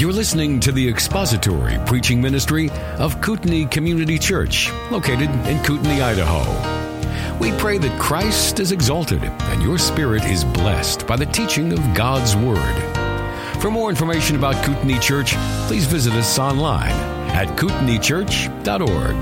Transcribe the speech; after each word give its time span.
You're 0.00 0.14
listening 0.14 0.60
to 0.60 0.72
the 0.72 0.88
expository 0.88 1.76
preaching 1.84 2.22
ministry 2.22 2.70
of 2.96 3.20
Kootenai 3.20 3.66
Community 3.66 4.18
Church, 4.18 4.72
located 4.90 5.28
in 5.46 5.62
Kootenai, 5.62 6.02
Idaho. 6.02 7.38
We 7.38 7.52
pray 7.58 7.76
that 7.76 8.00
Christ 8.00 8.60
is 8.60 8.72
exalted 8.72 9.22
and 9.22 9.62
your 9.62 9.76
spirit 9.76 10.24
is 10.24 10.42
blessed 10.42 11.06
by 11.06 11.16
the 11.16 11.26
teaching 11.26 11.74
of 11.74 11.80
God's 11.94 12.34
Word. 12.34 13.60
For 13.60 13.70
more 13.70 13.90
information 13.90 14.36
about 14.36 14.64
Kootenai 14.64 14.98
Church, 15.00 15.34
please 15.66 15.84
visit 15.84 16.14
us 16.14 16.38
online 16.38 16.92
at 17.32 17.48
kootenaichurch.org. 17.58 19.16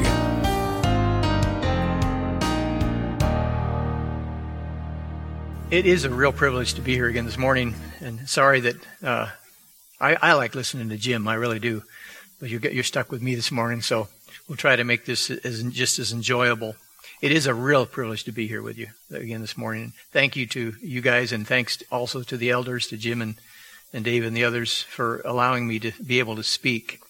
It 5.73 5.87
is 5.87 6.05
a 6.05 6.11
real 6.11 6.31
privilege 6.31 6.75
to 6.75 6.81
be 6.81 6.95
here 6.95 7.09
again 7.09 7.25
this 7.25 7.37
morning, 7.37 7.75
and 7.99 8.29
sorry 8.29 8.61
that 8.61 8.77
uh, 9.03 9.31
I, 10.01 10.17
I, 10.21 10.33
like 10.35 10.55
listening 10.55 10.91
to 10.91 10.97
Jim. 10.97 11.27
I 11.27 11.35
really 11.35 11.59
do. 11.59 11.83
But 12.41 12.51
you're, 12.51 12.61
you're 12.61 12.85
stuck 12.85 13.11
with 13.11 13.21
me 13.21 13.35
this 13.35 13.51
morning, 13.51 13.83
so 13.83 14.09
we'll 14.49 14.57
try 14.57 14.77
to 14.77 14.85
make 14.85 15.05
this 15.05 15.29
as, 15.29 15.63
just 15.65 15.99
as 15.99 16.13
enjoyable. 16.13 16.77
It 17.21 17.33
is 17.33 17.47
a 17.47 17.55
real 17.55 17.85
privilege 17.85 18.23
to 18.25 18.33
be 18.33 18.47
here 18.47 18.63
with 18.63 18.79
you 18.79 18.89
again 19.11 19.41
this 19.41 19.57
morning. 19.57 19.93
Thank 20.13 20.37
you 20.37 20.47
to 20.49 20.75
you 20.81 21.01
guys, 21.01 21.33
and 21.33 21.47
thanks 21.47 21.83
also 21.91 22.23
to 22.23 22.37
the 22.37 22.51
elders, 22.51 22.87
to 22.89 22.97
Jim 22.97 23.21
and, 23.21 23.35
and 23.93 24.05
Dave 24.05 24.25
and 24.25 24.37
the 24.37 24.45
others 24.45 24.83
for 24.83 25.21
allowing 25.25 25.67
me 25.67 25.81
to 25.81 25.91
be 26.05 26.21
able 26.21 26.37
to 26.37 26.45
speak. 26.45 27.01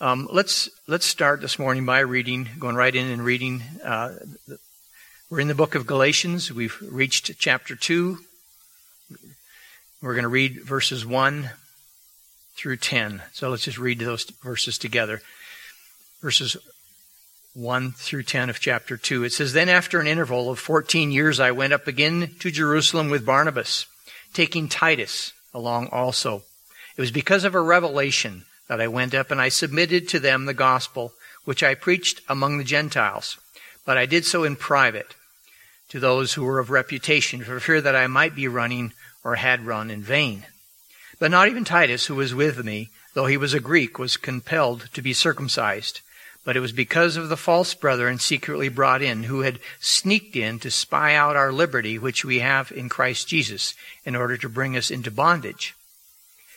Um, 0.00 0.28
let's 0.32 0.68
let's 0.88 1.06
start 1.06 1.40
this 1.40 1.60
morning 1.60 1.86
by 1.86 2.00
reading, 2.00 2.48
going 2.58 2.74
right 2.74 2.94
in 2.94 3.06
and 3.06 3.24
reading. 3.24 3.62
Uh, 3.84 4.14
we're 5.30 5.38
in 5.38 5.46
the 5.46 5.54
book 5.54 5.76
of 5.76 5.86
Galatians. 5.86 6.52
We've 6.52 6.76
reached 6.82 7.30
chapter 7.38 7.76
two. 7.76 8.18
We're 10.02 10.14
going 10.14 10.24
to 10.24 10.28
read 10.28 10.64
verses 10.64 11.06
one 11.06 11.50
through 12.56 12.76
10. 12.76 13.22
So 13.32 13.48
let's 13.48 13.64
just 13.64 13.78
read 13.78 13.98
those 13.98 14.24
verses 14.42 14.78
together. 14.78 15.20
Verses 16.20 16.56
1 17.54 17.92
through 17.92 18.22
10 18.22 18.50
of 18.50 18.60
chapter 18.60 18.96
2. 18.96 19.24
It 19.24 19.32
says, 19.32 19.52
Then 19.52 19.68
after 19.68 20.00
an 20.00 20.06
interval 20.06 20.50
of 20.50 20.58
14 20.58 21.10
years, 21.10 21.40
I 21.40 21.50
went 21.50 21.72
up 21.72 21.86
again 21.86 22.34
to 22.40 22.50
Jerusalem 22.50 23.10
with 23.10 23.26
Barnabas, 23.26 23.86
taking 24.32 24.68
Titus 24.68 25.32
along 25.52 25.88
also. 25.88 26.42
It 26.96 27.00
was 27.00 27.10
because 27.10 27.44
of 27.44 27.54
a 27.54 27.60
revelation 27.60 28.44
that 28.68 28.80
I 28.80 28.88
went 28.88 29.14
up 29.14 29.30
and 29.30 29.40
I 29.40 29.48
submitted 29.48 30.08
to 30.08 30.18
them 30.18 30.46
the 30.46 30.54
gospel 30.54 31.12
which 31.44 31.62
I 31.62 31.74
preached 31.74 32.20
among 32.28 32.58
the 32.58 32.64
Gentiles. 32.64 33.38
But 33.84 33.98
I 33.98 34.06
did 34.06 34.24
so 34.24 34.44
in 34.44 34.56
private 34.56 35.14
to 35.88 36.00
those 36.00 36.34
who 36.34 36.44
were 36.44 36.58
of 36.58 36.70
reputation 36.70 37.42
for 37.42 37.60
fear 37.60 37.80
that 37.80 37.96
I 37.96 38.06
might 38.06 38.34
be 38.34 38.48
running 38.48 38.92
or 39.24 39.36
had 39.36 39.66
run 39.66 39.90
in 39.90 40.02
vain. 40.02 40.46
But 41.22 41.30
not 41.30 41.46
even 41.46 41.64
Titus, 41.64 42.06
who 42.06 42.16
was 42.16 42.34
with 42.34 42.64
me, 42.64 42.90
though 43.14 43.26
he 43.26 43.36
was 43.36 43.54
a 43.54 43.60
Greek, 43.60 43.96
was 43.96 44.16
compelled 44.16 44.88
to 44.92 45.00
be 45.00 45.12
circumcised. 45.12 46.00
But 46.44 46.56
it 46.56 46.60
was 46.60 46.72
because 46.72 47.16
of 47.16 47.28
the 47.28 47.36
false 47.36 47.74
brethren 47.74 48.18
secretly 48.18 48.68
brought 48.68 49.02
in, 49.02 49.22
who 49.22 49.42
had 49.42 49.60
sneaked 49.78 50.34
in 50.34 50.58
to 50.58 50.68
spy 50.68 51.14
out 51.14 51.36
our 51.36 51.52
liberty 51.52 51.96
which 51.96 52.24
we 52.24 52.40
have 52.40 52.72
in 52.72 52.88
Christ 52.88 53.28
Jesus, 53.28 53.76
in 54.04 54.16
order 54.16 54.36
to 54.36 54.48
bring 54.48 54.76
us 54.76 54.90
into 54.90 55.12
bondage. 55.12 55.76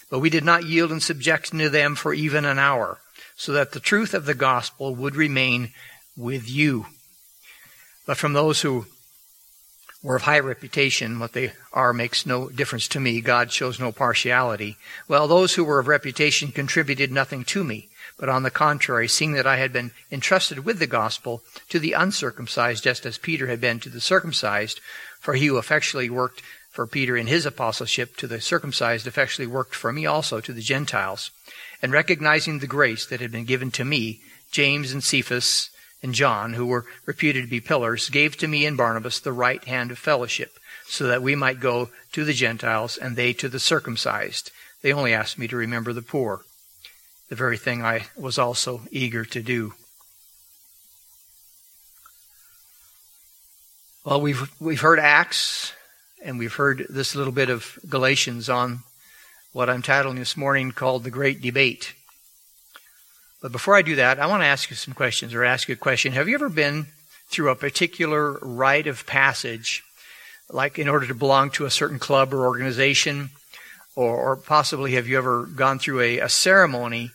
But 0.10 0.18
we 0.18 0.32
did 0.32 0.44
not 0.44 0.64
yield 0.64 0.92
in 0.92 1.00
subjection 1.00 1.60
to 1.60 1.70
them 1.70 1.94
for 1.94 2.16
even 2.16 2.44
an 2.44 2.58
hour, 2.58 2.98
so 3.36 3.52
that 3.52 3.74
the 3.74 3.80
truth 3.80 4.16
of 4.16 4.26
the 4.26 4.34
gospel 4.34 4.96
would 4.96 5.16
remain 5.16 5.74
with 6.18 6.50
you. 6.50 6.88
But 8.08 8.18
from 8.18 8.34
those 8.34 8.62
who 8.62 8.88
or 10.06 10.16
of 10.16 10.22
high 10.22 10.40
reputation, 10.40 11.18
what 11.18 11.34
they 11.34 11.52
are 11.74 11.92
makes 11.92 12.28
no 12.28 12.48
difference 12.50 12.88
to 12.88 13.00
me. 13.00 13.22
God 13.22 13.52
shows 13.52 13.80
no 13.80 13.92
partiality. 13.92 14.78
Well, 15.08 15.28
those 15.28 15.56
who 15.56 15.64
were 15.64 15.80
of 15.80 15.88
reputation 15.88 16.52
contributed 16.52 17.12
nothing 17.12 17.44
to 17.46 17.64
me, 17.64 17.90
but 18.20 18.30
on 18.30 18.44
the 18.44 18.52
contrary, 18.52 19.08
seeing 19.08 19.32
that 19.34 19.48
I 19.48 19.58
had 19.58 19.74
been 19.74 19.92
entrusted 20.12 20.64
with 20.64 20.78
the 20.78 20.86
gospel 20.86 21.42
to 21.70 21.80
the 21.80 21.94
uncircumcised, 21.94 22.84
just 22.84 23.04
as 23.08 23.18
Peter 23.18 23.48
had 23.48 23.60
been 23.60 23.80
to 23.80 23.90
the 23.90 24.00
circumcised, 24.00 24.80
for 25.20 25.34
he 25.34 25.48
who 25.48 25.58
effectually 25.58 26.10
worked 26.10 26.44
for 26.70 26.86
Peter 26.86 27.18
in 27.18 27.26
his 27.26 27.48
apostleship 27.48 28.16
to 28.18 28.28
the 28.28 28.40
circumcised 28.40 29.08
effectually 29.08 29.48
worked 29.48 29.74
for 29.74 29.92
me 29.92 30.06
also 30.06 30.40
to 30.40 30.54
the 30.54 30.62
Gentiles. 30.62 31.32
And 31.82 31.92
recognizing 31.92 32.60
the 32.60 32.68
grace 32.68 33.08
that 33.08 33.22
had 33.22 33.32
been 33.32 33.46
given 33.46 33.72
to 33.72 33.84
me, 33.84 34.22
James 34.52 34.92
and 34.92 35.04
Cephas, 35.04 35.72
and 36.06 36.14
John, 36.14 36.54
who 36.54 36.68
were 36.68 36.86
reputed 37.08 37.46
to 37.46 37.50
be 37.50 37.60
pillars, 37.60 38.10
gave 38.10 38.38
to 38.38 38.48
me 38.48 38.68
and 38.68 38.78
Barnabas 38.78 39.20
the 39.20 39.34
right 39.34 39.64
hand 39.66 39.90
of 39.90 39.98
fellowship, 39.98 40.60
so 40.86 41.08
that 41.08 41.24
we 41.24 41.34
might 41.34 41.60
go 41.60 41.90
to 42.12 42.24
the 42.24 42.32
Gentiles 42.32 42.96
and 42.96 43.16
they 43.16 43.34
to 43.34 43.50
the 43.50 43.60
circumcised. 43.60 44.52
They 44.84 44.94
only 44.94 45.14
asked 45.14 45.40
me 45.40 45.48
to 45.48 45.58
remember 45.58 45.94
the 45.94 46.04
poor, 46.04 46.42
the 47.28 47.36
very 47.36 47.58
thing 47.58 47.84
I 47.84 48.06
was 48.16 48.38
also 48.38 48.82
eager 48.92 49.26
to 49.26 49.42
do. 49.42 49.74
Well, 54.04 54.22
we've, 54.22 54.52
we've 54.60 54.82
heard 54.82 55.00
Acts, 55.00 55.74
and 56.24 56.38
we've 56.38 56.54
heard 56.54 56.86
this 56.88 57.16
little 57.16 57.34
bit 57.34 57.50
of 57.50 57.80
Galatians 57.90 58.48
on 58.48 58.82
what 59.54 59.72
I'm 59.72 59.82
titling 59.82 60.18
this 60.18 60.38
morning 60.38 60.72
called 60.72 61.04
The 61.04 61.10
Great 61.10 61.42
Debate. 61.42 61.96
But 63.42 63.52
before 63.52 63.76
I 63.76 63.82
do 63.82 63.96
that, 63.96 64.20
I 64.20 64.28
want 64.28 64.42
to 64.42 64.48
ask 64.48 64.70
you 64.70 64.76
some 64.76 64.94
questions 64.94 65.34
or 65.34 65.44
ask 65.44 65.68
you 65.68 65.74
a 65.74 65.78
question. 65.78 66.14
Have 66.14 66.28
you 66.28 66.36
ever 66.36 66.50
been 66.50 66.88
through 67.28 67.50
a 67.50 67.56
particular 67.56 68.34
rite 68.42 68.88
of 68.88 69.06
passage, 69.06 69.84
like 70.50 70.80
in 70.80 70.88
order 70.88 71.08
to 71.08 71.16
belong 71.16 71.50
to 71.52 71.66
a 71.66 71.72
certain 71.72 72.00
club 72.00 72.34
or 72.34 72.46
organization? 72.46 73.30
Or, 73.96 74.16
or 74.18 74.36
possibly 74.36 74.94
have 74.94 75.08
you 75.08 75.18
ever 75.18 75.46
gone 75.46 75.80
through 75.80 76.02
a, 76.02 76.20
a, 76.20 76.30
ceremony 76.30 77.12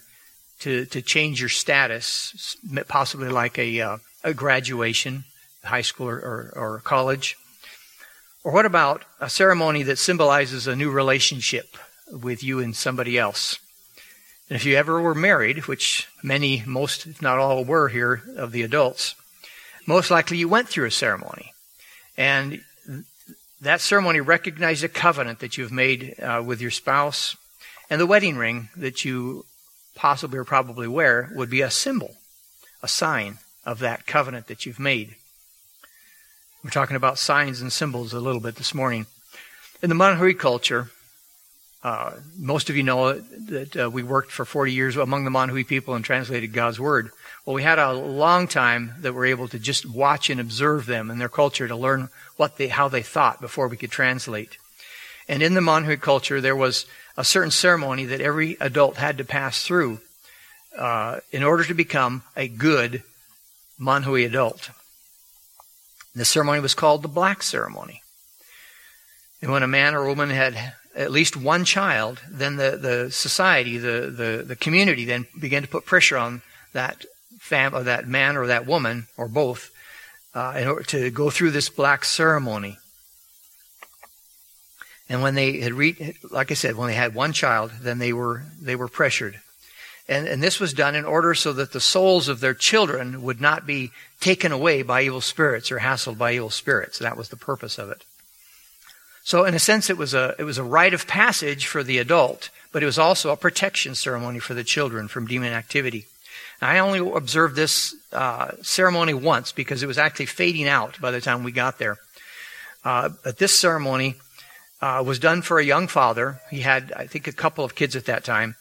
to, 0.61 0.87
to 0.87 1.03
change 1.03 1.39
your 1.41 1.51
status, 1.51 2.57
possibly 2.89 3.29
like 3.29 3.59
a, 3.59 3.81
uh, 3.81 3.99
a 4.25 4.33
graduation, 4.33 5.25
high 5.63 5.83
school 5.83 6.09
or, 6.09 6.17
or, 6.17 6.53
or 6.57 6.81
college? 6.81 7.37
Or 8.45 8.53
what 8.53 8.65
about 8.65 9.05
a 9.21 9.29
ceremony 9.29 9.83
that 9.83 9.99
symbolizes 9.99 10.67
a 10.67 10.75
new 10.75 10.91
relationship 10.91 11.77
with 12.11 12.43
you 12.43 12.61
and 12.61 12.75
somebody 12.75 13.19
else? 13.19 13.59
And 14.51 14.57
if 14.57 14.65
you 14.65 14.75
ever 14.75 15.01
were 15.01 15.15
married, 15.15 15.69
which 15.69 16.09
many, 16.25 16.65
most, 16.67 17.07
if 17.07 17.23
not 17.23 17.39
all, 17.39 17.65
were 17.65 17.89
here 17.89 18.21
of 18.37 18.51
the 18.51 18.63
adults, 18.63 19.15
most 19.87 20.11
likely 20.11 20.39
you 20.39 20.49
went 20.49 20.69
through 20.69 20.87
a 20.87 20.91
ceremony. 20.91 21.55
And 22.17 22.61
that 23.61 23.81
ceremony 23.81 24.21
recognized 24.21 24.83
a 24.83 24.89
covenant 24.89 25.39
that 25.39 25.57
you've 25.57 25.71
made 25.71 26.17
uh, 26.21 26.43
with 26.45 26.61
your 26.61 26.73
spouse. 26.73 27.37
And 27.89 28.01
the 28.01 28.07
wedding 28.07 28.37
ring 28.37 28.71
that 28.77 29.05
you 29.05 29.47
possibly 29.95 30.39
or 30.39 30.45
probably 30.45 30.89
wear 30.89 31.31
would 31.35 31.49
be 31.49 31.61
a 31.61 31.71
symbol, 31.71 32.17
a 32.83 32.89
sign 32.89 33.39
of 33.65 33.79
that 33.79 34.05
covenant 34.05 34.49
that 34.49 34.67
you've 34.67 34.81
made. 34.81 35.15
We're 36.65 36.71
talking 36.71 36.97
about 36.97 37.19
signs 37.19 37.61
and 37.61 37.73
symbols 37.73 38.13
a 38.13 38.21
little 38.21 38.41
bit 38.41 38.57
this 38.57 38.75
morning. 38.75 39.07
In 39.81 39.91
the 39.91 39.95
Manhui 39.95 40.37
culture, 40.37 40.91
uh, 41.83 42.13
most 42.39 42.69
of 42.69 42.77
you 42.77 42.83
know 42.83 43.15
that 43.15 43.77
uh, 43.77 43.91
we 43.91 44.03
worked 44.03 44.31
for 44.31 44.45
40 44.45 44.73
years 44.73 44.97
among 44.97 45.25
the 45.25 45.31
Manhui 45.31 45.67
people 45.67 45.95
and 45.95 46.05
translated 46.05 46.53
God's 46.53 46.79
Word. 46.79 47.11
Well, 47.45 47.55
we 47.55 47.63
had 47.63 47.79
a 47.79 47.95
long 47.95 48.49
time 48.49 48.93
that 49.01 49.15
we're 49.15 49.27
able 49.27 49.49
to 49.49 49.59
just 49.59 49.87
watch 49.87 50.29
and 50.29 50.41
observe 50.41 50.85
them 50.85 51.11
and 51.11 51.19
their 51.19 51.31
culture 51.31 51.67
to 51.67 51.77
learn 51.77 52.11
what 52.37 52.59
they, 52.59 52.69
how 52.69 52.89
they 52.89 53.03
thought 53.03 53.41
before 53.41 53.67
we 53.67 53.79
could 53.79 53.91
translate. 53.91 54.59
And 55.27 55.43
in 55.43 55.55
the 55.55 55.61
Manhui 55.61 55.99
culture, 55.99 56.41
there 56.41 56.57
was 56.57 56.85
a 57.17 57.25
certain 57.25 57.51
ceremony 57.51 58.05
that 58.07 58.21
every 58.21 58.59
adult 58.61 58.97
had 58.97 59.17
to 59.19 59.25
pass 59.25 59.63
through 59.63 60.01
uh, 60.77 61.21
in 61.33 61.43
order 61.43 61.65
to 61.65 61.75
become 61.75 62.23
a 62.37 62.47
good 62.47 63.03
Manhui 63.81 64.27
adult. 64.27 64.71
The 66.15 66.25
ceremony 66.27 66.61
was 66.61 66.75
called 66.75 67.03
the 67.03 67.09
black 67.09 67.43
ceremony. 67.43 68.03
And 69.41 69.51
when 69.51 69.63
a 69.63 69.69
man 69.69 69.95
or 69.95 70.07
woman 70.07 70.29
had 70.29 70.75
at 71.01 71.11
least 71.11 71.35
one 71.35 71.65
child, 71.65 72.21
then 72.31 72.57
the, 72.57 72.77
the 72.77 73.11
society, 73.11 73.79
the, 73.79 74.13
the, 74.15 74.45
the 74.47 74.57
community 74.57 75.07
then 75.07 75.27
began 75.41 75.63
to 75.63 75.69
put 75.69 75.87
pressure 75.87 76.19
on 76.19 76.43
that 76.75 77.07
fam 77.39 77.75
or 77.75 77.83
that 77.85 78.07
man 78.07 78.37
or 78.37 78.47
that 78.47 78.67
woman 78.67 79.07
or 79.17 79.27
both 79.27 79.71
uh, 80.35 80.55
in 80.59 80.69
order 80.69 80.85
to 80.85 81.11
go 81.11 81.31
through 81.31 81.53
this 81.53 81.71
black 81.71 82.05
ceremony. 82.05 82.77
And 85.09 85.23
when 85.23 85.35
they 85.35 85.61
had 85.61 85.73
reached, 85.73 86.03
like 86.31 86.51
I 86.51 86.55
said, 86.55 86.77
when 86.77 86.89
they 86.89 86.95
had 86.95 87.15
one 87.15 87.33
child, 87.33 87.73
then 87.81 87.99
they 87.99 88.13
were 88.13 88.45
they 88.61 88.77
were 88.77 88.87
pressured, 88.87 89.41
and 90.09 90.29
and 90.29 90.41
this 90.41 90.61
was 90.61 90.73
done 90.73 90.95
in 90.95 91.05
order 91.05 91.35
so 91.35 91.53
that 91.55 91.73
the 91.73 91.81
souls 91.81 92.29
of 92.29 92.39
their 92.39 92.55
children 92.55 93.21
would 93.23 93.41
not 93.41 93.67
be 93.67 93.91
taken 94.21 94.53
away 94.53 94.83
by 94.83 95.03
evil 95.03 95.21
spirits 95.21 95.73
or 95.73 95.81
hassled 95.81 96.17
by 96.17 96.35
evil 96.35 96.51
spirits. 96.51 97.01
That 97.01 97.17
was 97.17 97.31
the 97.31 97.37
purpose 97.37 97.77
of 97.77 97.91
it. 97.91 98.05
So 99.23 99.45
in 99.45 99.55
a 99.55 99.59
sense, 99.59 99.91
it 99.91 99.99
was 99.99 100.15
a, 100.15 100.35
it 100.39 100.45
was 100.45 100.59
a 100.59 100.65
rite 100.65 100.95
of 100.95 101.07
passage 101.07 101.67
for 101.67 101.83
the 101.83 101.99
adult, 101.99 102.51
but 102.73 102.83
it 102.83 102.87
was 102.87 102.99
also 102.99 103.31
a 103.31 103.37
protection 103.37 103.95
ceremony 103.95 104.39
for 104.39 104.55
the 104.55 104.65
children 104.65 105.09
from 105.09 105.27
demon 105.27 105.53
activity. 105.53 106.07
I 106.63 106.79
only 106.79 106.99
observed 106.99 107.57
this 107.57 107.95
uh, 108.13 108.53
ceremony 108.63 109.15
once 109.15 109.53
because 109.53 109.83
it 109.83 109.87
was 109.87 109.99
actually 109.99 110.27
fading 110.27 110.69
out 110.69 111.01
by 111.01 111.11
the 111.11 111.21
time 111.21 111.43
we 111.43 111.53
got 111.53 111.79
there. 111.79 111.99
Uh, 112.85 113.11
but 113.25 113.39
this 113.39 113.59
ceremony 113.59 114.17
uh, 114.83 115.03
was 115.07 115.19
done 115.19 115.43
for 115.43 115.59
a 115.59 115.65
young 115.65 115.87
father. 115.87 116.41
He 116.51 116.61
had, 116.61 116.93
I 116.93 117.07
think, 117.07 117.27
a 117.27 117.33
couple 117.33 117.65
of 117.65 117.75
kids 117.75 117.97
at 117.97 118.07
that 118.07 118.25
time. 118.25 118.57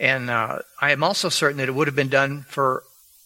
And 0.00 0.30
uh, 0.30 0.60
I 0.80 0.92
am 0.92 1.02
also 1.02 1.28
certain 1.28 1.58
that 1.58 1.68
it 1.68 1.74
would 1.74 1.88
have 1.88 1.96
been 1.96 2.08
done 2.08 2.44
for 2.48 2.84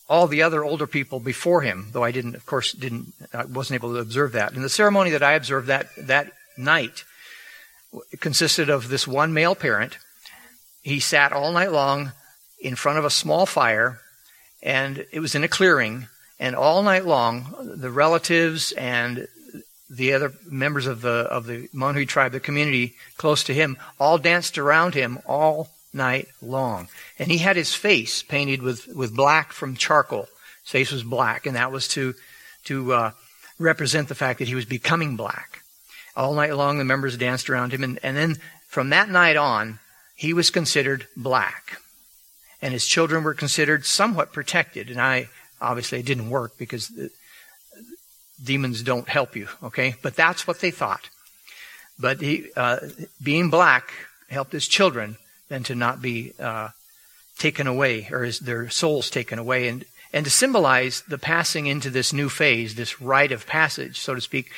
all 0.08 0.26
the 0.26 0.42
other 0.42 0.64
older 0.64 0.86
people 0.86 1.20
before 1.20 1.62
him, 1.62 1.88
though 1.92 2.04
I 2.04 2.10
didn't, 2.10 2.34
of 2.34 2.44
course, 2.44 2.72
didn't, 2.72 3.12
I 3.32 3.44
wasn't 3.44 3.80
able 3.80 3.94
to 3.94 4.00
observe 4.00 4.32
that. 4.32 4.52
And 4.52 4.64
the 4.64 4.68
ceremony 4.68 5.10
that 5.10 5.22
I 5.22 5.32
observed 5.32 5.68
that, 5.68 5.88
that 5.96 6.32
night 6.56 7.04
consisted 8.20 8.70
of 8.70 8.88
this 8.88 9.06
one 9.06 9.32
male 9.32 9.54
parent. 9.54 9.98
He 10.82 11.00
sat 11.00 11.32
all 11.32 11.52
night 11.52 11.72
long 11.72 12.12
in 12.60 12.74
front 12.76 12.98
of 12.98 13.04
a 13.04 13.10
small 13.10 13.46
fire, 13.46 14.00
and 14.62 15.06
it 15.12 15.20
was 15.20 15.34
in 15.34 15.44
a 15.44 15.48
clearing, 15.48 16.08
and 16.38 16.56
all 16.56 16.82
night 16.82 17.04
long, 17.04 17.54
the 17.76 17.90
relatives 17.90 18.72
and 18.72 19.28
the 19.90 20.14
other 20.14 20.32
members 20.46 20.86
of 20.86 21.02
the 21.02 21.26
of 21.30 21.44
the 21.46 21.68
Monohi 21.72 22.06
tribe, 22.06 22.32
the 22.32 22.40
community 22.40 22.94
close 23.18 23.44
to 23.44 23.54
him, 23.54 23.76
all 24.00 24.16
danced 24.16 24.56
around 24.56 24.94
him 24.94 25.18
all 25.26 25.68
night 25.92 26.28
long. 26.40 26.88
And 27.18 27.30
he 27.30 27.38
had 27.38 27.56
his 27.56 27.74
face 27.74 28.22
painted 28.22 28.62
with, 28.62 28.88
with 28.88 29.14
black 29.14 29.52
from 29.52 29.76
charcoal. 29.76 30.28
His 30.62 30.70
face 30.70 30.92
was 30.92 31.02
black, 31.02 31.44
and 31.44 31.56
that 31.56 31.70
was 31.70 31.86
to 31.88 32.14
to 32.64 32.92
uh, 32.92 33.10
represent 33.58 34.08
the 34.08 34.14
fact 34.14 34.38
that 34.38 34.48
he 34.48 34.54
was 34.54 34.64
becoming 34.64 35.16
black. 35.16 35.61
All 36.14 36.34
night 36.34 36.54
long, 36.54 36.78
the 36.78 36.84
members 36.84 37.16
danced 37.16 37.48
around 37.48 37.72
him, 37.72 37.82
and, 37.82 37.98
and 38.02 38.16
then 38.16 38.36
from 38.68 38.90
that 38.90 39.08
night 39.08 39.36
on, 39.36 39.78
he 40.14 40.32
was 40.32 40.50
considered 40.50 41.06
black. 41.16 41.78
And 42.60 42.72
his 42.72 42.86
children 42.86 43.24
were 43.24 43.34
considered 43.34 43.84
somewhat 43.84 44.32
protected. 44.32 44.88
And 44.88 45.00
I, 45.00 45.28
obviously, 45.60 45.98
it 45.98 46.06
didn't 46.06 46.30
work 46.30 46.56
because 46.58 46.92
demons 48.42 48.82
don't 48.82 49.08
help 49.08 49.34
you, 49.36 49.48
okay? 49.62 49.96
But 50.02 50.14
that's 50.14 50.46
what 50.46 50.60
they 50.60 50.70
thought. 50.70 51.08
But 51.98 52.20
he, 52.20 52.46
uh, 52.56 52.78
being 53.22 53.50
black 53.50 53.92
helped 54.28 54.52
his 54.52 54.68
children 54.68 55.16
then 55.48 55.62
to 55.64 55.74
not 55.74 56.00
be 56.00 56.32
uh, 56.38 56.68
taken 57.38 57.66
away 57.66 58.08
or 58.10 58.22
his, 58.22 58.38
their 58.38 58.70
souls 58.70 59.10
taken 59.10 59.38
away. 59.38 59.68
And, 59.68 59.84
and 60.12 60.24
to 60.24 60.30
symbolize 60.30 61.02
the 61.02 61.18
passing 61.18 61.66
into 61.66 61.90
this 61.90 62.12
new 62.12 62.28
phase, 62.28 62.74
this 62.74 63.00
rite 63.00 63.32
of 63.32 63.46
passage, 63.46 63.98
so 63.98 64.14
to 64.14 64.20
speak, 64.20 64.50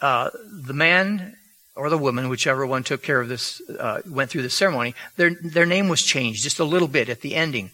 uh, 0.00 0.30
the 0.46 0.74
man 0.74 1.36
or 1.76 1.90
the 1.90 1.98
woman, 1.98 2.28
whichever 2.28 2.66
one 2.66 2.84
took 2.84 3.02
care 3.02 3.20
of 3.20 3.28
this, 3.28 3.60
uh, 3.78 4.00
went 4.08 4.30
through 4.30 4.42
the 4.42 4.50
ceremony, 4.50 4.94
their, 5.16 5.30
their 5.30 5.66
name 5.66 5.88
was 5.88 6.02
changed 6.02 6.42
just 6.42 6.60
a 6.60 6.64
little 6.64 6.88
bit 6.88 7.08
at 7.08 7.20
the 7.20 7.34
ending. 7.34 7.70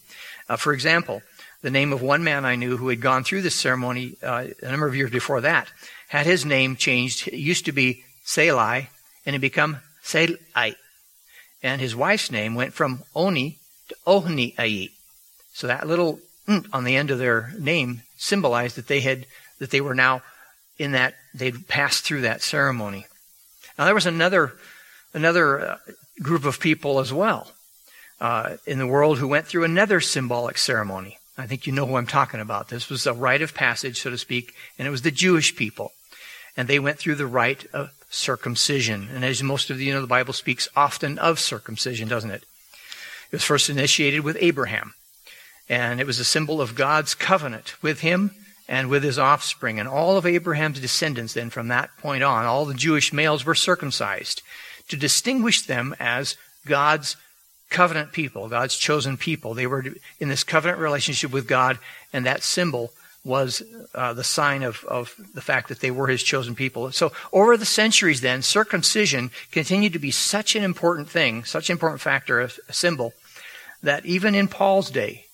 Uh, 0.49 0.57
for 0.57 0.73
example, 0.73 1.23
the 1.63 1.71
name 1.71 1.93
of 1.93 2.01
one 2.01 2.25
man 2.25 2.45
I 2.45 2.57
knew 2.57 2.77
who 2.77 2.89
had 2.89 3.01
gone 3.01 3.25
through 3.25 3.43
this 3.43 3.55
ceremony 3.55 4.17
uh, 4.23 4.47
a 4.63 4.71
number 4.71 4.87
of 4.87 4.97
years 4.97 5.11
before 5.11 5.43
that 5.43 5.69
had 6.09 6.27
his 6.27 6.45
name 6.45 6.77
changed. 6.77 7.29
It 7.29 7.35
used 7.35 7.67
to 7.67 7.73
be 7.73 8.05
Selai, 8.25 8.89
and 9.27 9.37
it 9.37 9.41
became 9.41 9.79
Selai. 10.03 10.75
And 11.63 11.81
his 11.81 11.95
wife's 11.95 12.31
name 12.31 12.55
went 12.55 12.73
from 12.73 13.03
Oni 13.15 13.59
to 13.89 13.97
Ohni 14.07 14.59
Ai. 14.59 14.89
So 15.53 15.67
that 15.67 15.87
little 15.87 16.21
on 16.73 16.85
the 16.85 16.97
end 16.97 17.11
of 17.11 17.19
their 17.19 17.53
name 17.59 18.03
symbolized 18.17 18.77
that 18.77 18.89
they 18.89 19.01
had 19.01 19.27
that 19.59 19.71
they 19.71 19.81
were 19.81 19.95
now 19.95 20.23
in 20.79 20.93
that 20.93 21.15
they'd 21.35 21.69
passed 21.69 22.05
through 22.05 22.23
that 22.23 22.43
ceremony. 22.43 23.07
Now 23.79 23.85
there 23.85 23.95
was 23.95 24.07
another 24.07 24.53
another 25.15 25.61
uh, 25.61 25.77
group 26.23 26.45
of 26.45 26.61
people 26.61 27.01
as 27.01 27.13
well 27.13 27.53
uh, 28.21 28.57
in 28.67 28.79
the 28.79 28.87
world 28.87 29.19
who 29.19 29.29
went 29.29 29.47
through 29.47 29.65
another 29.65 30.01
symbolic 30.01 30.59
ceremony. 30.59 31.19
I 31.39 31.47
think 31.47 31.67
you 31.67 31.73
know 31.73 31.87
who 31.87 31.97
I'm 31.97 32.07
talking 32.07 32.41
about. 32.41 32.69
This 32.69 32.91
was 32.91 33.07
a 33.07 33.15
rite 33.15 33.43
of 33.43 33.55
passage, 33.55 34.01
so 34.01 34.11
to 34.11 34.19
speak, 34.19 34.55
and 34.79 34.87
it 34.87 34.91
was 34.91 35.03
the 35.03 35.11
Jewish 35.11 35.57
people, 35.57 35.93
and 36.57 36.69
they 36.69 36.79
went 36.79 36.99
through 36.99 37.15
the 37.15 37.27
rite 37.27 37.67
of 37.73 37.91
circumcision. 38.11 39.09
And 39.15 39.25
as 39.25 39.43
most 39.43 39.71
of 39.71 39.81
you 39.81 39.95
know, 39.95 40.03
the 40.03 40.07
Bible 40.07 40.35
speaks 40.35 40.69
often 40.77 41.19
of 41.19 41.41
circumcision, 41.41 42.09
doesn't 42.09 42.31
it? 42.31 42.43
It 43.33 43.37
was 43.37 43.45
first 43.45 43.71
initiated 43.71 44.23
with 44.23 44.37
Abraham, 44.41 44.95
and 45.69 46.01
it 46.01 46.07
was 46.07 46.19
a 46.19 46.25
symbol 46.25 46.61
of 46.61 46.75
God's 46.75 47.15
covenant 47.15 47.81
with 47.83 48.01
him 48.01 48.33
and 48.71 48.89
with 48.89 49.03
his 49.03 49.19
offspring. 49.19 49.81
And 49.81 49.89
all 49.89 50.17
of 50.17 50.25
Abraham's 50.25 50.81
descendants, 50.81 51.35
then 51.35 51.51
from 51.51 51.69
that 51.69 51.91
point 51.99 52.23
on, 52.23 52.47
all 52.47 52.65
the 52.65 52.73
Jewish 52.73 53.13
males 53.13 53.45
were 53.45 53.57
circumcised 53.57 54.43
to 54.89 54.97
distinguish 54.97 55.67
them 55.67 55.95
as 55.99 56.37
God's 56.65 57.17
covenant 57.69 58.13
people, 58.13 58.49
God's 58.49 58.77
chosen 58.77 59.17
people. 59.17 59.55
They 59.55 59.67
were 59.67 59.85
in 60.21 60.29
this 60.29 60.45
covenant 60.45 60.79
relationship 60.79 61.33
with 61.33 61.49
God, 61.49 61.81
and 62.13 62.25
that 62.25 62.45
symbol 62.45 62.93
was 63.25 63.61
uh, 63.95 64.15
the 64.15 64.25
sign 64.25 64.63
of, 64.63 64.85
of 64.85 65.15
the 65.35 65.43
fact 65.43 65.69
that 65.69 65.81
they 65.81 65.91
were 65.91 66.07
his 66.07 66.23
chosen 66.23 66.55
people. 66.55 66.93
So 66.93 67.13
over 67.33 67.57
the 67.57 67.67
centuries 67.67 68.21
then, 68.21 68.41
circumcision 68.41 69.33
continued 69.51 69.93
to 69.95 69.99
be 69.99 70.13
such 70.13 70.55
an 70.55 70.63
important 70.63 71.11
thing, 71.11 71.45
such 71.45 71.71
an 71.71 71.75
important 71.75 72.01
factor, 72.01 72.41
a, 72.41 72.51
a 72.69 72.73
symbol, 72.73 73.15
that 73.83 74.07
even 74.07 74.37
in 74.37 74.47
Paul's 74.47 74.91
day, 74.91 75.27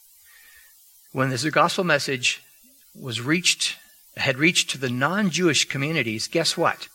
when 1.12 1.28
the 1.28 1.50
gospel 1.50 1.84
message 1.84 2.42
was 2.98 3.20
reached, 3.20 3.76
had 4.16 4.38
reached 4.38 4.70
to 4.70 4.78
the 4.78 4.90
non-Jewish 4.90 5.66
communities, 5.69 6.28
guess 6.28 6.56
what? 6.56 6.88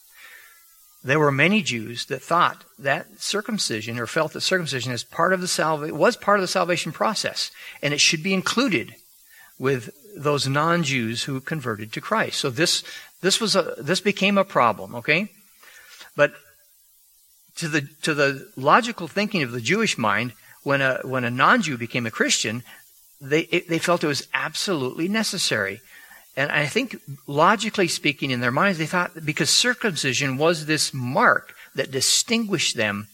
There 1.04 1.20
were 1.20 1.32
many 1.32 1.64
Jews 1.64 2.06
that 2.06 2.22
thought 2.22 2.64
that 2.78 3.20
circumcision 3.20 3.98
or 3.98 4.06
felt 4.06 4.34
that 4.34 4.42
circumcision 4.42 4.92
is 4.92 5.04
part 5.04 5.34
of 5.34 5.42
the 5.42 5.48
salva- 5.48 5.94
was 5.94 6.16
part 6.16 6.40
of 6.40 6.44
the 6.44 6.48
salvation 6.48 6.92
process 6.92 7.50
and 7.82 7.94
it 7.94 8.00
should 8.00 8.22
be 8.22 8.34
included 8.34 8.96
with 9.58 9.90
those 10.16 10.48
non-Jews 10.48 11.24
who 11.24 11.40
converted 11.42 11.92
to 11.94 12.02
Christ. 12.02 12.40
So 12.40 12.50
this 12.50 12.84
this 13.22 13.40
was 13.40 13.56
a 13.56 13.76
this 13.78 14.02
became 14.02 14.38
a 14.38 14.44
problem, 14.44 14.96
okay? 14.96 15.30
But 16.16 16.34
to 17.58 17.68
the 17.68 17.82
to 18.04 18.14
the 18.14 18.52
logical 18.56 19.08
thinking 19.08 19.44
of 19.44 19.52
the 19.52 19.62
Jewish 19.62 19.98
mind, 19.98 20.34
when 20.64 20.82
a 20.82 21.00
when 21.04 21.24
a 21.24 21.32
non-Jew 21.32 21.78
became 21.78 22.06
a 22.06 22.12
Christian, 22.12 22.64
they 23.20 23.42
it, 23.42 23.70
they 23.70 23.80
felt 23.80 24.04
it 24.04 24.08
was 24.08 24.28
absolutely 24.34 25.08
necessary. 25.08 25.82
And 26.36 26.52
I 26.52 26.66
think 26.66 26.96
logically 27.28 27.88
speaking 27.88 28.32
in 28.32 28.40
their 28.40 28.52
minds 28.52 28.78
they 28.78 28.86
thought 28.86 29.26
because 29.26 29.50
circumcision 29.50 30.38
was 30.38 30.66
this 30.66 30.94
mark 30.94 31.54
that 31.76 31.92
distinguished 31.92 32.78
them 32.78 33.08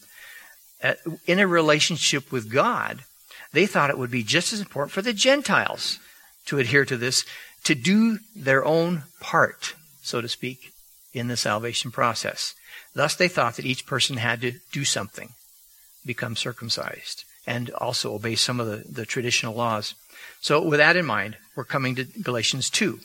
uh, 0.82 0.94
in 1.26 1.40
a 1.40 1.46
relationship 1.46 2.30
with 2.30 2.52
God, 2.52 3.04
they 3.52 3.66
thought 3.66 3.90
it 3.90 3.98
would 3.98 4.10
be 4.10 4.22
just 4.22 4.52
as 4.52 4.60
important 4.60 4.92
for 4.92 5.02
the 5.02 5.12
Gentiles 5.12 5.98
to 6.46 6.58
adhere 6.58 6.84
to 6.84 6.96
this, 6.96 7.24
to 7.64 7.74
do 7.74 8.18
their 8.34 8.64
own 8.64 9.04
part, 9.20 9.74
so 10.02 10.20
to 10.20 10.28
speak, 10.28 10.72
in 11.12 11.28
the 11.28 11.36
salvation 11.36 11.90
process. 11.90 12.54
Thus, 12.94 13.14
they 13.14 13.28
thought 13.28 13.56
that 13.56 13.66
each 13.66 13.86
person 13.86 14.16
had 14.16 14.40
to 14.42 14.52
do 14.72 14.84
something, 14.84 15.30
become 16.06 16.36
circumcised, 16.36 17.24
and 17.46 17.70
also 17.70 18.14
obey 18.14 18.34
some 18.34 18.60
of 18.60 18.66
the, 18.66 18.90
the 18.90 19.06
traditional 19.06 19.54
laws. 19.54 19.94
So, 20.40 20.62
with 20.62 20.78
that 20.78 20.96
in 20.96 21.04
mind, 21.04 21.36
we're 21.56 21.64
coming 21.64 21.94
to 21.96 22.04
Galatians 22.04 22.70
2 22.70 23.00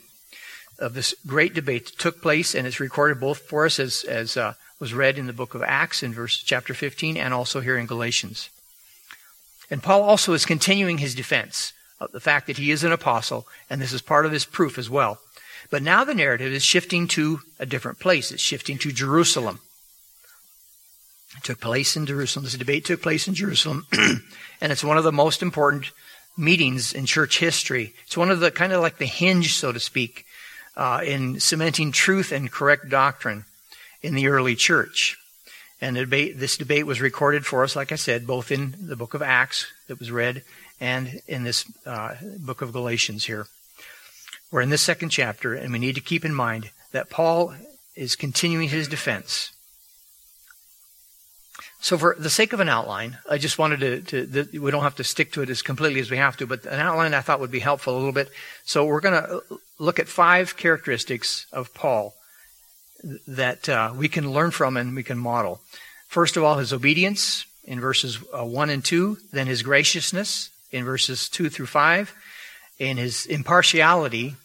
of 0.80 0.94
this 0.94 1.16
great 1.26 1.54
debate 1.54 1.86
that 1.86 1.98
took 1.98 2.22
place, 2.22 2.54
and 2.54 2.68
it's 2.68 2.80
recorded 2.80 3.20
both 3.20 3.40
for 3.40 3.66
us 3.66 3.80
as, 3.80 4.04
as 4.04 4.38
uh, 4.38 4.54
was 4.80 4.94
read 4.94 5.18
in 5.18 5.28
the 5.28 5.34
book 5.34 5.56
of 5.56 5.64
Acts 5.64 6.04
in 6.04 6.14
verse 6.14 6.38
chapter 6.38 6.74
15 6.74 7.18
and 7.18 7.34
also 7.34 7.62
here 7.62 7.78
in 7.78 7.86
Galatians. 7.86 8.50
And 9.70 9.82
Paul 9.82 10.04
also 10.04 10.34
is 10.34 10.46
continuing 10.46 10.98
his 10.98 11.16
defense 11.16 11.74
of 12.00 12.12
the 12.12 12.20
fact 12.20 12.48
that 12.48 12.58
he 12.58 12.70
is 12.70 12.84
an 12.84 12.92
apostle, 12.92 13.48
and 13.70 13.82
this 13.82 13.94
is 13.94 14.02
part 14.02 14.26
of 14.26 14.32
his 14.32 14.46
proof 14.46 14.78
as 14.78 14.90
well. 14.90 15.20
But 15.72 15.84
now 15.84 16.04
the 16.04 16.14
narrative 16.14 16.52
is 16.52 16.64
shifting 16.64 17.08
to 17.10 17.40
a 17.60 17.66
different 17.66 18.00
place. 18.00 18.32
It's 18.32 18.42
shifting 18.42 18.78
to 18.80 18.92
Jerusalem. 18.92 19.60
It 21.38 21.44
took 21.44 21.60
place 21.60 21.96
in 21.96 22.06
Jerusalem. 22.06 22.44
This 22.44 22.56
debate 22.56 22.86
took 22.86 23.02
place 23.02 23.28
in 23.28 23.34
Jerusalem, 23.34 23.88
and 24.62 24.72
it's 24.72 24.84
one 24.84 24.98
of 24.98 25.04
the 25.04 25.12
most 25.12 25.42
important 25.42 25.92
meetings 26.38 26.94
in 26.94 27.06
church 27.06 27.40
history. 27.40 27.94
It's 28.06 28.18
one 28.18 28.32
of 28.32 28.40
the 28.40 28.52
kind 28.52 28.74
of 28.74 28.82
like 28.82 28.98
the 28.98 29.06
hinge, 29.06 29.54
so 29.54 29.72
to 29.72 29.80
speak, 29.80 30.26
uh, 30.76 31.02
in 31.06 31.40
cementing 31.40 31.92
truth 31.92 32.32
and 32.32 32.52
correct 32.52 32.90
doctrine 32.90 33.46
in 34.02 34.16
the 34.16 34.28
early 34.28 34.56
church. 34.56 35.18
And 35.82 35.96
debate, 35.96 36.40
this 36.40 36.58
debate 36.58 36.86
was 36.86 37.02
recorded 37.02 37.46
for 37.46 37.64
us, 37.64 37.76
like 37.76 37.92
I 37.92 37.96
said, 37.96 38.26
both 38.26 38.52
in 38.52 38.74
the 38.80 38.96
book 38.96 39.14
of 39.14 39.22
Acts 39.22 39.72
that 39.88 40.00
was 40.00 40.12
read 40.12 40.44
and 40.80 41.22
in 41.28 41.44
this 41.44 41.66
uh, 41.86 42.16
book 42.40 42.62
of 42.62 42.72
Galatians 42.72 43.26
here. 43.26 43.48
We're 44.52 44.62
in 44.62 44.70
this 44.70 44.82
second 44.82 45.10
chapter, 45.10 45.54
and 45.54 45.74
we 45.74 45.80
need 45.80 45.96
to 45.96 46.02
keep 46.02 46.24
in 46.24 46.34
mind 46.34 46.70
that 46.92 47.10
Paul 47.10 47.56
is 47.96 48.16
continuing 48.16 48.70
his 48.70 48.88
defense. 48.88 49.52
So, 51.84 51.98
for 51.98 52.16
the 52.18 52.30
sake 52.30 52.54
of 52.54 52.62
an 52.62 52.70
outline, 52.70 53.18
I 53.30 53.38
just 53.38 53.60
wanted 53.60 54.08
to, 54.08 54.26
to 54.26 54.62
we 54.62 54.72
don't 54.72 54.84
have 54.84 54.96
to 54.96 55.04
stick 55.04 55.34
to 55.34 55.42
it 55.42 55.50
as 55.50 55.62
completely 55.62 56.00
as 56.00 56.10
we 56.10 56.16
have 56.16 56.38
to, 56.38 56.48
but 56.48 56.64
an 56.66 56.80
outline 56.80 57.14
I 57.14 57.20
thought 57.20 57.42
would 57.42 57.52
be 57.52 57.60
helpful 57.60 57.94
a 57.94 57.98
little 57.98 58.14
bit. 58.14 58.30
So, 58.64 58.86
we're 58.86 59.02
going 59.02 59.22
to 59.22 59.42
look 59.80 60.00
at 60.00 60.08
five 60.08 60.56
characteristics 60.56 61.46
of 61.52 61.74
Paul 61.74 62.14
that 63.28 63.68
uh, 63.68 63.92
we 63.94 64.08
can 64.08 64.32
learn 64.32 64.52
from 64.52 64.78
and 64.78 64.96
we 64.96 65.04
can 65.04 65.18
model. 65.18 65.60
First 66.08 66.38
of 66.38 66.44
all, 66.46 66.58
his 66.58 66.72
obedience 66.72 67.46
in 67.66 67.82
verses 67.82 68.18
uh, 68.34 68.46
1 68.46 68.70
and 68.70 68.86
2, 68.86 69.18
then 69.34 69.48
his 69.48 69.62
graciousness, 69.62 70.52
in 70.72 70.86
verses 70.86 71.28
2 71.28 71.50
through 71.50 71.66
5, 71.66 72.16
in 72.80 72.96
his 72.96 73.26
impartiality 73.26 74.38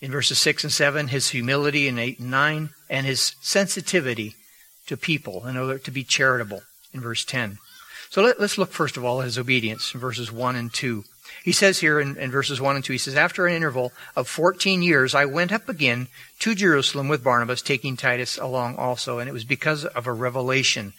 in 0.00 0.10
verses 0.10 0.38
6 0.38 0.64
and 0.64 0.72
7, 0.72 1.08
his 1.08 1.28
humility 1.28 1.86
in 1.86 1.98
8 1.98 2.18
and 2.18 2.30
9, 2.30 2.70
and 2.88 3.06
his 3.06 3.36
sensitivity 3.42 4.36
to 4.86 4.96
people 4.96 5.46
in 5.46 5.56
order 5.56 5.78
to 5.78 5.90
be 5.90 6.04
charitable 6.04 6.62
in 6.92 7.00
verse 7.00 7.24
10. 7.24 7.58
So 8.10 8.22
let, 8.22 8.38
us 8.38 8.58
look 8.58 8.70
first 8.70 8.96
of 8.96 9.04
all 9.04 9.20
at 9.20 9.24
his 9.24 9.38
obedience 9.38 9.92
in 9.94 10.00
verses 10.00 10.30
1 10.30 10.56
and 10.56 10.72
2. 10.72 11.04
He 11.42 11.52
says 11.52 11.80
here 11.80 11.98
in, 11.98 12.16
in, 12.16 12.30
verses 12.30 12.60
1 12.60 12.76
and 12.76 12.84
2, 12.84 12.92
he 12.92 12.98
says, 12.98 13.16
After 13.16 13.46
an 13.46 13.54
interval 13.54 13.92
of 14.14 14.28
14 14.28 14.82
years, 14.82 15.14
I 15.14 15.24
went 15.24 15.52
up 15.52 15.68
again 15.68 16.08
to 16.38 16.54
Jerusalem 16.54 17.08
with 17.08 17.24
Barnabas, 17.24 17.60
taking 17.60 17.96
Titus 17.96 18.38
along 18.38 18.76
also. 18.76 19.18
And 19.18 19.28
it 19.28 19.32
was 19.32 19.44
because 19.44 19.84
of 19.84 20.06
a 20.06 20.12
revelation 20.12 20.92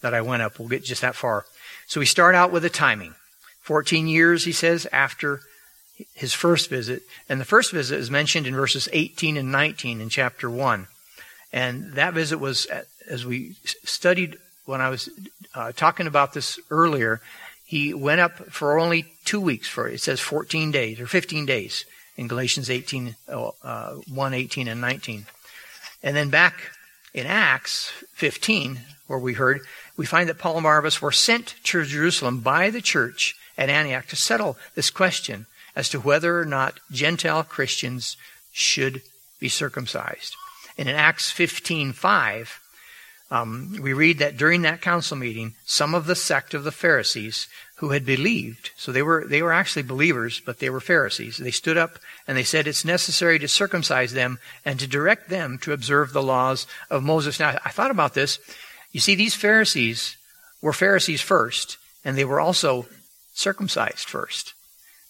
that 0.00 0.14
I 0.14 0.20
went 0.20 0.42
up. 0.42 0.58
We'll 0.58 0.68
get 0.68 0.84
just 0.84 1.02
that 1.02 1.14
far. 1.14 1.44
So 1.86 2.00
we 2.00 2.06
start 2.06 2.34
out 2.34 2.50
with 2.50 2.62
the 2.62 2.70
timing. 2.70 3.14
14 3.62 4.08
years, 4.08 4.44
he 4.44 4.52
says, 4.52 4.86
after 4.92 5.40
his 6.14 6.34
first 6.34 6.70
visit. 6.70 7.02
And 7.28 7.40
the 7.40 7.44
first 7.44 7.72
visit 7.72 7.98
is 7.98 8.10
mentioned 8.10 8.46
in 8.46 8.54
verses 8.54 8.88
18 8.92 9.36
and 9.36 9.52
19 9.52 10.00
in 10.00 10.08
chapter 10.08 10.50
1. 10.50 10.86
And 11.52 11.92
that 11.94 12.14
visit 12.14 12.38
was, 12.38 12.66
as 13.08 13.26
we 13.26 13.56
studied 13.62 14.38
when 14.64 14.80
I 14.80 14.90
was 14.90 15.08
uh, 15.54 15.72
talking 15.72 16.06
about 16.06 16.34
this 16.34 16.60
earlier, 16.70 17.20
he 17.64 17.94
went 17.94 18.20
up 18.20 18.36
for 18.50 18.78
only 18.78 19.06
two 19.24 19.40
weeks. 19.40 19.66
For 19.66 19.88
it 19.88 20.00
says 20.00 20.20
14 20.20 20.70
days 20.70 21.00
or 21.00 21.06
15 21.06 21.46
days 21.46 21.84
in 22.16 22.28
Galatians 22.28 22.68
18, 22.70 23.16
uh, 23.28 23.92
1, 24.12 24.34
18, 24.34 24.68
and 24.68 24.80
19. 24.80 25.26
And 26.02 26.16
then 26.16 26.30
back 26.30 26.54
in 27.14 27.26
Acts 27.26 27.90
15, 28.14 28.80
where 29.06 29.18
we 29.18 29.34
heard, 29.34 29.60
we 29.96 30.06
find 30.06 30.28
that 30.28 30.38
Paul 30.38 30.56
and 30.56 30.62
Barnabas 30.62 31.00
were 31.00 31.12
sent 31.12 31.54
to 31.64 31.84
Jerusalem 31.84 32.40
by 32.40 32.70
the 32.70 32.82
church 32.82 33.34
at 33.56 33.70
Antioch 33.70 34.06
to 34.08 34.16
settle 34.16 34.56
this 34.74 34.90
question 34.90 35.46
as 35.74 35.88
to 35.88 36.00
whether 36.00 36.38
or 36.38 36.44
not 36.44 36.80
Gentile 36.90 37.42
Christians 37.42 38.16
should 38.52 39.02
be 39.40 39.48
circumcised. 39.48 40.34
And 40.76 40.88
in 40.88 40.94
Acts 40.94 41.32
15:5, 41.32 42.60
um, 43.30 43.76
we 43.80 43.92
read 43.92 44.18
that 44.18 44.36
during 44.36 44.62
that 44.62 44.80
council 44.80 45.16
meeting, 45.16 45.54
some 45.66 45.94
of 45.94 46.06
the 46.06 46.14
sect 46.14 46.54
of 46.54 46.64
the 46.64 46.72
Pharisees 46.72 47.46
who 47.76 47.90
had 47.90 48.06
believed, 48.06 48.70
so 48.76 48.90
they 48.90 49.02
were 49.02 49.26
they 49.28 49.42
were 49.42 49.52
actually 49.52 49.82
believers, 49.82 50.40
but 50.40 50.58
they 50.58 50.70
were 50.70 50.80
Pharisees. 50.80 51.36
They 51.36 51.50
stood 51.50 51.76
up 51.76 51.98
and 52.26 52.36
they 52.36 52.42
said 52.42 52.66
it's 52.66 52.84
necessary 52.84 53.38
to 53.38 53.46
circumcise 53.46 54.14
them 54.14 54.38
and 54.64 54.80
to 54.80 54.86
direct 54.86 55.28
them 55.28 55.58
to 55.58 55.72
observe 55.72 56.12
the 56.12 56.22
laws 56.22 56.66
of 56.90 57.02
Moses. 57.02 57.38
Now, 57.38 57.58
I 57.64 57.70
thought 57.70 57.90
about 57.90 58.14
this. 58.14 58.38
You 58.92 59.00
see, 59.00 59.14
these 59.14 59.34
Pharisees 59.34 60.16
were 60.62 60.72
Pharisees 60.72 61.20
first, 61.20 61.76
and 62.04 62.16
they 62.16 62.24
were 62.24 62.40
also 62.40 62.86
circumcised 63.34 64.08
first. 64.08 64.54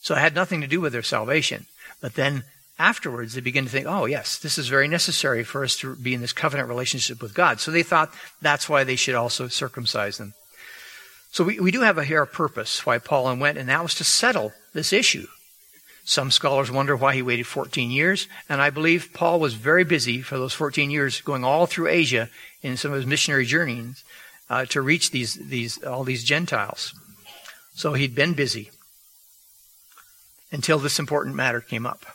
So 0.00 0.14
it 0.14 0.18
had 0.18 0.34
nothing 0.34 0.60
to 0.60 0.66
do 0.66 0.80
with 0.80 0.92
their 0.92 1.02
salvation. 1.02 1.66
But 2.00 2.14
then 2.14 2.44
afterwards 2.78 3.34
they 3.34 3.40
begin 3.40 3.64
to 3.64 3.70
think, 3.70 3.86
oh, 3.86 4.04
yes, 4.04 4.38
this 4.38 4.58
is 4.58 4.68
very 4.68 4.88
necessary 4.88 5.42
for 5.44 5.64
us 5.64 5.76
to 5.76 5.96
be 5.96 6.14
in 6.14 6.20
this 6.20 6.32
covenant 6.32 6.68
relationship 6.68 7.20
with 7.20 7.34
God. 7.34 7.60
So 7.60 7.70
they 7.70 7.82
thought 7.82 8.12
that's 8.40 8.68
why 8.68 8.84
they 8.84 8.96
should 8.96 9.14
also 9.14 9.48
circumcise 9.48 10.18
them. 10.18 10.34
So 11.30 11.44
we, 11.44 11.60
we 11.60 11.70
do 11.70 11.82
have 11.82 11.98
a 11.98 12.04
here 12.04 12.24
purpose 12.26 12.86
why 12.86 12.98
Paul 12.98 13.36
went, 13.36 13.58
and 13.58 13.68
that 13.68 13.82
was 13.82 13.94
to 13.96 14.04
settle 14.04 14.52
this 14.72 14.92
issue. 14.92 15.26
Some 16.04 16.30
scholars 16.30 16.70
wonder 16.70 16.96
why 16.96 17.14
he 17.14 17.20
waited 17.20 17.46
14 17.46 17.90
years, 17.90 18.28
and 18.48 18.62
I 18.62 18.70
believe 18.70 19.10
Paul 19.12 19.40
was 19.40 19.52
very 19.52 19.84
busy 19.84 20.22
for 20.22 20.38
those 20.38 20.54
14 20.54 20.90
years, 20.90 21.20
going 21.20 21.44
all 21.44 21.66
through 21.66 21.88
Asia 21.88 22.30
in 22.62 22.78
some 22.78 22.92
of 22.92 22.96
his 22.96 23.06
missionary 23.06 23.44
journeys 23.44 24.02
uh, 24.48 24.64
to 24.66 24.80
reach 24.80 25.10
these, 25.10 25.34
these, 25.34 25.82
all 25.84 26.04
these 26.04 26.24
Gentiles. 26.24 26.94
So 27.74 27.92
he'd 27.92 28.14
been 28.14 28.32
busy 28.32 28.70
until 30.50 30.78
this 30.78 30.98
important 30.98 31.36
matter 31.36 31.60
came 31.60 31.84
up. 31.84 32.06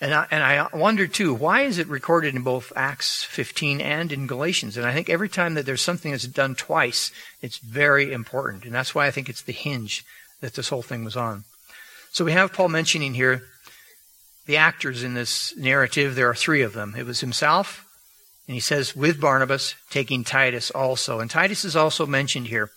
And 0.00 0.14
I, 0.14 0.26
and 0.30 0.42
I 0.42 0.68
wonder 0.74 1.06
too, 1.06 1.34
why 1.34 1.62
is 1.62 1.78
it 1.78 1.86
recorded 1.86 2.34
in 2.34 2.42
both 2.42 2.72
Acts 2.74 3.22
15 3.24 3.82
and 3.82 4.10
in 4.10 4.26
Galatians? 4.26 4.78
And 4.78 4.86
I 4.86 4.94
think 4.94 5.10
every 5.10 5.28
time 5.28 5.54
that 5.54 5.66
there's 5.66 5.82
something 5.82 6.10
that's 6.10 6.26
done 6.26 6.54
twice, 6.54 7.12
it's 7.42 7.58
very 7.58 8.12
important. 8.12 8.64
And 8.64 8.74
that's 8.74 8.94
why 8.94 9.06
I 9.06 9.10
think 9.10 9.28
it's 9.28 9.42
the 9.42 9.52
hinge 9.52 10.04
that 10.40 10.54
this 10.54 10.70
whole 10.70 10.82
thing 10.82 11.04
was 11.04 11.16
on. 11.16 11.44
So 12.12 12.24
we 12.24 12.32
have 12.32 12.52
Paul 12.52 12.70
mentioning 12.70 13.14
here 13.14 13.42
the 14.46 14.56
actors 14.56 15.04
in 15.04 15.14
this 15.14 15.54
narrative. 15.56 16.14
There 16.14 16.30
are 16.30 16.34
three 16.34 16.62
of 16.62 16.72
them. 16.72 16.94
It 16.96 17.06
was 17.06 17.20
himself, 17.20 17.86
and 18.46 18.54
he 18.54 18.60
says, 18.60 18.96
with 18.96 19.20
Barnabas, 19.20 19.76
taking 19.90 20.24
Titus 20.24 20.70
also. 20.70 21.20
And 21.20 21.30
Titus 21.30 21.64
is 21.64 21.76
also 21.76 22.06
mentioned 22.06 22.48
here. 22.48 22.70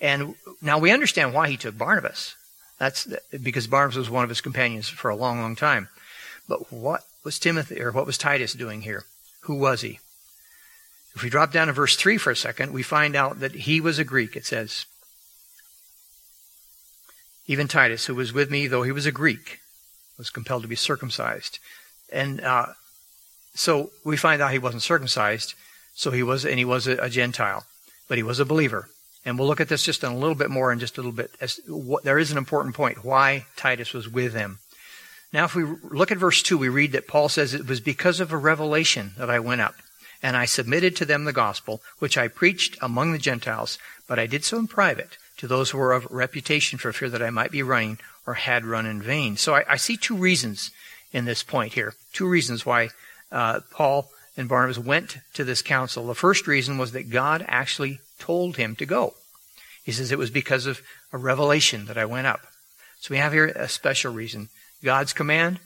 And 0.00 0.34
now 0.62 0.78
we 0.78 0.92
understand 0.92 1.34
why 1.34 1.48
he 1.48 1.56
took 1.56 1.76
Barnabas. 1.76 2.36
That's 2.78 3.08
because 3.42 3.66
Barnabas 3.66 3.96
was 3.96 4.10
one 4.10 4.22
of 4.22 4.28
his 4.28 4.42
companions 4.42 4.88
for 4.88 5.08
a 5.08 5.16
long, 5.16 5.40
long 5.40 5.56
time. 5.56 5.88
But 6.48 6.72
what 6.72 7.04
was 7.24 7.38
Timothy 7.38 7.80
or 7.80 7.92
what 7.92 8.06
was 8.06 8.18
Titus 8.18 8.52
doing 8.52 8.82
here? 8.82 9.04
Who 9.42 9.54
was 9.54 9.80
he? 9.80 10.00
If 11.14 11.22
we 11.22 11.30
drop 11.30 11.50
down 11.50 11.68
to 11.68 11.72
verse 11.72 11.96
3 11.96 12.18
for 12.18 12.30
a 12.30 12.36
second, 12.36 12.72
we 12.72 12.82
find 12.82 13.16
out 13.16 13.40
that 13.40 13.52
he 13.54 13.80
was 13.80 13.98
a 13.98 14.04
Greek, 14.04 14.36
it 14.36 14.44
says. 14.44 14.84
Even 17.46 17.68
Titus, 17.68 18.06
who 18.06 18.14
was 18.14 18.32
with 18.32 18.50
me, 18.50 18.66
though 18.66 18.82
he 18.82 18.92
was 18.92 19.06
a 19.06 19.12
Greek, 19.12 19.60
was 20.18 20.30
compelled 20.30 20.62
to 20.62 20.68
be 20.68 20.76
circumcised. 20.76 21.58
And 22.12 22.40
uh, 22.40 22.66
so 23.54 23.90
we 24.04 24.16
find 24.16 24.42
out 24.42 24.52
he 24.52 24.58
wasn't 24.58 24.82
circumcised, 24.82 25.54
so 25.94 26.10
he 26.10 26.22
was, 26.22 26.44
and 26.44 26.58
he 26.58 26.64
was 26.64 26.86
a, 26.86 26.96
a 26.98 27.08
Gentile, 27.08 27.64
but 28.08 28.18
he 28.18 28.22
was 28.22 28.38
a 28.38 28.44
believer. 28.44 28.88
And 29.24 29.38
we'll 29.38 29.48
look 29.48 29.60
at 29.60 29.68
this 29.68 29.84
just 29.84 30.04
in 30.04 30.12
a 30.12 30.16
little 30.16 30.34
bit 30.34 30.50
more 30.50 30.70
in 30.70 30.78
just 30.78 30.98
a 30.98 31.00
little 31.00 31.12
bit. 31.12 31.30
As, 31.40 31.60
what, 31.66 32.04
there 32.04 32.18
is 32.18 32.30
an 32.30 32.38
important 32.38 32.74
point 32.74 33.04
why 33.04 33.46
Titus 33.56 33.92
was 33.92 34.08
with 34.08 34.34
them. 34.34 34.58
Now, 35.36 35.44
if 35.44 35.54
we 35.54 35.64
look 35.64 36.10
at 36.10 36.16
verse 36.16 36.42
2, 36.42 36.56
we 36.56 36.70
read 36.70 36.92
that 36.92 37.06
Paul 37.06 37.28
says, 37.28 37.52
It 37.52 37.68
was 37.68 37.82
because 37.82 38.20
of 38.20 38.32
a 38.32 38.38
revelation 38.38 39.12
that 39.18 39.28
I 39.28 39.38
went 39.38 39.60
up, 39.60 39.74
and 40.22 40.34
I 40.34 40.46
submitted 40.46 40.96
to 40.96 41.04
them 41.04 41.24
the 41.24 41.32
gospel, 41.34 41.82
which 41.98 42.16
I 42.16 42.26
preached 42.26 42.78
among 42.80 43.12
the 43.12 43.18
Gentiles, 43.18 43.78
but 44.08 44.18
I 44.18 44.24
did 44.26 44.46
so 44.46 44.58
in 44.58 44.66
private 44.66 45.18
to 45.36 45.46
those 45.46 45.68
who 45.68 45.76
were 45.76 45.92
of 45.92 46.10
reputation 46.10 46.78
for 46.78 46.90
fear 46.90 47.10
that 47.10 47.22
I 47.22 47.28
might 47.28 47.50
be 47.50 47.62
running 47.62 47.98
or 48.26 48.32
had 48.32 48.64
run 48.64 48.86
in 48.86 49.02
vain. 49.02 49.36
So 49.36 49.54
I, 49.54 49.64
I 49.68 49.76
see 49.76 49.98
two 49.98 50.16
reasons 50.16 50.70
in 51.12 51.26
this 51.26 51.42
point 51.42 51.74
here. 51.74 51.92
Two 52.14 52.26
reasons 52.26 52.64
why 52.64 52.88
uh, 53.30 53.60
Paul 53.70 54.08
and 54.38 54.48
Barnabas 54.48 54.78
went 54.78 55.18
to 55.34 55.44
this 55.44 55.60
council. 55.60 56.06
The 56.06 56.14
first 56.14 56.46
reason 56.46 56.78
was 56.78 56.92
that 56.92 57.10
God 57.10 57.44
actually 57.46 58.00
told 58.18 58.56
him 58.56 58.74
to 58.76 58.86
go. 58.86 59.12
He 59.84 59.92
says 59.92 60.10
it 60.10 60.18
was 60.18 60.30
because 60.30 60.64
of 60.64 60.80
a 61.12 61.18
revelation 61.18 61.84
that 61.88 61.98
I 61.98 62.06
went 62.06 62.26
up. 62.26 62.40
So 63.00 63.12
we 63.12 63.18
have 63.18 63.34
here 63.34 63.48
a 63.48 63.68
special 63.68 64.14
reason. 64.14 64.48
God's 64.86 65.12
command, 65.12 65.58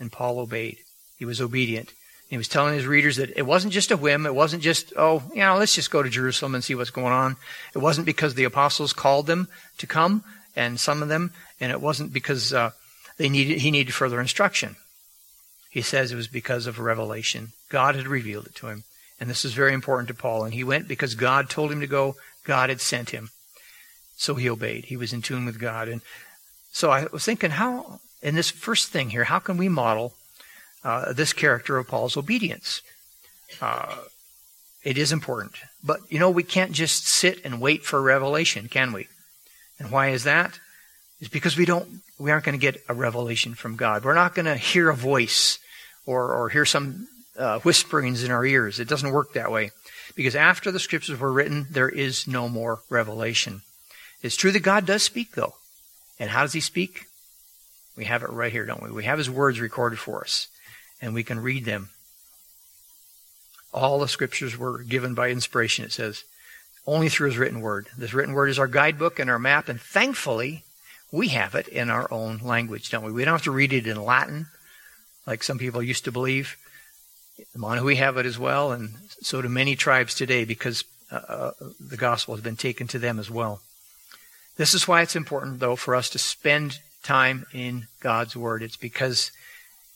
and 0.00 0.10
Paul 0.10 0.40
obeyed. 0.40 0.78
He 1.16 1.24
was 1.24 1.40
obedient. 1.40 1.92
He 2.28 2.36
was 2.36 2.48
telling 2.48 2.74
his 2.74 2.88
readers 2.88 3.18
that 3.18 3.30
it 3.38 3.46
wasn't 3.46 3.72
just 3.72 3.92
a 3.92 3.96
whim. 3.96 4.26
It 4.26 4.34
wasn't 4.34 4.64
just, 4.64 4.92
oh, 4.96 5.22
you 5.32 5.42
know, 5.42 5.56
let's 5.56 5.76
just 5.76 5.92
go 5.92 6.02
to 6.02 6.10
Jerusalem 6.10 6.56
and 6.56 6.64
see 6.64 6.74
what's 6.74 6.90
going 6.90 7.12
on. 7.12 7.36
It 7.72 7.78
wasn't 7.78 8.04
because 8.04 8.34
the 8.34 8.42
apostles 8.42 8.92
called 8.92 9.28
them 9.28 9.46
to 9.78 9.86
come, 9.86 10.24
and 10.56 10.80
some 10.80 11.04
of 11.04 11.08
them, 11.08 11.30
and 11.60 11.70
it 11.70 11.80
wasn't 11.80 12.12
because 12.12 12.52
uh, 12.52 12.72
they 13.16 13.28
needed, 13.28 13.60
he 13.60 13.70
needed 13.70 13.94
further 13.94 14.20
instruction. 14.20 14.74
He 15.70 15.80
says 15.80 16.10
it 16.10 16.16
was 16.16 16.26
because 16.26 16.66
of 16.66 16.80
revelation. 16.80 17.52
God 17.68 17.94
had 17.94 18.08
revealed 18.08 18.46
it 18.46 18.56
to 18.56 18.66
him. 18.66 18.82
And 19.20 19.30
this 19.30 19.44
is 19.44 19.52
very 19.52 19.72
important 19.72 20.08
to 20.08 20.14
Paul. 20.14 20.44
And 20.44 20.52
he 20.52 20.64
went 20.64 20.88
because 20.88 21.14
God 21.14 21.48
told 21.48 21.70
him 21.70 21.80
to 21.80 21.86
go. 21.86 22.16
God 22.42 22.70
had 22.70 22.80
sent 22.80 23.10
him. 23.10 23.30
So 24.16 24.34
he 24.34 24.50
obeyed. 24.50 24.86
He 24.86 24.96
was 24.96 25.12
in 25.12 25.22
tune 25.22 25.46
with 25.46 25.60
God. 25.60 25.88
And 25.88 26.00
so 26.72 26.90
I 26.90 27.06
was 27.12 27.24
thinking, 27.24 27.50
how, 27.50 28.00
in 28.24 28.34
this 28.34 28.50
first 28.50 28.88
thing 28.88 29.10
here, 29.10 29.24
how 29.24 29.38
can 29.38 29.58
we 29.58 29.68
model 29.68 30.14
uh, 30.82 31.12
this 31.12 31.32
character 31.34 31.76
of 31.76 31.86
Paul's 31.86 32.16
obedience? 32.16 32.80
Uh, 33.60 33.96
it 34.82 34.96
is 34.96 35.12
important. 35.12 35.52
But, 35.84 36.00
you 36.08 36.18
know, 36.18 36.30
we 36.30 36.42
can't 36.42 36.72
just 36.72 37.06
sit 37.06 37.44
and 37.44 37.60
wait 37.60 37.84
for 37.84 38.00
revelation, 38.00 38.68
can 38.68 38.92
we? 38.92 39.08
And 39.78 39.90
why 39.90 40.08
is 40.08 40.24
that? 40.24 40.58
It's 41.20 41.28
because 41.28 41.56
we 41.56 41.66
don't, 41.66 42.00
we 42.18 42.30
aren't 42.30 42.44
going 42.44 42.58
to 42.58 42.72
get 42.72 42.82
a 42.88 42.94
revelation 42.94 43.54
from 43.54 43.76
God. 43.76 44.04
We're 44.04 44.14
not 44.14 44.34
going 44.34 44.46
to 44.46 44.56
hear 44.56 44.88
a 44.88 44.96
voice 44.96 45.58
or, 46.06 46.32
or 46.32 46.48
hear 46.48 46.64
some 46.64 47.06
uh, 47.38 47.58
whisperings 47.60 48.24
in 48.24 48.30
our 48.30 48.44
ears. 48.44 48.80
It 48.80 48.88
doesn't 48.88 49.12
work 49.12 49.34
that 49.34 49.52
way. 49.52 49.70
Because 50.14 50.34
after 50.34 50.70
the 50.72 50.78
scriptures 50.78 51.18
were 51.18 51.32
written, 51.32 51.66
there 51.70 51.88
is 51.88 52.26
no 52.26 52.48
more 52.48 52.80
revelation. 52.88 53.62
It's 54.22 54.36
true 54.36 54.52
that 54.52 54.60
God 54.60 54.86
does 54.86 55.02
speak, 55.02 55.32
though. 55.32 55.54
And 56.18 56.30
how 56.30 56.42
does 56.42 56.52
he 56.54 56.60
speak? 56.60 57.06
We 57.96 58.04
have 58.04 58.22
it 58.22 58.30
right 58.30 58.52
here, 58.52 58.66
don't 58.66 58.82
we? 58.82 58.90
We 58.90 59.04
have 59.04 59.18
his 59.18 59.30
words 59.30 59.60
recorded 59.60 59.98
for 59.98 60.22
us, 60.22 60.48
and 61.00 61.14
we 61.14 61.22
can 61.22 61.40
read 61.40 61.64
them. 61.64 61.90
All 63.72 63.98
the 63.98 64.08
scriptures 64.08 64.56
were 64.56 64.82
given 64.82 65.14
by 65.14 65.30
inspiration, 65.30 65.84
it 65.84 65.92
says, 65.92 66.24
only 66.86 67.08
through 67.08 67.28
his 67.28 67.38
written 67.38 67.60
word. 67.60 67.88
This 67.96 68.14
written 68.14 68.34
word 68.34 68.50
is 68.50 68.58
our 68.58 68.66
guidebook 68.66 69.18
and 69.18 69.30
our 69.30 69.38
map, 69.38 69.68
and 69.68 69.80
thankfully, 69.80 70.64
we 71.10 71.28
have 71.28 71.54
it 71.54 71.68
in 71.68 71.90
our 71.90 72.12
own 72.12 72.38
language, 72.38 72.90
don't 72.90 73.04
we? 73.04 73.12
We 73.12 73.24
don't 73.24 73.34
have 73.34 73.42
to 73.42 73.50
read 73.50 73.72
it 73.72 73.86
in 73.86 74.02
Latin, 74.02 74.46
like 75.26 75.42
some 75.42 75.58
people 75.58 75.82
used 75.82 76.04
to 76.04 76.12
believe. 76.12 76.56
The 77.52 77.58
Manahui 77.58 77.96
have 77.96 78.16
it 78.16 78.26
as 78.26 78.38
well, 78.38 78.72
and 78.72 78.94
so 79.20 79.40
do 79.40 79.48
many 79.48 79.76
tribes 79.76 80.14
today 80.14 80.44
because 80.44 80.84
uh, 81.10 81.16
uh, 81.16 81.52
the 81.80 81.96
gospel 81.96 82.34
has 82.34 82.42
been 82.42 82.56
taken 82.56 82.86
to 82.88 82.98
them 82.98 83.18
as 83.18 83.30
well. 83.30 83.60
This 84.56 84.74
is 84.74 84.86
why 84.86 85.02
it's 85.02 85.16
important, 85.16 85.60
though, 85.60 85.76
for 85.76 85.94
us 85.96 86.10
to 86.10 86.18
spend 86.18 86.78
time 87.04 87.46
in 87.52 87.86
God's 88.00 88.34
Word. 88.34 88.62
It's 88.62 88.76
because 88.76 89.30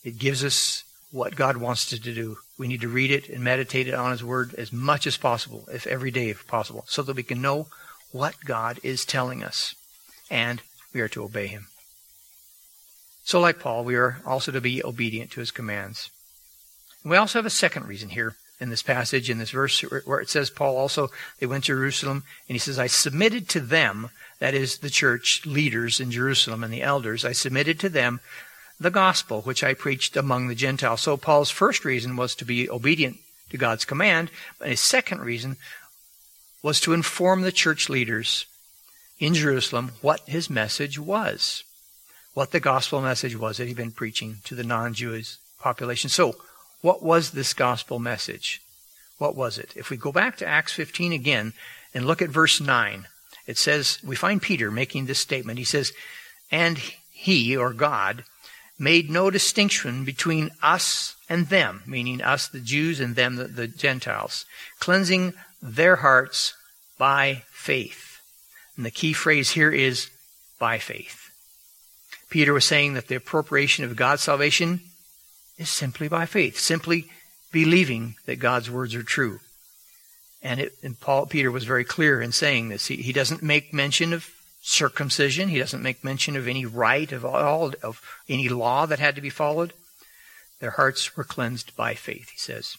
it 0.04 0.18
gives 0.18 0.44
us 0.44 0.84
what 1.10 1.34
God 1.34 1.56
wants 1.56 1.92
us 1.92 1.98
to 1.98 2.14
do. 2.14 2.36
We 2.58 2.68
need 2.68 2.82
to 2.82 2.88
read 2.88 3.10
it 3.10 3.28
and 3.28 3.42
meditate 3.42 3.88
it 3.88 3.94
on 3.94 4.12
His 4.12 4.22
Word 4.22 4.54
as 4.54 4.72
much 4.72 5.06
as 5.06 5.16
possible, 5.16 5.66
if 5.72 5.86
every 5.86 6.10
day 6.10 6.28
if 6.28 6.46
possible, 6.46 6.84
so 6.86 7.02
that 7.02 7.16
we 7.16 7.22
can 7.22 7.42
know 7.42 7.66
what 8.12 8.36
God 8.44 8.78
is 8.82 9.04
telling 9.04 9.42
us, 9.42 9.74
and 10.30 10.62
we 10.92 11.00
are 11.00 11.08
to 11.08 11.24
obey 11.24 11.46
him. 11.46 11.66
So, 13.24 13.40
like 13.40 13.60
Paul, 13.60 13.84
we 13.84 13.94
are 13.96 14.20
also 14.24 14.52
to 14.52 14.60
be 14.60 14.82
obedient 14.82 15.30
to 15.32 15.40
his 15.40 15.50
commands. 15.50 16.10
And 17.02 17.10
we 17.10 17.16
also 17.16 17.38
have 17.38 17.46
a 17.46 17.50
second 17.50 17.86
reason 17.86 18.08
here 18.08 18.36
in 18.58 18.70
this 18.70 18.82
passage, 18.82 19.30
in 19.30 19.38
this 19.38 19.50
verse, 19.50 19.80
where 19.80 20.20
it 20.20 20.30
says, 20.30 20.50
Paul 20.50 20.76
also, 20.76 21.08
they 21.38 21.46
went 21.46 21.64
to 21.64 21.74
Jerusalem, 21.74 22.24
and 22.48 22.54
he 22.54 22.58
says, 22.58 22.78
I 22.78 22.86
submitted 22.86 23.48
to 23.50 23.60
them, 23.60 24.10
that 24.38 24.54
is 24.54 24.78
the 24.78 24.90
church 24.90 25.45
leaders 25.45 26.00
in 26.00 26.11
Jerusalem 26.11 26.62
and 26.62 26.73
the 26.73 26.83
elders, 26.83 27.25
I 27.25 27.33
submitted 27.33 27.80
to 27.80 27.88
them 27.88 28.21
the 28.80 28.90
gospel 28.90 29.42
which 29.42 29.64
I 29.64 29.75
preached 29.75 30.16
among 30.16 30.49
the 30.49 30.54
Gentiles. 30.54 31.00
So 31.00 31.16
Paul's 31.16 31.50
first 31.50 31.85
reason 31.85 32.16
was 32.16 32.35
to 32.37 32.45
be 32.45 32.71
obedient 32.71 33.18
to 33.50 33.57
God's 33.57 33.85
command, 33.85 34.30
but 34.59 34.68
his 34.68 34.80
second 34.80 35.21
reason 35.21 35.57
was 36.62 36.80
to 36.80 36.92
inform 36.92 37.42
the 37.42 37.52
church 37.52 37.88
leaders 37.88 38.47
in 39.18 39.35
Jerusalem 39.35 39.92
what 40.00 40.21
his 40.28 40.49
message 40.49 40.99
was, 40.99 41.64
what 42.35 42.52
the 42.52 42.61
gospel 42.61 43.00
message 43.00 43.37
was 43.37 43.57
that 43.57 43.66
he'd 43.66 43.76
been 43.76 43.90
preaching 43.90 44.37
to 44.45 44.54
the 44.54 44.64
non-Jewish 44.64 45.37
population. 45.59 46.11
So, 46.11 46.37
what 46.80 47.02
was 47.02 47.33
this 47.33 47.54
gospel 47.54 47.99
message? 47.99 48.61
What 49.18 49.35
was 49.35 49.59
it? 49.59 49.73
If 49.75 49.90
we 49.90 49.97
go 49.97 50.12
back 50.12 50.37
to 50.37 50.47
Acts 50.47 50.73
15 50.73 51.12
again 51.12 51.52
and 51.92 52.07
look 52.07 52.23
at 52.23 52.30
verse 52.30 52.61
9, 52.61 53.07
it 53.49 53.57
says, 53.57 53.99
we 54.05 54.14
find 54.14 54.43
Peter 54.43 54.71
making 54.71 55.07
this 55.07 55.19
statement. 55.19 55.59
He 55.59 55.64
says, 55.64 55.95
And 56.50 56.78
he, 57.11 57.57
or 57.57 57.73
God, 57.73 58.25
made 58.78 59.09
no 59.09 59.31
distinction 59.31 60.05
between 60.05 60.50
us 60.62 61.17
and 61.31 61.49
them, 61.49 61.83
meaning 61.87 62.21
us, 62.21 62.47
the 62.47 62.61
Jews, 62.61 63.00
and 63.00 63.17
them, 63.17 63.37
the, 63.37 63.45
the 63.45 63.67
Gentiles, 63.67 64.45
cleansing 64.81 65.33
their 65.62 65.97
hearts 65.97 66.52
by 66.99 67.43
faith. 67.50 68.21
And 68.76 68.85
the 68.85 68.90
key 68.90 69.14
phrase 69.14 69.50
here 69.50 69.73
is 69.73 70.11
by 70.59 70.78
faith. 70.78 71.31
Peter 72.28 72.52
was 72.52 72.67
saying 72.67 72.93
that 72.95 73.09
the 73.09 73.17
appropriation 73.17 73.83
of 73.83 73.97
God's 73.97 74.23
salvation 74.23 74.83
is 75.57 75.71
simply 75.71 76.07
by 76.07 76.26
faith, 76.26 76.59
simply 76.59 77.07
believing 77.50 78.17
that 78.26 78.37
God's 78.37 78.71
words 78.71 78.95
are 78.95 79.02
true. 79.02 79.40
And, 80.42 80.61
it, 80.61 80.75
and 80.83 80.99
Paul, 80.99 81.26
Peter 81.26 81.50
was 81.50 81.64
very 81.64 81.85
clear 81.85 82.23
in 82.23 82.33
saying 82.33 82.68
this. 82.68 82.87
He, 82.87 82.97
he 82.97 83.12
doesn't 83.12 83.42
make 83.42 83.73
mention 83.73 84.12
of 84.12 84.30
circumcision. 84.61 85.49
He 85.49 85.59
doesn't 85.59 85.83
make 85.83 86.04
mention 86.04 86.37
of 86.37 86.47
any 86.47 86.64
rite 86.64 87.12
of 87.12 87.25
all 87.25 87.73
of 87.83 88.00
any 88.28 88.49
law 88.49 88.87
that 88.87 88.99
had 88.99 89.14
to 89.16 89.21
be 89.21 89.30
followed. 89.30 89.73
Their 90.61 90.73
hearts 90.73 91.16
were 91.16 91.25
cleansed 91.25 91.76
by 91.76 91.95
faith, 91.95 92.30
he 92.30 92.38
says. 92.38 92.76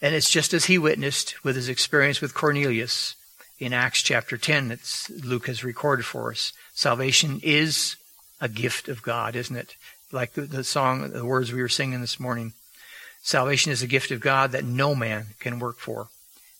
And 0.00 0.14
it's 0.14 0.30
just 0.30 0.54
as 0.54 0.66
he 0.66 0.78
witnessed 0.78 1.42
with 1.44 1.56
his 1.56 1.68
experience 1.68 2.20
with 2.20 2.34
Cornelius 2.34 3.16
in 3.58 3.72
Acts 3.72 4.02
chapter 4.02 4.36
10 4.36 4.68
that 4.68 5.08
Luke 5.24 5.48
has 5.48 5.64
recorded 5.64 6.04
for 6.04 6.30
us. 6.30 6.52
Salvation 6.72 7.40
is 7.42 7.96
a 8.40 8.48
gift 8.48 8.88
of 8.88 9.02
God, 9.02 9.34
isn't 9.34 9.56
it? 9.56 9.74
Like 10.12 10.34
the, 10.34 10.42
the 10.42 10.64
song, 10.64 11.10
the 11.10 11.24
words 11.24 11.52
we 11.52 11.60
were 11.60 11.68
singing 11.68 12.00
this 12.00 12.20
morning. 12.20 12.52
Salvation 13.22 13.72
is 13.72 13.82
a 13.82 13.88
gift 13.88 14.12
of 14.12 14.20
God 14.20 14.52
that 14.52 14.64
no 14.64 14.94
man 14.94 15.26
can 15.40 15.58
work 15.58 15.78
for. 15.78 16.08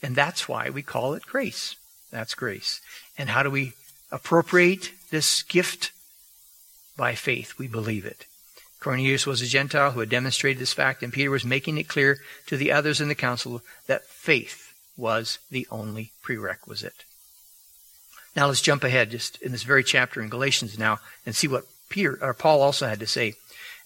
And 0.03 0.15
that's 0.15 0.49
why 0.49 0.71
we 0.71 0.83
call 0.83 1.15
it 1.15 1.27
grace. 1.27 1.77
That's 2.11 2.35
grace. 2.35 2.81
And 3.17 3.29
how 3.29 3.43
do 3.43 3.51
we 3.51 3.75
appropriate 4.11 4.93
this 5.11 5.43
gift? 5.43 5.93
By 6.97 7.15
faith. 7.15 7.59
We 7.59 7.69
believe 7.69 8.05
it. 8.05 8.27
Cornelius 8.81 9.27
was 9.27 9.43
a 9.43 9.47
Gentile 9.47 9.93
who 9.93 10.01
had 10.01 10.09
demonstrated 10.09 10.61
this 10.61 10.73
fact, 10.73 11.03
and 11.03 11.13
Peter 11.13 11.31
was 11.31 11.45
making 11.45 11.79
it 11.79 11.89
clear 11.89 12.19
to 12.47 12.57
the 12.57 12.71
others 12.71 13.01
in 13.01 13.09
the 13.09 13.15
council 13.15 13.63
that 13.87 14.05
faith 14.07 14.73
was 14.97 15.39
the 15.51 15.67
only 15.71 16.13
prerequisite. 16.23 17.05
Now 18.37 18.47
let's 18.47 18.63
jump 18.63 18.85
ahead 18.85 19.11
just 19.11 19.41
in 19.43 19.53
this 19.53 19.65
very 19.65 19.83
chapter 19.83 20.21
in 20.23 20.29
Galatians 20.29 20.79
now 20.79 20.99
and 21.27 21.35
see 21.35 21.49
what 21.49 21.65
Peter 21.89 22.19
or 22.21 22.35
Paul 22.35 22.63
also 22.63 22.87
had 22.87 23.01
to 23.01 23.07
say 23.07 23.35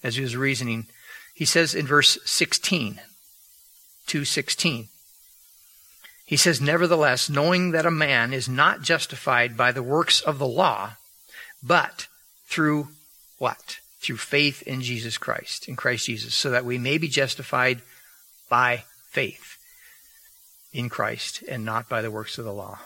as 0.03 0.15
he 0.15 0.21
was 0.21 0.35
reasoning. 0.35 0.85
He 1.33 1.45
says 1.45 1.73
in 1.73 1.87
verse 1.87 2.19
16, 2.25 2.95
216, 4.05 4.89
he 6.25 6.37
says, 6.37 6.61
Nevertheless, 6.61 7.29
knowing 7.29 7.71
that 7.71 7.85
a 7.85 7.91
man 7.91 8.33
is 8.33 8.47
not 8.47 8.81
justified 8.81 9.57
by 9.57 9.71
the 9.71 9.83
works 9.83 10.21
of 10.21 10.39
the 10.39 10.47
law, 10.47 10.93
but 11.61 12.07
through 12.45 12.89
what? 13.37 13.79
through 14.03 14.17
faith 14.17 14.61
in 14.63 14.81
Jesus 14.81 15.17
Christ, 15.17 15.67
in 15.67 15.77
Christ 15.77 16.07
Jesus, 16.07 16.35
so 16.35 16.49
that 16.49 16.65
we 16.65 16.77
may 16.77 16.97
be 16.97 17.07
justified 17.07 17.81
by 18.49 18.83
faith 19.09 19.57
in 20.73 20.89
Christ 20.89 21.41
and 21.47 21.63
not 21.63 21.87
by 21.87 22.01
the 22.01 22.11
works 22.11 22.37
of 22.37 22.43
the 22.43 22.53
law. 22.53 22.79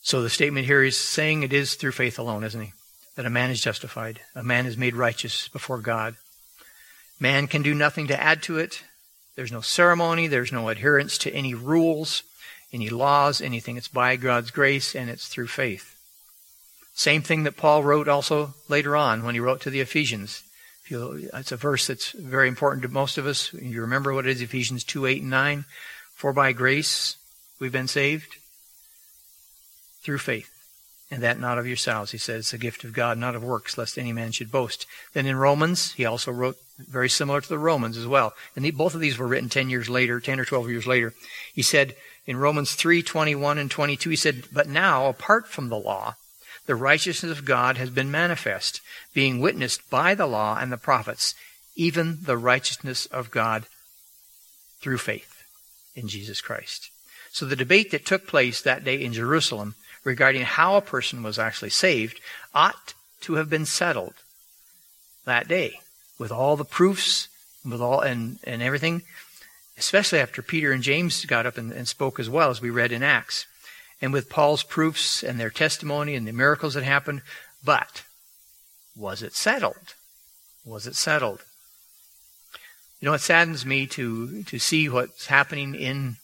So 0.00 0.22
the 0.22 0.30
statement 0.30 0.66
here 0.66 0.82
is 0.82 0.96
saying 0.96 1.42
it 1.42 1.52
is 1.52 1.74
through 1.74 1.92
faith 1.92 2.18
alone, 2.18 2.44
isn't 2.44 2.60
he? 2.60 2.72
That 3.16 3.26
a 3.26 3.30
man 3.30 3.50
is 3.50 3.60
justified. 3.60 4.20
A 4.34 4.42
man 4.42 4.64
is 4.64 4.78
made 4.78 4.94
righteous 4.94 5.48
before 5.48 5.78
God. 5.78 6.14
Man 7.18 7.48
can 7.48 7.62
do 7.62 7.74
nothing 7.74 8.06
to 8.06 8.20
add 8.20 8.42
to 8.44 8.58
it. 8.58 8.84
There's 9.36 9.52
no 9.52 9.60
ceremony. 9.60 10.26
There's 10.26 10.52
no 10.52 10.68
adherence 10.68 11.16
to 11.18 11.32
any 11.32 11.54
rules, 11.54 12.22
any 12.72 12.90
laws, 12.90 13.40
anything. 13.40 13.76
It's 13.76 13.88
by 13.88 14.16
God's 14.16 14.50
grace 14.50 14.94
and 14.94 15.08
it's 15.08 15.28
through 15.28 15.46
faith. 15.48 15.96
Same 16.94 17.22
thing 17.22 17.44
that 17.44 17.56
Paul 17.56 17.82
wrote 17.82 18.08
also 18.08 18.54
later 18.68 18.96
on 18.96 19.24
when 19.24 19.34
he 19.34 19.40
wrote 19.40 19.60
to 19.62 19.70
the 19.70 19.80
Ephesians. 19.80 20.42
It's 20.90 21.52
a 21.52 21.56
verse 21.56 21.86
that's 21.86 22.10
very 22.10 22.48
important 22.48 22.82
to 22.82 22.88
most 22.88 23.16
of 23.16 23.26
us. 23.26 23.52
You 23.54 23.80
remember 23.80 24.12
what 24.12 24.26
it 24.26 24.32
is, 24.32 24.42
Ephesians 24.42 24.84
2, 24.84 25.06
8, 25.06 25.22
and 25.22 25.30
9. 25.30 25.64
For 26.14 26.32
by 26.32 26.52
grace 26.52 27.16
we've 27.58 27.72
been 27.72 27.88
saved 27.88 28.36
through 30.02 30.18
faith. 30.18 30.50
And 31.10 31.22
that 31.22 31.40
not 31.40 31.58
of 31.58 31.66
yourselves. 31.66 32.12
He 32.12 32.18
says, 32.18 32.40
it's 32.40 32.52
a 32.52 32.58
gift 32.58 32.84
of 32.84 32.92
God, 32.92 33.18
not 33.18 33.34
of 33.34 33.42
works, 33.42 33.76
lest 33.76 33.98
any 33.98 34.12
man 34.12 34.30
should 34.30 34.52
boast. 34.52 34.86
Then 35.12 35.26
in 35.26 35.36
Romans, 35.36 35.92
he 35.94 36.04
also 36.04 36.30
wrote 36.30 36.56
very 36.78 37.08
similar 37.08 37.40
to 37.40 37.48
the 37.48 37.58
Romans 37.58 37.96
as 37.96 38.06
well. 38.06 38.32
And 38.54 38.64
the, 38.64 38.70
both 38.70 38.94
of 38.94 39.00
these 39.00 39.18
were 39.18 39.26
written 39.26 39.48
10 39.48 39.70
years 39.70 39.90
later, 39.90 40.20
10 40.20 40.38
or 40.38 40.44
12 40.44 40.70
years 40.70 40.86
later. 40.86 41.12
He 41.52 41.62
said 41.62 41.96
in 42.26 42.36
Romans 42.36 42.74
3, 42.74 43.02
21 43.02 43.58
and 43.58 43.70
22, 43.70 44.10
he 44.10 44.16
said, 44.16 44.44
But 44.52 44.68
now, 44.68 45.06
apart 45.08 45.48
from 45.48 45.68
the 45.68 45.78
law, 45.78 46.14
the 46.66 46.76
righteousness 46.76 47.36
of 47.36 47.44
God 47.44 47.76
has 47.76 47.90
been 47.90 48.10
manifest, 48.10 48.80
being 49.12 49.40
witnessed 49.40 49.88
by 49.90 50.14
the 50.14 50.26
law 50.26 50.58
and 50.60 50.70
the 50.70 50.76
prophets, 50.76 51.34
even 51.74 52.18
the 52.22 52.36
righteousness 52.36 53.06
of 53.06 53.30
God 53.30 53.64
through 54.80 54.98
faith 54.98 55.42
in 55.94 56.08
Jesus 56.08 56.40
Christ. 56.40 56.90
So 57.32 57.46
the 57.46 57.56
debate 57.56 57.90
that 57.90 58.06
took 58.06 58.26
place 58.26 58.62
that 58.62 58.84
day 58.84 59.02
in 59.02 59.12
Jerusalem 59.12 59.74
regarding 60.04 60.42
how 60.42 60.76
a 60.76 60.82
person 60.82 61.22
was 61.22 61.38
actually 61.38 61.70
saved 61.70 62.20
ought 62.54 62.94
to 63.20 63.34
have 63.34 63.50
been 63.50 63.66
settled 63.66 64.14
that 65.24 65.48
day 65.48 65.80
with 66.18 66.32
all 66.32 66.56
the 66.56 66.64
proofs 66.64 67.28
with 67.64 67.80
all 67.80 68.00
and, 68.00 68.38
and 68.44 68.62
everything, 68.62 69.02
especially 69.76 70.18
after 70.18 70.42
Peter 70.42 70.72
and 70.72 70.82
James 70.82 71.24
got 71.24 71.46
up 71.46 71.58
and, 71.58 71.72
and 71.72 71.86
spoke 71.86 72.18
as 72.18 72.30
well 72.30 72.50
as 72.50 72.60
we 72.60 72.70
read 72.70 72.92
in 72.92 73.02
Acts 73.02 73.46
and 74.00 74.12
with 74.12 74.30
Paul's 74.30 74.62
proofs 74.62 75.22
and 75.22 75.38
their 75.38 75.50
testimony 75.50 76.14
and 76.14 76.26
the 76.26 76.32
miracles 76.32 76.74
that 76.74 76.84
happened. 76.84 77.22
But 77.62 78.04
was 78.96 79.22
it 79.22 79.34
settled? 79.34 79.94
Was 80.64 80.86
it 80.86 80.96
settled? 80.96 81.44
You 83.00 83.06
know, 83.06 83.14
it 83.14 83.20
saddens 83.20 83.64
me 83.64 83.86
to, 83.88 84.42
to 84.44 84.58
see 84.58 84.88
what's 84.88 85.26
happening 85.26 85.74
in 85.74 86.16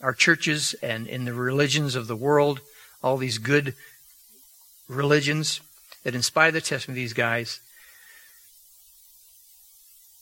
our 0.00 0.12
churches 0.12 0.74
and 0.82 1.06
in 1.06 1.24
the 1.24 1.32
religions 1.32 1.94
of 1.94 2.06
the 2.06 2.16
world, 2.16 2.60
all 3.06 3.16
these 3.16 3.38
good 3.38 3.72
religions 4.88 5.60
that 6.02 6.16
inspire 6.16 6.50
the 6.50 6.60
testimony 6.60 6.98
of 6.98 7.04
these 7.04 7.12
guys. 7.12 7.60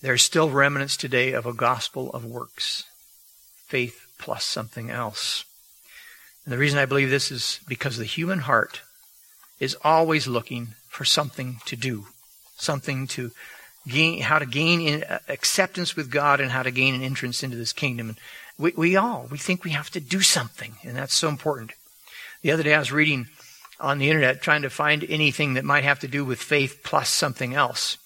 There 0.02 0.12
are 0.12 0.18
still 0.18 0.50
remnants 0.50 0.98
today 0.98 1.32
of 1.32 1.46
a 1.46 1.54
gospel 1.54 2.10
of 2.10 2.26
works, 2.26 2.84
faith 3.66 4.06
plus 4.18 4.44
something 4.44 4.90
else. 4.90 5.46
And 6.44 6.52
the 6.52 6.58
reason 6.58 6.78
I 6.78 6.84
believe 6.84 7.08
this 7.08 7.30
is 7.30 7.60
because 7.66 7.96
the 7.96 8.04
human 8.04 8.40
heart 8.40 8.82
is 9.58 9.78
always 9.82 10.28
looking 10.28 10.74
for 10.86 11.06
something 11.06 11.60
to 11.64 11.76
do, 11.76 12.04
something 12.56 13.06
to 13.06 13.30
gain, 13.88 14.20
how 14.20 14.38
to 14.38 14.46
gain 14.46 15.04
uh, 15.04 15.20
acceptance 15.30 15.96
with 15.96 16.10
God 16.10 16.38
and 16.38 16.50
how 16.50 16.62
to 16.62 16.70
gain 16.70 16.94
an 16.94 17.02
entrance 17.02 17.42
into 17.42 17.56
this 17.56 17.72
kingdom. 17.72 18.10
And 18.10 18.18
we, 18.58 18.72
we 18.76 18.96
all, 18.96 19.26
we 19.30 19.38
think 19.38 19.64
we 19.64 19.70
have 19.70 19.88
to 19.92 20.00
do 20.00 20.20
something, 20.20 20.74
and 20.82 20.94
that's 20.94 21.14
so 21.14 21.30
important. 21.30 21.72
The 22.44 22.52
other 22.52 22.62
day 22.62 22.74
I 22.74 22.78
was 22.78 22.92
reading 22.92 23.26
on 23.80 23.98
the 23.98 24.08
internet 24.08 24.40
trying 24.40 24.62
to 24.62 24.70
find 24.70 25.04
anything 25.08 25.54
that 25.54 25.64
might 25.64 25.82
have 25.82 25.98
to 26.00 26.08
do 26.08 26.24
with 26.24 26.38
faith 26.38 26.82
plus 26.84 27.08
something 27.08 27.54
else, 27.54 27.98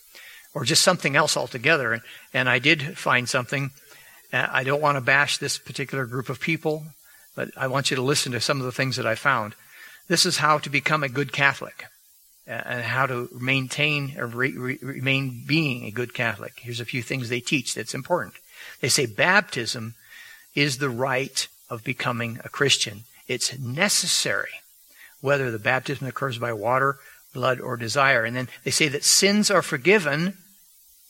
or 0.54 0.64
just 0.64 0.82
something 0.82 1.14
else 1.14 1.36
altogether. 1.36 2.00
And, 2.32 2.48
I 2.48 2.58
did 2.58 2.96
find 2.96 3.28
something. 3.28 3.72
Uh, 4.32 4.46
I 4.50 4.64
don't 4.64 4.80
want 4.80 4.96
to 4.96 5.02
bash 5.02 5.36
this 5.36 5.58
particular 5.58 6.06
group 6.06 6.30
of 6.30 6.40
people 6.40 6.84
but 7.38 7.52
I 7.56 7.68
want 7.68 7.88
you 7.88 7.94
to 7.94 8.02
listen 8.02 8.32
to 8.32 8.40
some 8.40 8.58
of 8.58 8.66
the 8.66 8.72
things 8.72 8.96
that 8.96 9.06
I 9.06 9.14
found. 9.14 9.54
This 10.08 10.26
is 10.26 10.38
how 10.38 10.58
to 10.58 10.68
become 10.68 11.04
a 11.04 11.08
good 11.08 11.32
Catholic 11.32 11.84
and 12.48 12.82
how 12.82 13.06
to 13.06 13.28
maintain 13.32 14.18
or 14.18 14.26
re- 14.26 14.78
remain 14.82 15.44
being 15.46 15.84
a 15.84 15.92
good 15.92 16.12
Catholic. 16.14 16.54
Here's 16.56 16.80
a 16.80 16.84
few 16.84 17.00
things 17.00 17.28
they 17.28 17.38
teach 17.38 17.76
that's 17.76 17.94
important. 17.94 18.34
They 18.80 18.88
say 18.88 19.06
baptism 19.06 19.94
is 20.56 20.78
the 20.78 20.90
rite 20.90 21.46
of 21.70 21.84
becoming 21.84 22.40
a 22.42 22.48
Christian. 22.48 23.04
It's 23.28 23.58
necessary, 23.58 24.62
whether 25.20 25.50
the 25.50 25.58
baptism 25.58 26.06
occurs 26.06 26.38
by 26.38 26.52
water, 26.52 26.96
blood, 27.34 27.60
or 27.60 27.76
desire. 27.76 28.24
And 28.24 28.34
then 28.34 28.48
they 28.64 28.70
say 28.70 28.88
that 28.88 29.04
sins 29.04 29.50
are 29.50 29.62
forgiven 29.62 30.34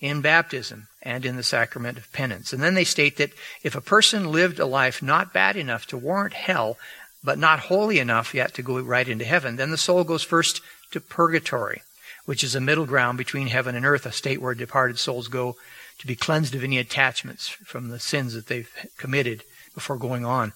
in 0.00 0.20
baptism 0.20 0.88
and 1.02 1.24
in 1.24 1.37
the 1.37 1.42
sacrament 1.42 1.96
of 1.96 2.12
penance. 2.12 2.52
And 2.52 2.62
then 2.62 2.74
they 2.74 2.85
state 2.85 3.16
that 3.16 3.33
if 3.62 3.74
a 3.74 3.81
person 3.81 4.31
lived 4.31 4.59
a 4.59 4.66
life 4.66 5.02
not 5.02 5.33
bad 5.33 5.57
enough 5.57 5.87
to 5.87 5.96
warrant 5.96 6.35
hell, 6.35 6.76
but 7.22 7.38
not 7.38 7.61
holy 7.61 7.98
enough 7.98 8.35
yet 8.35 8.54
to 8.54 8.62
go 8.62 8.78
right 8.81 9.09
into 9.09 9.24
heaven, 9.24 9.57
then 9.57 9.70
the 9.70 9.76
soul 9.76 10.04
goes 10.04 10.22
first 10.22 10.61
to 10.92 11.00
purgatory, 11.00 11.83
which 12.26 12.44
is 12.44 12.54
a 12.54 12.61
middle 12.61 12.87
ground 12.87 13.18
between 13.18 13.48
heaven 13.48 13.74
and 13.74 13.85
earth, 13.85 14.07
a 14.07 14.12
state 14.12 14.40
where 14.40 14.54
departed 14.54 14.98
souls 14.98 15.28
go 15.28 15.57
to 15.98 16.07
be 16.07 16.14
cleansed 16.14 16.54
of 16.54 16.62
any 16.62 16.78
attachments 16.78 17.48
from 17.48 17.88
the 17.88 17.98
sins 17.98 18.35
that 18.35 18.46
they've 18.46 18.70
committed 18.96 19.42
before 19.74 19.96
going 19.96 20.24
on. 20.24 20.52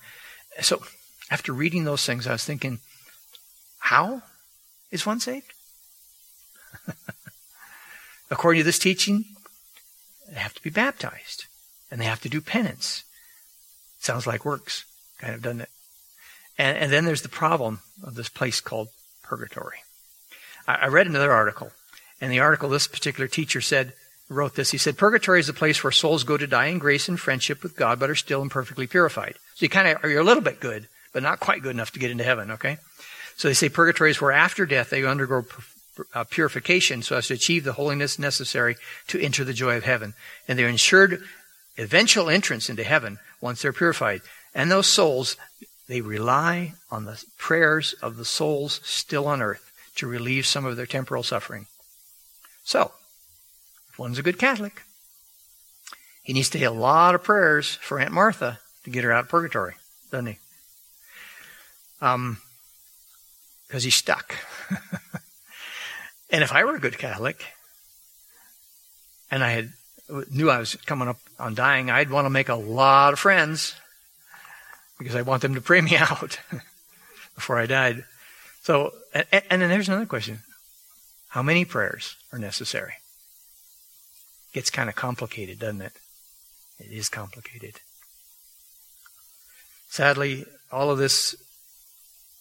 So, 0.60 0.82
after 1.32 1.54
reading 1.54 1.84
those 1.84 2.04
things, 2.04 2.26
I 2.26 2.32
was 2.32 2.44
thinking, 2.44 2.78
how 3.78 4.20
is 4.90 5.06
one 5.06 5.18
saved? 5.18 5.54
According 8.30 8.60
to 8.60 8.64
this 8.64 8.78
teaching, 8.78 9.24
they 10.28 10.38
have 10.38 10.52
to 10.52 10.62
be 10.62 10.68
baptized 10.68 11.46
and 11.90 11.98
they 11.98 12.04
have 12.04 12.20
to 12.20 12.28
do 12.28 12.42
penance. 12.42 13.04
Sounds 13.98 14.26
like 14.26 14.44
works, 14.44 14.84
kind 15.18 15.34
of, 15.34 15.40
doesn't 15.40 15.62
it? 15.62 15.70
And, 16.58 16.76
and 16.76 16.92
then 16.92 17.06
there's 17.06 17.22
the 17.22 17.30
problem 17.30 17.80
of 18.04 18.14
this 18.14 18.28
place 18.28 18.60
called 18.60 18.88
purgatory. 19.22 19.78
I, 20.68 20.74
I 20.74 20.86
read 20.88 21.06
another 21.06 21.32
article, 21.32 21.72
and 22.20 22.30
the 22.30 22.40
article 22.40 22.68
this 22.68 22.86
particular 22.86 23.26
teacher 23.26 23.62
said, 23.62 23.94
wrote 24.28 24.54
this. 24.54 24.70
He 24.70 24.78
said, 24.78 24.98
Purgatory 24.98 25.40
is 25.40 25.48
a 25.48 25.54
place 25.54 25.82
where 25.82 25.92
souls 25.92 26.24
go 26.24 26.36
to 26.36 26.46
die 26.46 26.66
in 26.66 26.78
grace 26.78 27.08
and 27.08 27.18
friendship 27.18 27.62
with 27.62 27.76
God, 27.76 27.98
but 27.98 28.10
are 28.10 28.14
still 28.14 28.42
imperfectly 28.42 28.86
purified. 28.86 29.36
So 29.54 29.64
you 29.64 29.70
kind 29.70 29.88
of 29.88 30.10
you're 30.10 30.20
a 30.20 30.24
little 30.24 30.42
bit 30.42 30.60
good, 30.60 30.88
but 31.12 31.22
not 31.22 31.40
quite 31.40 31.62
good 31.62 31.74
enough 31.74 31.92
to 31.92 31.98
get 31.98 32.10
into 32.10 32.24
heaven, 32.24 32.50
okay? 32.52 32.78
So 33.36 33.48
they 33.48 33.54
say 33.54 33.68
purgatory 33.68 34.10
is 34.10 34.20
where 34.20 34.32
after 34.32 34.66
death 34.66 34.90
they 34.90 35.04
undergo 35.04 35.44
uh, 36.14 36.24
purification 36.24 37.02
so 37.02 37.16
as 37.16 37.28
to 37.28 37.34
achieve 37.34 37.64
the 37.64 37.74
holiness 37.74 38.18
necessary 38.18 38.76
to 39.08 39.20
enter 39.20 39.44
the 39.44 39.52
joy 39.52 39.76
of 39.76 39.84
heaven. 39.84 40.14
And 40.48 40.58
they're 40.58 40.68
ensured 40.68 41.22
eventual 41.78 42.30
entrance 42.30 42.68
into 42.68 42.84
heaven 42.84 43.18
once 43.40 43.62
they're 43.62 43.72
purified. 43.72 44.22
And 44.54 44.70
those 44.70 44.86
souls, 44.86 45.36
they 45.88 46.00
rely 46.00 46.74
on 46.90 47.04
the 47.04 47.22
prayers 47.38 47.94
of 48.02 48.16
the 48.16 48.24
souls 48.24 48.80
still 48.84 49.26
on 49.26 49.42
earth 49.42 49.70
to 49.96 50.06
relieve 50.06 50.46
some 50.46 50.64
of 50.64 50.76
their 50.76 50.86
temporal 50.86 51.22
suffering. 51.22 51.66
So, 52.64 52.92
if 53.90 53.98
one's 53.98 54.18
a 54.18 54.22
good 54.22 54.38
Catholic, 54.38 54.82
he 56.22 56.32
needs 56.32 56.48
to 56.50 56.58
say 56.58 56.64
a 56.64 56.70
lot 56.70 57.14
of 57.14 57.24
prayers 57.24 57.74
for 57.74 57.98
Aunt 57.98 58.12
Martha 58.12 58.60
to 58.84 58.90
get 58.90 59.04
her 59.04 59.12
out 59.12 59.24
of 59.24 59.28
purgatory, 59.28 59.74
doesn't 60.10 60.26
he? 60.26 60.38
Um, 62.02 62.38
because 63.66 63.84
he's 63.84 63.94
stuck. 63.94 64.36
and 66.30 66.42
if 66.42 66.52
I 66.52 66.64
were 66.64 66.76
a 66.76 66.80
good 66.80 66.98
Catholic, 66.98 67.42
and 69.30 69.42
I 69.42 69.50
had 69.50 69.72
knew 70.30 70.50
I 70.50 70.58
was 70.58 70.74
coming 70.84 71.08
up 71.08 71.18
on 71.38 71.54
dying, 71.54 71.90
I'd 71.90 72.10
want 72.10 72.26
to 72.26 72.30
make 72.30 72.50
a 72.50 72.54
lot 72.54 73.14
of 73.14 73.18
friends 73.18 73.74
because 74.98 75.16
I 75.16 75.22
want 75.22 75.40
them 75.40 75.54
to 75.54 75.62
pray 75.62 75.80
me 75.80 75.96
out 75.96 76.38
before 77.34 77.58
I 77.58 77.64
died. 77.64 78.04
So, 78.62 78.92
and, 79.14 79.26
and 79.50 79.62
then 79.62 79.70
there's 79.70 79.88
another 79.88 80.04
question: 80.04 80.40
How 81.28 81.42
many 81.42 81.64
prayers 81.64 82.16
are 82.30 82.38
necessary? 82.38 82.94
Gets 84.52 84.68
kind 84.68 84.90
of 84.90 84.94
complicated, 84.94 85.60
doesn't 85.60 85.80
it? 85.80 85.94
It 86.78 86.92
is 86.92 87.08
complicated. 87.08 87.80
Sadly, 89.88 90.44
all 90.70 90.90
of 90.90 90.98
this, 90.98 91.34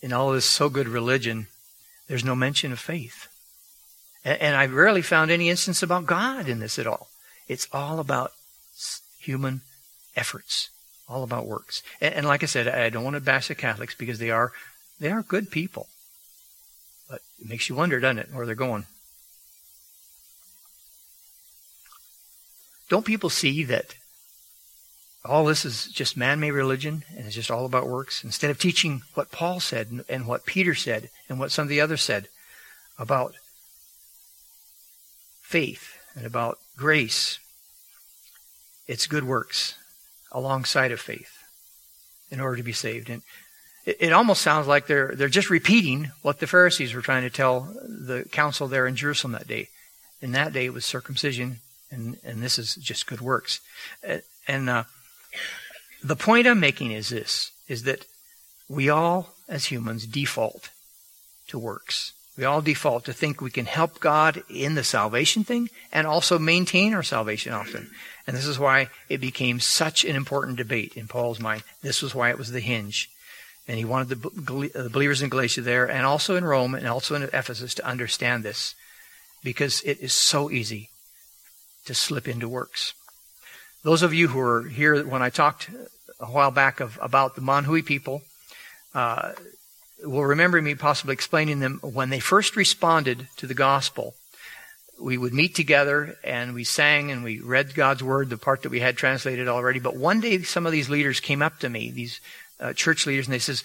in 0.02 0.14
all 0.14 0.32
this 0.32 0.46
so 0.46 0.70
good 0.70 0.88
religion, 0.88 1.48
there's 2.08 2.26
no 2.26 2.36
mention 2.36 2.72
of 2.72 2.80
faith. 2.80 3.28
And, 4.26 4.40
and 4.42 4.56
I 4.56 4.66
rarely 4.66 5.02
found 5.02 5.32
any 5.32 5.50
instance 5.50 5.84
about 5.84 6.06
God 6.06 6.48
in 6.48 6.60
this 6.60 6.80
at 6.80 6.88
all. 6.88 7.10
It's 7.48 7.68
all 7.72 8.00
about 8.00 8.32
human 9.20 9.62
efforts, 10.16 10.70
all 11.08 11.24
about 11.24 11.48
works. 11.48 11.84
And, 12.00 12.14
and 12.14 12.26
like 12.26 12.44
I 12.44 12.48
said, 12.48 12.68
I 12.68 12.90
don't 12.90 13.04
want 13.04 13.16
to 13.16 13.22
bash 13.22 13.48
the 13.48 13.56
Catholics 13.56 13.96
because 13.96 14.20
they 14.20 14.32
are 14.32 14.52
they 15.00 15.12
are 15.12 15.24
good 15.24 15.50
people. 15.50 15.88
But 17.10 17.22
it 17.40 17.50
makes 17.50 17.70
you 17.70 17.76
wonder, 17.76 18.00
doesn't 18.00 18.20
it, 18.20 18.30
where 18.32 18.46
they're 18.46 18.56
going. 18.56 18.86
Don't 22.88 23.06
people 23.06 23.30
see 23.30 23.64
that 23.64 23.96
all 25.24 25.46
this 25.46 25.66
is 25.66 25.88
just 25.88 26.18
man 26.18 26.40
made 26.40 26.52
religion 26.52 27.04
and 27.16 27.26
it's 27.26 27.36
just 27.36 27.52
all 27.52 27.66
about 27.66 27.88
works? 27.88 28.24
Instead 28.24 28.50
of 28.50 28.60
teaching 28.60 29.04
what 29.14 29.32
Paul 29.32 29.60
said 29.60 30.04
and, 30.10 30.28
what 30.28 30.46
Peter 30.46 30.74
said 30.74 31.10
and 31.30 31.40
what 31.40 31.52
some 31.52 31.64
of 31.64 31.70
the 31.70 31.82
others 31.82 32.02
said 32.02 32.28
about 32.98 33.36
faith 35.42 35.98
and 36.16 36.26
about 36.26 36.58
grace, 36.76 37.40
it's 38.88 39.06
good 39.06 39.24
works 39.24 39.76
alongside 40.32 40.92
of 40.92 41.00
faith 41.00 41.38
in 42.32 42.40
order 42.40 42.58
to 42.58 42.64
be 42.64 42.74
saved. 42.74 43.10
And 43.10 43.22
it, 43.86 43.98
it, 44.00 44.14
almost 44.14 44.42
sounds 44.42 44.68
like 44.68 44.88
they're 44.88 45.14
they're 45.16 45.28
just 45.28 45.50
repeating 45.50 46.12
what 46.22 46.40
the 46.40 46.48
Pharisees 46.48 46.94
were 46.94 47.02
trying 47.02 47.24
to 47.24 47.30
tell 47.30 47.62
the 47.84 48.26
council 48.32 48.68
there 48.68 48.88
in 48.88 48.96
Jerusalem 48.96 49.34
that 49.34 49.48
day. 49.48 49.70
In 50.22 50.32
that 50.34 50.54
day, 50.54 50.66
it 50.66 50.74
was 50.74 50.86
circumcision 50.86 51.60
and 51.92 52.18
and 52.24 52.42
this 52.42 52.58
is 52.58 52.76
just 52.76 53.08
good 53.08 53.22
works. 53.22 53.60
And 54.48 54.70
uh, 54.70 54.84
the 56.04 56.16
point 56.16 56.48
I'm 56.48 56.60
making 56.60 56.92
is 56.92 57.10
this: 57.10 57.52
is 57.68 57.84
that 57.84 58.06
we 58.68 58.90
all, 58.90 59.34
as 59.48 59.66
humans, 59.66 60.06
default 60.06 60.70
to 61.48 61.60
works. 61.60 62.14
We 62.38 62.46
all 62.46 62.62
default 62.62 63.06
to 63.06 63.14
think 63.14 63.42
we 63.42 63.52
can 63.52 63.66
help 63.66 64.00
God 64.00 64.44
in 64.50 64.76
the 64.76 64.84
salvation 64.84 65.44
thing 65.44 65.70
and 65.92 66.08
also 66.08 66.40
maintain 66.40 66.94
our 66.94 67.04
salvation 67.04 67.54
often. 67.54 67.92
And 68.26 68.36
this 68.36 68.48
is 68.48 68.58
why 68.58 68.88
it 69.10 69.20
became 69.20 69.60
such 69.60 70.06
an 70.06 70.16
important 70.16 70.58
debate 70.58 70.94
in 70.96 71.08
Paul's 71.08 71.40
mind. 71.40 71.64
This 71.82 72.02
was 72.02 72.16
why 72.16 72.30
it 72.30 72.38
was 72.38 72.52
the 72.52 72.62
hinge. 72.62 73.10
And 73.68 73.78
he 73.78 73.86
wanted 73.86 74.10
the 74.10 74.72
uh, 74.74 74.90
believers 74.90 75.22
in 75.22 75.30
Galatia 75.30 75.62
there 75.62 75.90
and 75.90 76.06
also 76.06 76.36
in 76.36 76.46
Rome 76.46 76.74
and 76.74 76.88
also 76.88 77.16
in 77.16 77.24
Ephesus 77.24 77.76
to 77.76 77.86
understand 77.86 78.44
this 78.44 78.76
because 79.44 79.82
it 79.82 80.00
is 80.00 80.14
so 80.14 80.50
easy 80.50 80.90
to 81.86 81.94
slip 81.94 82.28
into 82.28 82.48
works. 82.48 82.94
Those 83.84 84.04
of 84.04 84.14
you 84.14 84.28
who 84.28 84.38
were 84.38 84.64
here 84.64 85.04
when 85.04 85.24
I 85.24 85.30
talked 85.30 85.70
a 86.20 86.28
while 86.28 86.52
back 86.52 86.80
of, 86.82 87.00
about 87.02 87.36
the 87.36 87.42
Manhui 87.42 87.84
people 87.84 88.22
uh, 88.94 89.32
will 90.04 90.24
remember 90.26 90.62
me 90.62 90.76
possibly 90.76 91.14
explaining 91.14 91.60
them 91.60 91.80
when 91.82 92.12
they 92.12 92.20
first 92.20 92.56
responded 92.56 93.28
to 93.38 93.48
the 93.48 93.56
gospel. 93.56 94.14
We 95.00 95.18
would 95.18 95.34
meet 95.34 95.56
together 95.56 96.16
and 96.24 96.54
we 96.54 96.64
sang 96.64 97.10
and 97.10 97.24
we 97.24 97.40
read 97.40 97.74
God's 97.74 98.04
word, 98.04 98.30
the 98.30 98.38
part 98.38 98.62
that 98.62 98.70
we 98.70 98.82
had 98.82 98.98
translated 98.98 99.48
already. 99.48 99.80
But 99.80 99.96
one 99.96 100.20
day, 100.20 100.44
some 100.44 100.68
of 100.68 100.72
these 100.72 100.90
leaders 100.90 101.20
came 101.20 101.42
up 101.42 101.58
to 101.60 101.70
me, 101.70 101.90
these 101.90 102.22
uh, 102.60 102.74
church 102.74 103.08
leaders, 103.08 103.26
and 103.26 103.34
they 103.34 103.40
says, 103.40 103.64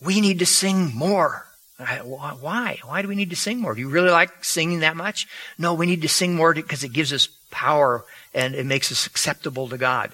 "We 0.00 0.22
need 0.22 0.38
to 0.38 0.46
sing 0.46 0.94
more." 0.94 1.46
Why? 1.78 2.78
Why 2.84 3.02
do 3.02 3.08
we 3.08 3.14
need 3.14 3.30
to 3.30 3.36
sing 3.36 3.58
more? 3.58 3.74
Do 3.74 3.80
you 3.80 3.88
really 3.88 4.10
like 4.10 4.44
singing 4.44 4.80
that 4.80 4.96
much? 4.96 5.26
No, 5.58 5.72
we 5.72 5.86
need 5.86 6.02
to 6.02 6.08
sing 6.08 6.34
more 6.34 6.52
because 6.52 6.84
it 6.84 6.92
gives 6.92 7.10
us 7.10 7.28
power 7.50 8.04
and 8.34 8.54
it 8.54 8.66
makes 8.66 8.90
us 8.92 9.06
acceptable 9.06 9.68
to 9.68 9.78
God. 9.78 10.12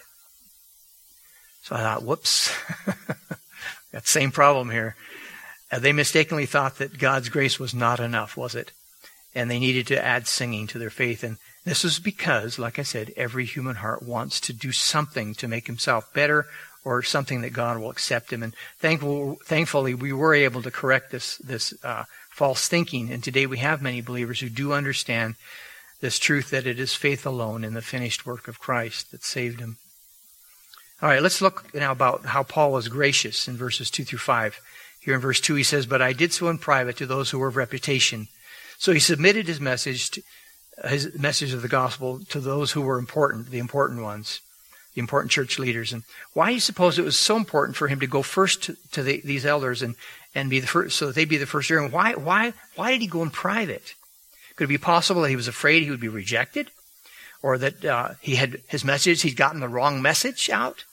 So 1.63 1.75
I 1.75 1.81
thought, 1.81 2.05
whoops, 2.05 2.55
that 3.93 4.07
same 4.07 4.31
problem 4.31 4.71
here. 4.71 4.95
Uh, 5.71 5.81
they 5.81 5.93
mistakenly 5.93 6.47
thought 6.47 6.79
that 6.79 6.99
God's 6.99 7.29
grace 7.29 7.59
was 7.59 7.75
not 7.75 7.99
enough, 7.99 8.37
was 8.37 8.55
it? 8.55 8.71
And 9.35 9.51
they 9.51 9.59
needed 9.59 9.87
to 9.89 10.03
add 10.03 10.27
singing 10.27 10.67
to 10.69 10.79
their 10.79 10.91
faith. 10.91 11.25
And 11.25 11.39
this 11.65 11.83
was 11.83 11.99
because, 11.99 12.59
like 12.59 12.79
I 12.79 12.83
said, 12.83 13.13
every 13.17 13.45
human 13.45 13.77
heart 13.77 14.03
wants 14.03 14.41
to 14.43 14.53
do 14.53 14.71
something 14.71 15.35
to 15.35 15.49
make 15.49 15.67
himself 15.67 16.13
better 16.15 16.47
or 16.85 17.03
something 17.03 17.41
that 17.41 17.53
God 17.53 17.79
will 17.79 17.91
accept 17.91 18.33
him. 18.33 18.45
And 18.45 18.55
thankful, 18.79 19.39
thankfully, 19.45 19.93
we 19.93 20.13
were 20.13 20.35
able 20.35 20.63
to 20.63 20.71
correct 20.71 21.11
this 21.11 21.37
this 21.39 21.75
uh, 21.83 22.05
false 22.31 22.69
thinking. 22.69 23.11
And 23.11 23.25
today 23.25 23.47
we 23.47 23.59
have 23.59 23.83
many 23.83 24.01
believers 24.01 24.39
who 24.39 24.49
do 24.49 24.73
understand 24.73 25.35
this 26.01 26.19
truth 26.19 26.51
that 26.51 26.67
it 26.67 26.79
is 26.79 26.95
faith 26.95 27.25
alone 27.27 27.65
in 27.65 27.75
the 27.75 27.83
finished 27.83 28.27
work 28.27 28.49
of 28.49 28.59
Christ 28.59 29.11
that 29.11 29.25
saved 29.25 29.61
him. 29.61 29.79
All 31.03 31.09
right, 31.09 31.23
let's 31.23 31.43
look 31.43 31.75
now 31.75 31.93
about 31.93 32.27
how 32.27 32.43
Paul 32.43 32.73
was 32.73 32.89
gracious 32.89 33.49
in 33.49 33.57
verses 33.57 33.91
two 33.91 34.05
through 34.05 34.19
five. 34.19 34.61
Here 35.01 35.15
in 35.15 35.21
verse 35.21 35.41
two, 35.41 35.55
he 35.55 35.63
says, 35.63 35.87
"But 35.87 36.03
I 36.03 36.13
did 36.13 36.33
so 36.33 36.49
in 36.49 36.59
private 36.59 36.97
to 36.97 37.07
those 37.07 37.31
who 37.31 37.39
were 37.39 37.49
of 37.49 37.57
reputation." 37.57 38.29
So 38.79 38.93
he 38.93 39.01
submitted 39.01 39.47
his 39.47 39.61
message, 39.61 40.11
to, 40.13 40.23
his 40.89 41.19
message 41.19 41.53
of 41.53 41.63
the 41.63 41.69
gospel, 41.69 42.21
to 42.29 42.41
those 42.41 42.73
who 42.73 42.83
were 42.83 42.99
important, 42.99 43.51
the 43.51 43.59
important 43.59 44.03
ones 44.03 44.41
the 44.97 45.01
important 45.01 45.31
church 45.31 45.59
leaders. 45.59 45.93
And 45.93 46.03
why 46.33 46.49
do 46.49 46.55
you 46.55 46.61
suppose 46.61 46.99
it 46.99 47.05
was 47.05 47.19
so 47.19 47.37
important 47.37 47.77
for 47.77 47.87
him 47.87 48.01
to 48.01 48.07
go 48.07 48.23
first 48.23 48.63
to, 48.63 48.77
to 48.93 49.03
the, 49.03 49.21
these 49.23 49.45
elders 49.45 49.83
and, 49.83 49.95
and 50.35 50.49
be 50.49 50.59
the 50.59 50.67
first, 50.67 50.97
so 50.97 51.07
that 51.07 51.15
they'd 51.15 51.29
be 51.29 51.37
the 51.37 51.45
first 51.45 51.69
hearing? 51.69 51.91
Why, 51.91 52.15
why, 52.15 52.55
why 52.77 52.93
did 52.93 53.03
he 53.03 53.07
go 53.07 53.23
in 53.23 53.29
private? 53.29 53.95
Could 54.57 54.65
it 54.65 54.69
be 54.69 54.79
possible 54.79 55.23
that 55.23 55.31
he 55.31 55.37
was 55.37 55.49
afraid 55.49 55.83
he 55.83 55.91
would 55.91 56.01
be 56.01 56.09
rejected? 56.09 56.71
Or 57.43 57.59
that 57.59 57.85
uh, 57.85 58.11
he 58.21 58.37
had 58.37 58.63
his 58.67 58.85
message, 58.85 59.23
he'd 59.23 59.37
gotten 59.37 59.61
the 59.61 59.69
wrong 59.69 60.03
message 60.03 60.51
out? 60.51 60.85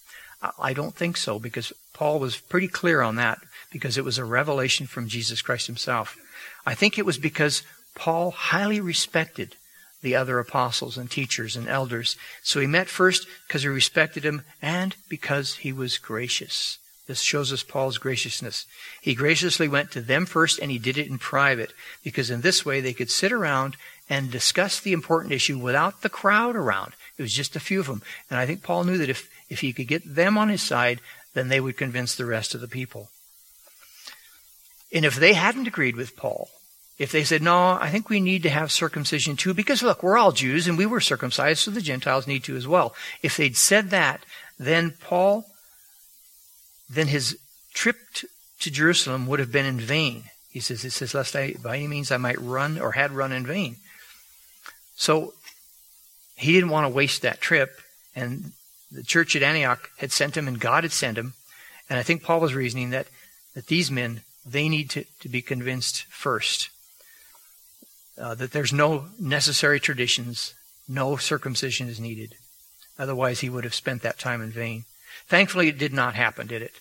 I 0.60 0.74
don't 0.74 0.94
think 0.94 1.16
so 1.16 1.40
because 1.40 1.72
Paul 1.94 2.20
was 2.20 2.38
pretty 2.38 2.68
clear 2.68 3.02
on 3.02 3.16
that 3.16 3.40
because 3.72 3.98
it 3.98 4.04
was 4.04 4.18
a 4.18 4.26
revelation 4.26 4.88
from 4.88 5.08
Jesus 5.08 5.42
Christ 5.42 5.68
himself. 5.68 6.18
I 6.66 6.76
think 6.76 6.98
it 6.98 7.06
was 7.06 7.18
because 7.18 7.64
Paul 7.96 8.32
highly 8.32 8.82
respected 8.82 9.56
the 10.02 10.16
other 10.16 10.38
apostles 10.38 10.98
and 10.98 11.10
teachers 11.10 11.56
and 11.56 11.68
elders. 11.68 12.18
So 12.44 12.60
he 12.60 12.68
met 12.68 12.90
first 12.90 13.26
because 13.48 13.64
he 13.64 13.70
respected 13.70 14.26
him 14.26 14.44
and 14.62 14.96
because 15.08 15.56
he 15.56 15.72
was 15.72 15.98
gracious. 15.98 16.78
This 17.06 17.22
shows 17.22 17.52
us 17.52 17.64
Paul's 17.64 17.98
graciousness. 17.98 18.66
He 19.02 19.14
graciously 19.14 19.68
went 19.68 19.92
to 19.92 20.02
them 20.02 20.26
first 20.26 20.60
and 20.60 20.72
he 20.72 20.80
did 20.80 20.98
it 20.98 21.08
in 21.08 21.18
private 21.18 21.74
because 22.04 22.30
in 22.30 22.42
this 22.42 22.66
way 22.66 22.80
they 22.80 22.94
could 22.94 23.12
sit 23.12 23.32
around 23.32 23.76
and 24.10 24.32
discuss 24.32 24.80
the 24.80 24.94
important 24.94 25.34
issue 25.34 25.58
without 25.58 26.02
the 26.02 26.10
crowd 26.10 26.56
around. 26.56 26.94
It 27.18 27.22
was 27.22 27.34
just 27.34 27.56
a 27.56 27.62
few 27.62 27.80
of 27.80 27.88
them. 27.88 28.02
And 28.30 28.40
I 28.40 28.46
think 28.46 28.64
Paul 28.64 28.86
knew 28.86 28.98
that 28.98 29.10
if, 29.10 29.30
if 29.50 29.60
he 29.60 29.74
could 29.74 29.88
get 29.88 30.16
them 30.16 30.38
on 30.38 30.50
his 30.50 30.62
side, 30.62 31.02
then 31.34 31.50
they 31.50 31.60
would 31.60 31.78
convince 31.78 32.16
the 32.16 32.26
rest 32.26 32.56
of 32.56 32.62
the 32.62 32.68
people. 32.68 33.10
And 34.94 35.06
if 35.06 35.16
they 35.16 35.34
hadn't 35.34 35.68
agreed 35.68 35.96
with 35.96 36.16
Paul, 36.16 36.50
if 37.00 37.12
they 37.12 37.24
said, 37.24 37.42
no, 37.42 37.72
I 37.72 37.90
think 37.90 38.10
we 38.10 38.20
need 38.20 38.44
to 38.44 38.50
have 38.50 38.72
circumcision 38.72 39.36
too, 39.36 39.54
because 39.54 39.82
look, 39.82 40.04
we're 40.04 40.18
all 40.18 40.32
Jews 40.32 40.68
and 40.68 40.78
we 40.78 40.86
were 40.86 41.02
circumcised, 41.02 41.62
so 41.62 41.72
the 41.72 41.82
Gentiles 41.82 42.28
need 42.28 42.44
to 42.44 42.56
as 42.56 42.68
well. 42.68 42.94
If 43.24 43.36
they'd 43.36 43.58
said 43.58 43.90
that, 43.90 44.24
then 44.60 44.94
Paul, 45.02 45.46
then 46.90 47.08
his 47.08 47.38
trip 47.74 47.98
to 48.60 48.72
Jerusalem 48.72 49.28
would 49.28 49.40
have 49.40 49.52
been 49.52 49.66
in 49.66 49.80
vain. 49.80 50.26
He 50.50 50.60
says, 50.60 50.86
it 50.86 50.92
says, 50.92 51.14
lest 51.14 51.36
I, 51.36 51.56
by 51.64 51.78
any 51.78 51.88
means 51.88 52.12
I 52.12 52.18
might 52.18 52.40
run 52.40 52.80
or 52.80 52.92
had 52.92 53.12
run 53.12 53.32
in 53.32 53.46
vain. 53.46 53.78
So 54.96 55.34
he 56.36 56.54
didn't 56.54 56.70
want 56.70 56.86
to 56.86 56.94
waste 56.94 57.22
that 57.22 57.42
trip, 57.42 57.80
and 58.16 58.52
the 58.92 59.04
church 59.04 59.36
at 59.36 59.44
Antioch 59.44 59.90
had 59.98 60.12
sent 60.12 60.38
him, 60.38 60.48
and 60.48 60.60
God 60.60 60.84
had 60.84 60.92
sent 60.92 61.18
him. 61.18 61.34
And 61.90 61.98
I 61.98 62.04
think 62.04 62.24
Paul 62.24 62.40
was 62.40 62.54
reasoning 62.54 62.92
that, 62.92 63.08
that 63.56 63.68
these 63.68 63.90
men, 63.90 64.22
they 64.46 64.70
need 64.70 64.90
to, 64.92 65.06
to 65.22 65.30
be 65.30 65.42
convinced 65.42 66.04
first 66.06 66.70
uh, 68.18 68.36
that 68.36 68.52
there's 68.52 68.74
no 68.74 69.06
necessary 69.20 69.80
traditions, 69.80 70.54
no 70.88 71.18
circumcision 71.18 71.88
is 71.88 72.00
needed. 72.00 72.36
Otherwise, 73.00 73.40
he 73.40 73.50
would 73.50 73.64
have 73.64 73.74
spent 73.74 74.02
that 74.04 74.20
time 74.20 74.42
in 74.42 74.52
vain. 74.52 74.86
Thankfully, 75.28 75.70
it 75.70 75.78
did 75.78 75.94
not 75.94 76.16
happen, 76.16 76.48
did 76.48 76.62
it? 76.62 76.74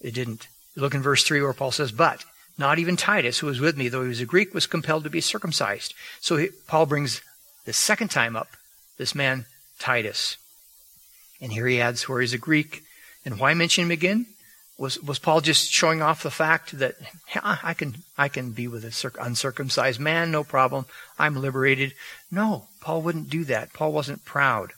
It 0.00 0.14
didn't. 0.14 0.48
Look 0.76 0.94
in 0.94 1.02
verse 1.02 1.22
3 1.24 1.40
where 1.40 1.52
Paul 1.52 1.70
says, 1.70 1.92
But 1.92 2.24
not 2.58 2.78
even 2.78 2.96
Titus, 2.96 3.38
who 3.38 3.46
was 3.46 3.60
with 3.60 3.76
me, 3.76 3.88
though 3.88 4.02
he 4.02 4.08
was 4.08 4.20
a 4.20 4.26
Greek, 4.26 4.54
was 4.54 4.66
compelled 4.66 5.04
to 5.04 5.10
be 5.10 5.20
circumcised. 5.20 5.94
So 6.20 6.36
he, 6.36 6.48
Paul 6.66 6.86
brings 6.86 7.22
the 7.64 7.72
second 7.72 8.10
time 8.10 8.36
up 8.36 8.48
this 8.98 9.14
man, 9.14 9.46
Titus. 9.78 10.36
And 11.40 11.52
here 11.52 11.66
he 11.66 11.80
adds 11.80 12.08
where 12.08 12.20
he's 12.20 12.32
a 12.32 12.38
Greek. 12.38 12.82
And 13.24 13.38
why 13.38 13.54
mention 13.54 13.84
him 13.84 13.90
again? 13.90 14.26
Was, 14.76 15.00
was 15.00 15.18
Paul 15.18 15.40
just 15.40 15.70
showing 15.70 16.02
off 16.02 16.22
the 16.22 16.30
fact 16.30 16.78
that 16.78 16.96
yeah, 17.34 17.58
I 17.62 17.74
can 17.74 17.94
I 18.18 18.28
can 18.28 18.50
be 18.50 18.66
with 18.66 18.84
an 18.84 19.12
uncircumcised 19.20 20.00
man, 20.00 20.32
no 20.32 20.42
problem. 20.42 20.86
I'm 21.16 21.36
liberated. 21.36 21.94
No, 22.30 22.66
Paul 22.80 23.02
wouldn't 23.02 23.30
do 23.30 23.44
that. 23.44 23.72
Paul 23.72 23.92
wasn't 23.92 24.24
proud. 24.24 24.72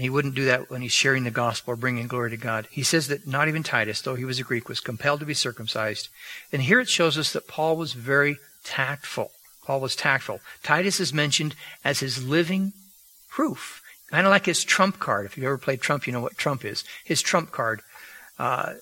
And 0.00 0.04
he 0.06 0.08
wouldn't 0.08 0.34
do 0.34 0.46
that 0.46 0.70
when 0.70 0.80
he's 0.80 0.92
sharing 0.92 1.24
the 1.24 1.30
gospel 1.30 1.74
or 1.74 1.76
bringing 1.76 2.06
glory 2.06 2.30
to 2.30 2.38
God. 2.38 2.66
He 2.70 2.82
says 2.82 3.08
that 3.08 3.26
not 3.26 3.48
even 3.48 3.62
Titus, 3.62 4.00
though 4.00 4.14
he 4.14 4.24
was 4.24 4.38
a 4.38 4.42
Greek, 4.42 4.66
was 4.66 4.80
compelled 4.80 5.20
to 5.20 5.26
be 5.26 5.34
circumcised. 5.34 6.08
And 6.50 6.62
here 6.62 6.80
it 6.80 6.88
shows 6.88 7.18
us 7.18 7.34
that 7.34 7.46
Paul 7.46 7.76
was 7.76 7.92
very 7.92 8.38
tactful. 8.64 9.30
Paul 9.66 9.80
was 9.80 9.94
tactful. 9.94 10.40
Titus 10.62 11.00
is 11.00 11.12
mentioned 11.12 11.54
as 11.84 12.00
his 12.00 12.24
living 12.24 12.72
proof. 13.28 13.82
Kind 14.10 14.26
of 14.26 14.30
like 14.30 14.46
his 14.46 14.64
trump 14.64 15.00
card. 15.00 15.26
If 15.26 15.36
you've 15.36 15.44
ever 15.44 15.58
played 15.58 15.82
Trump, 15.82 16.06
you 16.06 16.14
know 16.14 16.22
what 16.22 16.38
Trump 16.38 16.64
is. 16.64 16.82
His 17.04 17.20
trump 17.20 17.50
card 17.50 17.82
uh, 18.38 18.76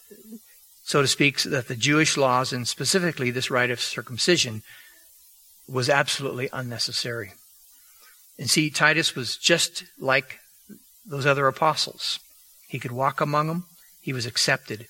so 0.85 1.03
to 1.03 1.09
speak, 1.09 1.43
that 1.43 1.67
the 1.67 1.75
Jewish 1.75 2.17
laws, 2.17 2.53
and 2.53 2.67
specifically 2.67 3.33
this 3.33 3.51
rite 3.51 3.73
of 3.73 3.81
circumcision, 3.81 4.63
was 5.69 5.91
absolutely 5.91 6.49
unnecessary. 6.53 7.33
And 8.39 8.49
see, 8.49 8.71
Titus 8.71 9.17
was 9.17 9.37
just 9.37 9.83
like 9.99 10.39
those 11.09 11.27
other 11.27 11.47
apostles. 11.47 12.21
He 12.69 12.79
could 12.79 12.93
walk 12.93 13.21
among 13.21 13.49
them. 13.49 13.65
He 14.01 14.13
was 14.13 14.27
accepted. 14.27 14.87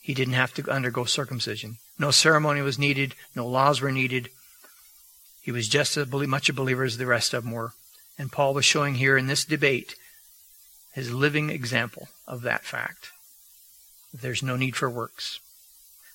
He 0.00 0.14
didn't 0.14 0.34
have 0.34 0.52
to 0.54 0.70
undergo 0.70 1.04
circumcision. 1.04 1.78
No 1.98 2.10
ceremony 2.10 2.60
was 2.60 2.78
needed. 2.78 3.14
No 3.34 3.46
laws 3.46 3.80
were 3.80 3.92
needed. 3.92 4.28
He 5.40 5.50
was 5.50 5.68
just 5.68 5.96
as 5.96 6.08
much 6.12 6.48
a 6.48 6.52
believer 6.52 6.84
as 6.84 6.98
the 6.98 7.06
rest 7.06 7.34
of 7.34 7.44
them 7.44 7.52
were. 7.52 7.72
And 8.18 8.30
Paul 8.30 8.54
was 8.54 8.64
showing 8.64 8.96
here 8.96 9.16
in 9.16 9.26
this 9.26 9.44
debate 9.44 9.96
his 10.92 11.12
living 11.12 11.50
example 11.50 12.08
of 12.28 12.42
that 12.42 12.64
fact. 12.64 13.10
There's 14.12 14.42
no 14.42 14.56
need 14.56 14.76
for 14.76 14.90
works. 14.90 15.40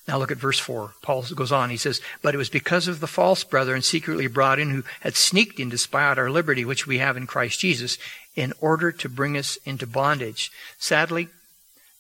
Now 0.08 0.18
look 0.18 0.32
at 0.32 0.38
verse 0.38 0.60
4. 0.60 0.94
Paul 1.02 1.26
goes 1.36 1.52
on. 1.52 1.70
He 1.70 1.78
says, 1.78 2.00
But 2.22 2.34
it 2.34 2.38
was 2.38 2.50
because 2.50 2.88
of 2.88 3.02
the 3.02 3.08
false 3.08 3.44
brethren 3.44 3.82
secretly 3.82 4.28
brought 4.28 4.60
in 4.60 4.70
who 4.70 4.84
had 5.02 5.18
sneaked 5.18 5.60
in 5.60 5.70
to 5.72 5.78
spy 5.78 6.04
out 6.04 6.18
our 6.18 6.30
liberty, 6.30 6.64
which 6.64 6.88
we 6.88 7.00
have 7.00 7.18
in 7.18 7.28
Christ 7.28 7.60
Jesus, 7.60 7.98
in 8.36 8.54
order 8.62 8.92
to 8.94 9.10
bring 9.10 9.36
us 9.36 9.58
into 9.66 9.86
bondage. 9.86 10.50
Sadly, 10.78 11.28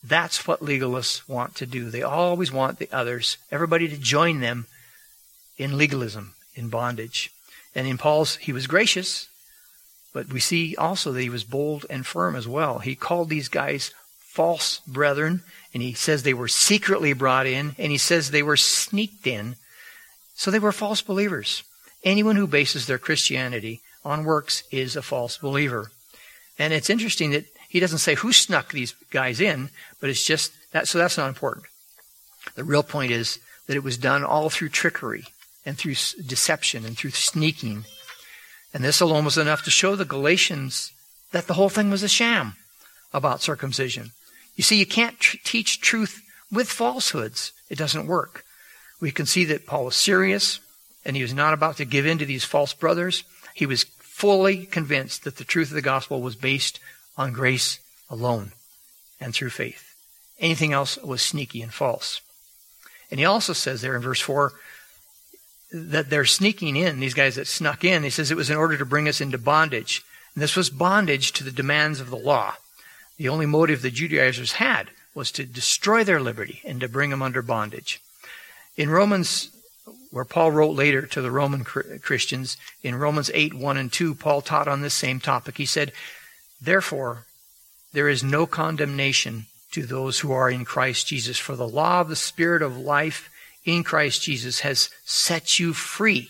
that's 0.02 0.48
what 0.48 0.62
legalists 0.62 1.28
want 1.28 1.56
to 1.56 1.66
do. 1.66 1.90
They 1.90 2.04
always 2.04 2.52
want 2.52 2.80
the 2.80 2.90
others, 2.94 3.38
everybody 3.52 3.90
to 3.90 3.98
join 3.98 4.40
them 4.40 4.68
in 5.58 5.78
legalism, 5.78 6.36
in 6.56 6.70
bondage. 6.70 7.32
And 7.76 7.88
in 7.88 7.98
Paul's, 7.98 8.38
he 8.38 8.54
was 8.54 8.68
gracious, 8.68 9.28
but 10.14 10.32
we 10.32 10.40
see 10.40 10.76
also 10.78 11.12
that 11.12 11.22
he 11.22 11.30
was 11.30 11.44
bold 11.44 11.86
and 11.90 12.06
firm 12.06 12.36
as 12.36 12.48
well. 12.48 12.80
He 12.80 12.96
called 12.96 13.30
these 13.30 13.50
guys 13.50 13.92
false 14.38 14.82
brethren, 14.86 15.42
and 15.74 15.82
he 15.82 15.94
says 15.94 16.22
they 16.22 16.32
were 16.32 16.48
secretly 16.48 17.12
brought 17.12 17.48
in, 17.48 17.74
and 17.80 17.92
he 17.92 17.98
says 17.98 18.30
they 18.30 18.44
were 18.44 18.56
sneaked 18.56 19.26
in. 19.26 19.56
So 20.36 20.52
they 20.52 20.60
were 20.60 20.72
false 20.72 21.02
believers. 21.02 21.64
Anyone 22.04 22.36
who 22.36 22.46
bases 22.46 22.86
their 22.86 23.00
Christianity 23.00 23.82
on 24.06 24.26
works 24.26 24.62
is 24.70 24.96
a 24.96 25.02
false 25.02 25.40
believer. 25.40 25.90
And 26.60 26.72
it's 26.72 26.92
interesting 26.92 27.32
that 27.32 27.46
he 27.68 27.80
doesn't 27.80 27.98
say 27.98 28.14
who 28.14 28.32
snuck 28.32 28.72
these 28.72 28.94
guys 29.10 29.42
in, 29.42 29.70
but 30.00 30.12
it's 30.12 30.24
just 30.24 30.52
that, 30.72 30.88
so 30.88 31.00
that's 31.00 31.18
not 31.18 31.30
important. 31.30 31.66
The 32.54 32.64
real 32.64 32.84
point 32.84 33.12
is 33.12 33.40
that 33.66 33.76
it 33.76 33.84
was 33.84 33.98
done 33.98 34.24
all 34.24 34.52
through 34.52 34.70
trickery 34.70 35.24
and 35.66 35.80
through 35.80 35.96
deception 36.28 36.86
and 36.86 36.96
through 36.96 37.10
sneaking. 37.10 37.86
And 38.72 38.84
this 38.84 39.02
alone 39.02 39.26
was 39.26 39.40
enough 39.40 39.64
to 39.64 39.72
show 39.72 39.96
the 39.96 40.06
Galatians 40.06 40.94
that 41.32 41.48
the 41.48 41.56
whole 41.56 41.70
thing 41.70 41.90
was 41.90 42.04
a 42.04 42.08
sham 42.08 42.54
about 43.12 43.42
circumcision. 43.42 44.12
You 44.58 44.64
see, 44.64 44.78
you 44.78 44.86
can't 44.86 45.18
tr- 45.20 45.38
teach 45.46 45.80
truth 45.80 46.22
with 46.52 46.68
falsehoods. 46.68 47.54
It 47.70 47.78
doesn't 47.78 48.08
work. 48.08 48.44
We 49.00 49.12
can 49.12 49.26
see 49.26 49.46
that 49.46 49.66
Paul 49.66 49.86
was 49.86 49.96
serious 49.96 50.60
and 51.06 51.16
he 51.16 51.22
was 51.22 51.34
not 51.34 51.54
about 51.54 51.78
to 51.78 51.86
give 51.86 52.06
in 52.06 52.18
to 52.18 52.26
these 52.26 52.44
false 52.44 52.74
brothers. 52.74 53.24
He 53.54 53.66
was 53.66 53.86
fully 54.00 54.66
convinced 54.66 55.24
that 55.24 55.38
the 55.38 55.44
truth 55.44 55.70
of 55.70 55.76
the 55.76 55.82
gospel 55.82 56.22
was 56.22 56.36
based 56.36 56.80
on 57.18 57.32
grace 57.32 57.80
alone 58.10 58.52
and 59.22 59.34
through 59.34 59.52
faith. 59.52 59.94
Anything 60.40 60.74
else 60.74 60.98
was 60.98 61.22
sneaky 61.22 61.62
and 61.62 61.74
false. 61.74 62.22
And 63.10 63.20
he 63.20 63.26
also 63.26 63.54
says 63.54 63.82
there 63.82 63.96
in 63.96 64.02
verse 64.02 64.20
4 64.20 64.54
that 65.72 66.10
they're 66.10 66.26
sneaking 66.26 66.76
in, 66.76 67.00
these 67.00 67.14
guys 67.14 67.36
that 67.36 67.48
snuck 67.48 67.84
in, 67.84 68.04
he 68.04 68.10
says 68.10 68.32
it 68.32 68.38
was 68.38 68.50
in 68.50 68.58
order 68.58 68.78
to 68.78 68.86
bring 68.86 69.08
us 69.08 69.22
into 69.22 69.38
bondage. 69.38 70.04
And 70.34 70.42
this 70.42 70.56
was 70.56 70.70
bondage 70.70 71.32
to 71.34 71.44
the 71.44 71.52
demands 71.52 72.00
of 72.00 72.10
the 72.10 72.18
law. 72.18 72.56
The 73.18 73.30
only 73.30 73.46
motive 73.46 73.82
the 73.82 73.92
Judaizers 73.92 74.54
had 74.54 74.90
was 75.14 75.32
to 75.32 75.46
destroy 75.46 76.04
their 76.04 76.22
liberty 76.22 76.62
and 76.64 76.80
to 76.80 76.88
bring 76.88 77.10
them 77.10 77.24
under 77.24 77.42
bondage. 77.42 78.00
In 78.76 78.90
Romans, 78.90 79.50
where 80.12 80.26
Paul 80.26 80.52
wrote 80.52 80.76
later 80.76 81.02
to 81.08 81.22
the 81.22 81.32
Roman 81.32 81.64
Christians, 81.64 82.58
in 82.84 82.96
Romans 82.96 83.32
8, 83.34 83.56
1 83.56 83.78
and 83.78 83.92
2, 83.92 84.16
Paul 84.16 84.42
taught 84.42 84.68
on 84.68 84.82
this 84.82 84.94
same 84.94 85.20
topic. 85.20 85.58
He 85.58 85.66
said, 85.66 85.92
Therefore, 86.62 87.26
there 87.94 88.08
is 88.08 88.24
no 88.24 88.46
condemnation 88.46 89.48
to 89.72 89.86
those 89.86 90.20
who 90.20 90.32
are 90.32 90.50
in 90.50 90.66
Christ 90.66 91.08
Jesus, 91.08 91.38
for 91.38 91.56
the 91.56 91.68
law 91.68 92.02
of 92.02 92.10
the 92.10 92.16
Spirit 92.16 92.62
of 92.62 92.78
life 92.78 93.30
in 93.66 93.84
Christ 93.84 94.22
Jesus 94.22 94.62
has 94.62 94.90
set 95.04 95.60
you 95.60 95.74
free 95.74 96.30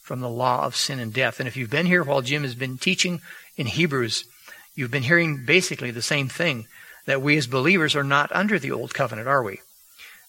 from 0.00 0.20
the 0.20 0.28
law 0.28 0.64
of 0.64 0.74
sin 0.74 0.98
and 0.98 1.12
death. 1.12 1.38
And 1.38 1.46
if 1.46 1.56
you've 1.56 1.70
been 1.70 1.86
here 1.86 2.02
while 2.02 2.22
Jim 2.22 2.42
has 2.42 2.54
been 2.54 2.76
teaching 2.76 3.20
in 3.56 3.66
Hebrews, 3.66 4.24
You've 4.74 4.90
been 4.90 5.02
hearing 5.02 5.44
basically 5.44 5.90
the 5.90 6.02
same 6.02 6.28
thing 6.28 6.66
that 7.06 7.22
we 7.22 7.36
as 7.36 7.46
believers 7.46 7.94
are 7.94 8.04
not 8.04 8.32
under 8.32 8.58
the 8.58 8.72
old 8.72 8.94
covenant, 8.94 9.28
are 9.28 9.42
we? 9.42 9.60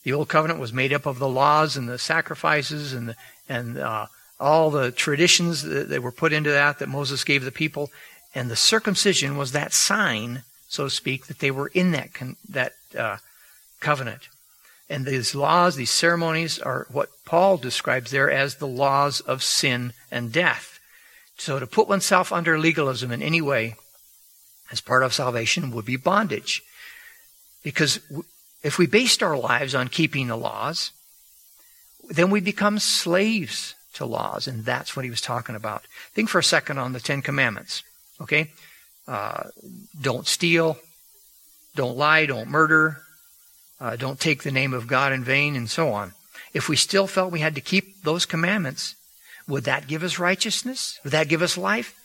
The 0.04 0.14
old 0.14 0.28
covenant 0.28 0.60
was 0.60 0.74
made 0.74 0.92
up 0.92 1.06
of 1.06 1.20
the 1.20 1.30
laws 1.30 1.78
and 1.78 1.88
the 1.88 1.98
sacrifices 1.98 2.94
and 2.94 3.10
the, 3.10 3.16
and 3.48 3.78
uh, 3.78 4.08
all 4.40 4.70
the 4.70 4.92
traditions 4.92 5.64
that, 5.64 5.90
that 5.90 6.04
were 6.04 6.12
put 6.12 6.34
into 6.34 6.52
that 6.52 6.80
that 6.80 6.90
Moses 6.90 7.24
gave 7.24 7.46
the 7.46 7.52
people, 7.52 7.90
and 8.36 8.50
the 8.50 8.56
circumcision 8.56 9.38
was 9.38 9.52
that 9.52 9.74
sign, 9.74 10.44
so 10.68 10.86
to 10.86 10.90
speak, 10.90 11.28
that 11.28 11.40
they 11.40 11.52
were 11.52 11.68
in 11.74 11.92
that 11.92 12.14
con- 12.14 12.36
that 12.50 12.74
uh, 12.98 13.18
covenant. 13.80 14.28
And 14.90 15.06
these 15.06 15.34
laws, 15.34 15.76
these 15.76 15.90
ceremonies, 15.92 16.60
are 16.60 16.88
what 16.92 17.10
Paul 17.26 17.58
describes 17.58 18.12
there 18.12 18.30
as 18.30 18.56
the 18.56 18.68
laws 18.68 19.22
of 19.22 19.42
sin 19.42 19.94
and 20.12 20.32
death. 20.32 20.80
So 21.38 21.60
to 21.60 21.66
put 21.66 21.88
oneself 21.88 22.34
under 22.34 22.60
legalism 22.60 23.12
in 23.12 23.22
any 23.22 23.42
way 23.42 23.76
as 24.72 24.82
part 24.82 25.04
of 25.04 25.14
salvation 25.14 25.72
would 25.72 25.86
be 25.86 25.96
bondage. 25.96 26.62
Because 27.64 28.00
if 28.64 28.78
we 28.78 28.88
based 28.88 29.22
our 29.22 29.38
lives 29.38 29.76
on 29.76 29.88
keeping 29.88 30.28
the 30.28 30.36
laws, 30.36 30.92
then 32.10 32.30
we 32.30 32.42
become 32.42 32.80
slaves 32.80 33.76
to 33.94 34.06
laws, 34.06 34.48
and 34.48 34.66
that's 34.66 34.96
what 34.96 35.06
he 35.06 35.12
was 35.12 35.22
talking 35.22 35.56
about. 35.56 35.84
Think 36.14 36.30
for 36.30 36.40
a 36.40 36.44
second 36.44 36.78
on 36.78 36.94
the 36.94 37.00
Ten 37.00 37.22
Commandments. 37.22 37.84
Okay? 38.20 38.52
Uh, 39.08 39.44
don't 40.02 40.28
steal, 40.28 40.78
don't 41.76 41.98
lie, 41.98 42.26
don't 42.26 42.50
murder, 42.50 43.02
uh, 43.80 43.96
don't 43.96 44.20
take 44.20 44.44
the 44.44 44.52
name 44.52 44.74
of 44.74 44.88
God 44.88 45.12
in 45.12 45.24
vain, 45.24 45.56
and 45.56 45.70
so 45.70 45.90
on. 45.90 46.14
If 46.54 46.70
we 46.70 46.76
still 46.76 47.08
felt 47.08 47.32
we 47.32 47.40
had 47.40 47.56
to 47.56 47.62
keep 47.62 48.04
those 48.04 48.26
commandments, 48.26 48.96
would 49.48 49.66
that 49.66 49.88
give 49.88 50.04
us 50.04 50.20
righteousness? 50.20 51.00
Would 51.04 51.12
that 51.12 51.28
give 51.28 51.42
us 51.42 51.58
life? 51.58 51.96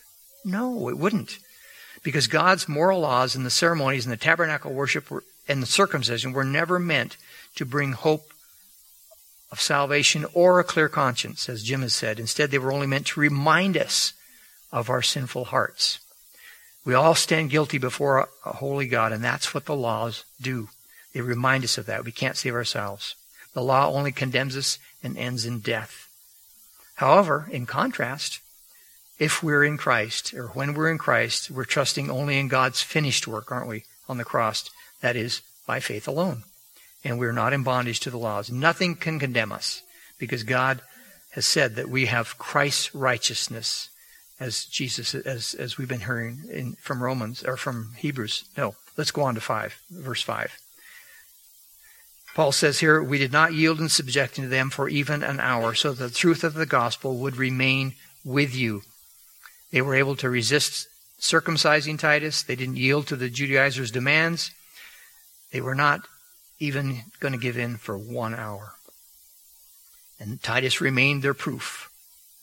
No, 0.44 0.88
it 0.88 0.98
wouldn't. 0.98 1.38
Because 2.02 2.26
God's 2.26 2.68
moral 2.68 3.00
laws 3.00 3.34
and 3.34 3.44
the 3.44 3.50
ceremonies 3.50 4.06
and 4.06 4.12
the 4.12 4.16
tabernacle 4.16 4.72
worship 4.72 5.10
and 5.48 5.62
the 5.62 5.66
circumcision 5.66 6.32
were 6.32 6.44
never 6.44 6.78
meant 6.78 7.16
to 7.56 7.64
bring 7.64 7.92
hope 7.92 8.32
of 9.50 9.60
salvation 9.60 10.26
or 10.34 10.60
a 10.60 10.64
clear 10.64 10.88
conscience, 10.88 11.48
as 11.48 11.62
Jim 11.62 11.82
has 11.82 11.94
said. 11.94 12.20
Instead, 12.20 12.50
they 12.50 12.58
were 12.58 12.72
only 12.72 12.86
meant 12.86 13.06
to 13.06 13.20
remind 13.20 13.76
us 13.76 14.12
of 14.70 14.90
our 14.90 15.02
sinful 15.02 15.46
hearts. 15.46 15.98
We 16.84 16.94
all 16.94 17.14
stand 17.14 17.50
guilty 17.50 17.78
before 17.78 18.28
a 18.44 18.52
holy 18.52 18.86
God, 18.86 19.12
and 19.12 19.22
that's 19.24 19.52
what 19.52 19.64
the 19.64 19.76
laws 19.76 20.24
do. 20.40 20.68
They 21.12 21.20
remind 21.20 21.64
us 21.64 21.78
of 21.78 21.86
that. 21.86 22.04
We 22.04 22.12
can't 22.12 22.36
save 22.36 22.54
ourselves. 22.54 23.14
The 23.54 23.62
law 23.62 23.88
only 23.88 24.12
condemns 24.12 24.56
us 24.56 24.78
and 25.02 25.16
ends 25.16 25.44
in 25.44 25.60
death. 25.60 26.08
However, 26.96 27.48
in 27.50 27.66
contrast, 27.66 28.40
if 29.18 29.42
we're 29.42 29.64
in 29.64 29.76
Christ, 29.76 30.34
or 30.34 30.48
when 30.48 30.74
we're 30.74 30.90
in 30.90 30.98
Christ, 30.98 31.50
we're 31.50 31.64
trusting 31.64 32.10
only 32.10 32.38
in 32.38 32.48
God's 32.48 32.82
finished 32.82 33.26
work, 33.26 33.50
aren't 33.50 33.68
we, 33.68 33.84
on 34.08 34.18
the 34.18 34.24
cross? 34.24 34.70
That 35.00 35.16
is, 35.16 35.42
by 35.66 35.80
faith 35.80 36.08
alone 36.08 36.44
and 37.04 37.18
we're 37.18 37.32
not 37.32 37.52
in 37.52 37.62
bondage 37.62 38.00
to 38.00 38.10
the 38.10 38.18
laws. 38.18 38.50
Nothing 38.50 38.94
can 38.94 39.18
condemn 39.18 39.52
us 39.52 39.82
because 40.18 40.42
God 40.42 40.80
has 41.30 41.46
said 41.46 41.76
that 41.76 41.88
we 41.88 42.06
have 42.06 42.38
Christ's 42.38 42.94
righteousness 42.94 43.88
as 44.40 44.64
Jesus, 44.64 45.14
as, 45.14 45.54
as 45.54 45.78
we've 45.78 45.88
been 45.88 46.00
hearing 46.00 46.42
in, 46.50 46.72
from 46.74 47.02
Romans 47.02 47.42
or 47.42 47.56
from 47.56 47.94
Hebrews. 47.96 48.44
No, 48.56 48.74
let's 48.96 49.10
go 49.10 49.22
on 49.22 49.34
to 49.34 49.40
5, 49.40 49.80
verse 49.90 50.22
5. 50.22 50.56
Paul 52.34 52.52
says 52.52 52.78
here, 52.78 53.02
We 53.02 53.18
did 53.18 53.32
not 53.32 53.52
yield 53.52 53.80
in 53.80 53.88
subjecting 53.88 54.44
to 54.44 54.50
them 54.50 54.70
for 54.70 54.88
even 54.88 55.22
an 55.22 55.40
hour, 55.40 55.74
so 55.74 55.92
that 55.92 56.08
the 56.08 56.14
truth 56.14 56.44
of 56.44 56.54
the 56.54 56.66
gospel 56.66 57.16
would 57.18 57.36
remain 57.36 57.94
with 58.24 58.54
you. 58.54 58.82
They 59.70 59.82
were 59.82 59.94
able 59.94 60.16
to 60.16 60.30
resist 60.30 60.88
circumcising 61.20 61.98
Titus. 61.98 62.42
They 62.42 62.56
didn't 62.56 62.76
yield 62.76 63.06
to 63.08 63.16
the 63.16 63.28
Judaizers' 63.28 63.90
demands. 63.90 64.50
They 65.52 65.60
were 65.60 65.74
not 65.74 66.00
even 66.58 67.02
going 67.20 67.32
to 67.32 67.38
give 67.38 67.58
in 67.58 67.76
for 67.76 67.96
one 67.96 68.34
hour. 68.34 68.74
And 70.20 70.42
Titus 70.42 70.80
remained 70.80 71.22
their 71.22 71.34
proof 71.34 71.90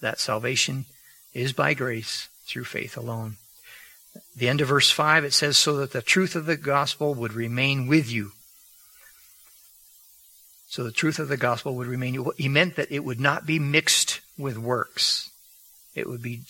that 0.02 0.20
salvation 0.20 0.86
is 1.34 1.52
by 1.52 1.74
grace 1.74 2.30
through 2.46 2.66
faith 2.66 2.96
alone. 2.96 3.38
The 4.36 4.48
end 4.48 4.62
of 4.62 4.70
verse 4.70 4.92
5, 4.92 5.26
it 5.26 5.34
says, 5.34 5.58
so 5.58 5.76
that 5.78 5.92
the 5.92 6.02
truth 6.02 6.36
of 6.36 6.46
the 6.46 6.56
gospel 6.56 7.14
would 7.14 7.34
remain 7.34 7.88
with 7.88 8.10
you. 8.10 8.32
So 10.68 10.84
the 10.84 10.92
truth 10.92 11.20
of 11.20 11.28
the 11.28 11.38
gospel 11.38 11.76
would 11.76 11.88
remain. 11.88 12.26
He 12.38 12.50
meant 12.50 12.76
that 12.76 12.92
it 12.92 13.04
would 13.04 13.20
not 13.20 13.46
be 13.46 13.60
mixed 13.60 14.22
with 14.38 14.58
works. 14.58 15.30
It 15.95 16.08
would 16.08 16.21
be 16.21 16.41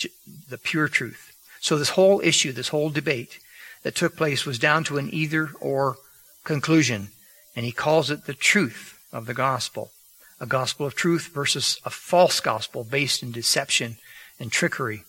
the 0.49 0.57
pure 0.57 0.87
truth. 0.87 1.31
So 1.59 1.77
this 1.77 1.89
whole 1.89 2.19
issue, 2.21 2.51
this 2.51 2.69
whole 2.69 2.89
debate 2.89 3.39
that 3.83 3.95
took 3.95 4.17
place 4.17 4.45
was 4.45 4.59
down 4.59 4.83
to 4.85 4.97
an 4.97 5.13
either 5.13 5.51
or 5.59 5.97
conclusion. 6.43 7.09
And 7.55 7.65
he 7.65 7.71
calls 7.71 8.09
it 8.09 8.25
the 8.25 8.33
truth 8.33 8.99
of 9.13 9.27
the 9.27 9.33
gospel. 9.33 9.91
A 10.39 10.45
gospel 10.45 10.85
of 10.85 10.95
truth 10.95 11.29
versus 11.33 11.79
a 11.85 11.89
false 11.89 12.39
gospel 12.39 12.83
based 12.83 13.23
in 13.23 13.31
deception 13.31 13.97
and 14.39 14.51
trickery 14.51 15.03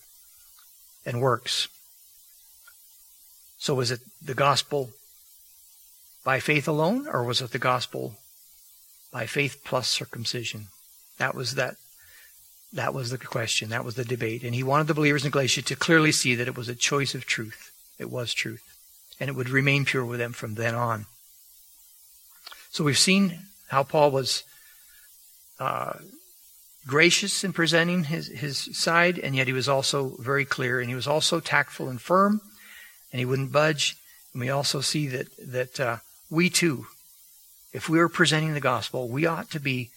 and 1.05 1.21
works. 1.21 1.69
So 3.59 3.75
was 3.75 3.91
it 3.91 4.01
the 4.23 4.35
gospel 4.35 4.91
by 6.25 6.41
faith 6.41 6.69
alone, 6.69 7.09
or 7.09 7.25
was 7.25 7.41
it 7.41 7.53
the 7.53 7.59
gospel 7.59 8.19
by 9.11 9.27
faith 9.27 9.63
plus 9.65 9.89
circumcision? 9.89 10.67
That 11.19 11.35
was 11.35 11.55
that 11.55 11.77
that 12.73 12.95
was 12.95 13.11
the 13.11 13.19
question. 13.19 13.71
That 13.71 13.85
was 13.85 13.95
the 13.95 14.05
debate. 14.05 14.43
And 14.43 14.55
he 14.55 14.63
wanted 14.63 14.87
the 14.87 14.95
believers 14.95 15.25
in 15.25 15.31
Galatia 15.31 15.63
to 15.63 15.77
clearly 15.77 16.13
see 16.13 16.35
that 16.35 16.49
it 16.49 16.57
was 16.57 16.69
a 16.69 16.75
choice 16.75 17.15
of 17.15 17.27
truth. 17.27 17.73
It 17.99 18.11
was 18.11 18.35
truth. 18.35 18.63
And 19.19 19.31
it 19.31 19.37
would 19.37 19.49
remain 19.49 19.85
pure 19.85 20.05
with 20.05 20.19
them 20.19 20.33
from 20.33 20.55
then 20.55 20.75
on. 20.75 21.07
So 22.71 22.85
we've 22.85 22.99
seen 22.99 23.39
how 23.69 23.83
Paul 23.83 24.11
was 24.11 24.45
uh, 25.59 25.95
gracious 26.87 27.43
in 27.43 27.53
presenting 27.53 28.05
his, 28.05 28.29
his 28.29 28.77
side, 28.77 29.19
and 29.19 29.35
yet 29.35 29.47
he 29.47 29.53
was 29.53 29.69
also 29.69 30.17
very 30.19 30.45
clear, 30.45 30.81
and 30.81 30.89
he 30.89 30.95
was 30.95 31.07
also 31.07 31.41
tactful 31.41 31.89
and 31.89 32.01
firm, 32.01 32.41
and 33.13 33.19
he 33.19 33.25
wouldn't 33.25 33.53
budge. 33.53 33.97
And 34.33 34.41
we 34.41 34.51
also 34.51 34.81
see 34.83 35.09
that 35.09 35.29
that 35.39 35.81
uh, 35.81 35.97
we 36.29 36.51
too, 36.51 36.87
if 37.73 37.89
we 37.89 37.99
are 37.99 38.09
presenting 38.09 38.53
the 38.53 38.61
gospel, 38.61 39.09
we 39.09 39.25
ought 39.25 39.51
to 39.53 39.61
be 39.61 39.91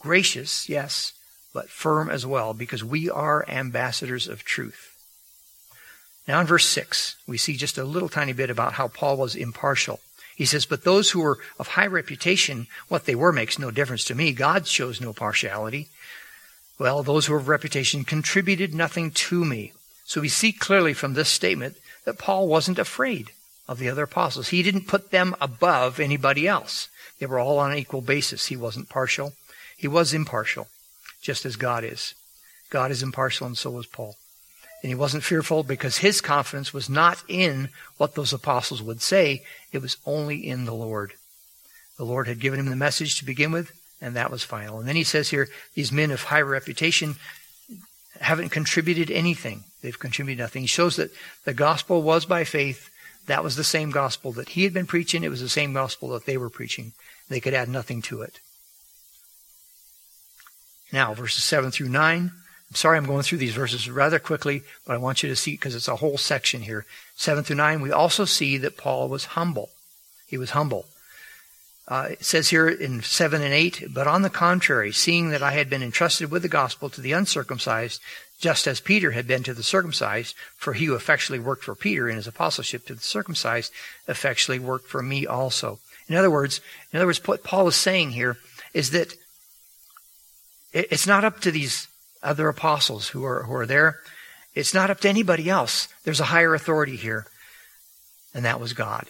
gracious, 0.00 0.68
yes, 0.68 1.12
but 1.52 1.68
firm 1.68 2.10
as 2.10 2.26
well, 2.26 2.54
because 2.54 2.84
we 2.84 3.10
are 3.10 3.44
ambassadors 3.48 4.28
of 4.28 4.44
truth. 4.44 4.96
Now 6.28 6.40
in 6.40 6.46
verse 6.46 6.66
6, 6.66 7.16
we 7.26 7.38
see 7.38 7.56
just 7.56 7.78
a 7.78 7.84
little 7.84 8.08
tiny 8.08 8.32
bit 8.32 8.50
about 8.50 8.74
how 8.74 8.88
Paul 8.88 9.16
was 9.16 9.34
impartial. 9.34 10.00
He 10.36 10.46
says, 10.46 10.64
But 10.64 10.84
those 10.84 11.10
who 11.10 11.20
were 11.20 11.38
of 11.58 11.68
high 11.68 11.86
reputation, 11.86 12.66
what 12.88 13.04
they 13.04 13.14
were 13.14 13.32
makes 13.32 13.58
no 13.58 13.70
difference 13.70 14.04
to 14.04 14.14
me. 14.14 14.32
God 14.32 14.66
shows 14.66 15.00
no 15.00 15.12
partiality. 15.12 15.88
Well, 16.78 17.02
those 17.02 17.26
who 17.26 17.34
were 17.34 17.40
of 17.40 17.48
reputation 17.48 18.04
contributed 18.04 18.72
nothing 18.72 19.10
to 19.10 19.44
me. 19.44 19.72
So 20.04 20.20
we 20.20 20.28
see 20.28 20.52
clearly 20.52 20.94
from 20.94 21.14
this 21.14 21.28
statement 21.28 21.76
that 22.04 22.18
Paul 22.18 22.48
wasn't 22.48 22.78
afraid 22.78 23.32
of 23.68 23.78
the 23.78 23.88
other 23.88 24.04
apostles. 24.04 24.48
He 24.48 24.62
didn't 24.62 24.88
put 24.88 25.10
them 25.10 25.36
above 25.40 26.00
anybody 26.00 26.48
else. 26.48 26.88
They 27.18 27.26
were 27.26 27.38
all 27.38 27.58
on 27.58 27.72
an 27.72 27.78
equal 27.78 28.00
basis. 28.00 28.46
He 28.46 28.56
wasn't 28.56 28.88
partial. 28.88 29.34
He 29.76 29.86
was 29.86 30.14
impartial, 30.14 30.68
just 31.20 31.44
as 31.44 31.56
God 31.56 31.84
is. 31.84 32.14
God 32.70 32.90
is 32.90 33.02
impartial, 33.02 33.46
and 33.46 33.58
so 33.58 33.70
was 33.70 33.86
Paul. 33.86 34.16
And 34.82 34.88
he 34.88 34.94
wasn't 34.94 35.24
fearful 35.24 35.62
because 35.62 35.98
his 35.98 36.20
confidence 36.20 36.72
was 36.72 36.88
not 36.88 37.22
in 37.28 37.68
what 37.98 38.14
those 38.14 38.32
apostles 38.32 38.82
would 38.82 39.02
say. 39.02 39.42
It 39.72 39.82
was 39.82 39.98
only 40.06 40.46
in 40.46 40.64
the 40.64 40.74
Lord. 40.74 41.12
The 41.98 42.04
Lord 42.04 42.28
had 42.28 42.40
given 42.40 42.58
him 42.58 42.70
the 42.70 42.76
message 42.76 43.18
to 43.18 43.26
begin 43.26 43.52
with, 43.52 43.72
and 44.00 44.16
that 44.16 44.30
was 44.30 44.42
final. 44.42 44.78
And 44.78 44.88
then 44.88 44.96
he 44.96 45.04
says 45.04 45.28
here, 45.28 45.48
these 45.74 45.92
men 45.92 46.10
of 46.10 46.24
high 46.24 46.40
reputation 46.40 47.16
haven't 48.20 48.48
contributed 48.50 49.10
anything. 49.10 49.64
They've 49.82 49.98
contributed 49.98 50.42
nothing. 50.42 50.62
He 50.62 50.68
shows 50.68 50.96
that 50.96 51.10
the 51.44 51.54
gospel 51.54 52.02
was 52.02 52.24
by 52.24 52.44
faith. 52.44 52.88
That 53.26 53.44
was 53.44 53.56
the 53.56 53.64
same 53.64 53.90
gospel 53.90 54.32
that 54.32 54.50
he 54.50 54.64
had 54.64 54.72
been 54.72 54.86
preaching. 54.86 55.24
It 55.24 55.30
was 55.30 55.42
the 55.42 55.48
same 55.48 55.74
gospel 55.74 56.08
that 56.10 56.24
they 56.24 56.38
were 56.38 56.50
preaching. 56.50 56.92
They 57.28 57.40
could 57.40 57.54
add 57.54 57.68
nothing 57.68 58.00
to 58.02 58.22
it. 58.22 58.40
Now, 60.92 61.14
verses 61.14 61.44
7 61.44 61.70
through 61.70 61.88
9. 61.88 62.32
I'm 62.70 62.76
sorry 62.76 62.98
I'm 62.98 63.06
going 63.06 63.22
through 63.22 63.38
these 63.38 63.54
verses 63.54 63.90
rather 63.90 64.18
quickly, 64.18 64.62
but 64.86 64.94
I 64.94 64.98
want 64.98 65.22
you 65.22 65.28
to 65.28 65.36
see 65.36 65.52
because 65.52 65.74
it's 65.74 65.88
a 65.88 65.96
whole 65.96 66.18
section 66.18 66.62
here. 66.62 66.86
7 67.16 67.42
through 67.44 67.56
9, 67.56 67.80
we 67.80 67.90
also 67.92 68.24
see 68.24 68.58
that 68.58 68.76
Paul 68.76 69.08
was 69.08 69.24
humble. 69.24 69.70
He 70.26 70.38
was 70.38 70.50
humble. 70.50 70.86
Uh, 71.88 72.10
it 72.10 72.24
says 72.24 72.50
here 72.50 72.68
in 72.68 73.02
7 73.02 73.42
and 73.42 73.52
8, 73.52 73.92
but 73.92 74.06
on 74.06 74.22
the 74.22 74.30
contrary, 74.30 74.92
seeing 74.92 75.30
that 75.30 75.42
I 75.42 75.50
had 75.52 75.68
been 75.68 75.82
entrusted 75.82 76.30
with 76.30 76.42
the 76.42 76.48
gospel 76.48 76.88
to 76.90 77.00
the 77.00 77.10
uncircumcised, 77.10 78.00
just 78.38 78.68
as 78.68 78.80
Peter 78.80 79.10
had 79.10 79.26
been 79.26 79.42
to 79.42 79.54
the 79.54 79.64
circumcised, 79.64 80.36
for 80.56 80.72
he 80.72 80.84
who 80.84 80.94
effectually 80.94 81.40
worked 81.40 81.64
for 81.64 81.74
Peter 81.74 82.08
in 82.08 82.14
his 82.14 82.28
apostleship 82.28 82.86
to 82.86 82.94
the 82.94 83.00
circumcised 83.00 83.72
effectually 84.06 84.60
worked 84.60 84.86
for 84.86 85.02
me 85.02 85.26
also. 85.26 85.80
In 86.08 86.14
other 86.14 86.30
words, 86.30 86.60
in 86.92 86.98
other 86.98 87.06
words, 87.06 87.26
what 87.26 87.42
Paul 87.42 87.66
is 87.66 87.76
saying 87.76 88.12
here 88.12 88.38
is 88.72 88.90
that 88.90 89.14
it's 90.72 91.06
not 91.06 91.24
up 91.24 91.40
to 91.40 91.50
these 91.50 91.88
other 92.22 92.48
apostles 92.48 93.08
who 93.08 93.24
are, 93.24 93.44
who 93.44 93.54
are 93.54 93.66
there. 93.66 93.98
It's 94.54 94.74
not 94.74 94.90
up 94.90 95.00
to 95.00 95.08
anybody 95.08 95.48
else. 95.48 95.88
There's 96.04 96.20
a 96.20 96.24
higher 96.24 96.54
authority 96.54 96.96
here, 96.96 97.26
and 98.34 98.44
that 98.44 98.60
was 98.60 98.72
God. 98.72 99.08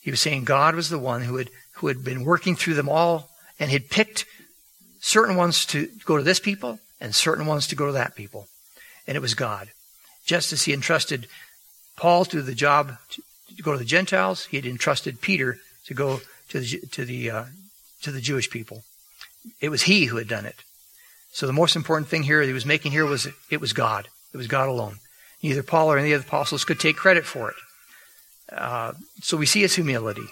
He 0.00 0.10
was 0.10 0.20
saying 0.20 0.44
God 0.44 0.74
was 0.74 0.88
the 0.88 0.98
one 0.98 1.22
who 1.22 1.36
had, 1.36 1.50
who 1.74 1.88
had 1.88 2.04
been 2.04 2.24
working 2.24 2.56
through 2.56 2.74
them 2.74 2.88
all 2.88 3.30
and 3.58 3.70
had 3.70 3.90
picked 3.90 4.24
certain 5.00 5.36
ones 5.36 5.66
to 5.66 5.88
go 6.04 6.16
to 6.16 6.22
this 6.22 6.40
people 6.40 6.78
and 7.00 7.14
certain 7.14 7.46
ones 7.46 7.66
to 7.68 7.76
go 7.76 7.86
to 7.86 7.92
that 7.92 8.14
people. 8.14 8.46
And 9.06 9.16
it 9.16 9.20
was 9.20 9.34
God. 9.34 9.70
Just 10.24 10.52
as 10.52 10.64
he 10.64 10.72
entrusted 10.72 11.28
Paul 11.96 12.24
to 12.26 12.42
the 12.42 12.54
job 12.54 12.98
to 13.10 13.62
go 13.62 13.72
to 13.72 13.78
the 13.78 13.84
Gentiles, 13.84 14.46
he 14.46 14.56
had 14.56 14.66
entrusted 14.66 15.20
Peter 15.20 15.58
to 15.86 15.94
go 15.94 16.20
to 16.48 16.60
the, 16.60 16.80
to 16.92 17.04
the, 17.04 17.30
uh, 17.30 17.44
to 18.02 18.10
the 18.10 18.20
Jewish 18.20 18.50
people. 18.50 18.84
It 19.60 19.68
was 19.68 19.82
he 19.82 20.06
who 20.06 20.16
had 20.16 20.28
done 20.28 20.46
it. 20.46 20.56
So 21.32 21.46
the 21.46 21.52
most 21.52 21.76
important 21.76 22.08
thing 22.08 22.22
here 22.22 22.40
he 22.42 22.52
was 22.52 22.66
making 22.66 22.92
here 22.92 23.06
was 23.06 23.28
it 23.50 23.60
was 23.60 23.72
God. 23.72 24.08
It 24.32 24.36
was 24.36 24.46
God 24.46 24.68
alone. 24.68 24.96
Neither 25.42 25.62
Paul 25.62 25.92
or 25.92 25.98
any 25.98 26.12
of 26.12 26.22
the 26.22 26.28
apostles 26.28 26.64
could 26.64 26.80
take 26.80 26.96
credit 26.96 27.24
for 27.24 27.50
it. 27.50 27.56
Uh, 28.50 28.92
so 29.20 29.36
we 29.36 29.46
see 29.46 29.60
his 29.60 29.74
humility. 29.74 30.26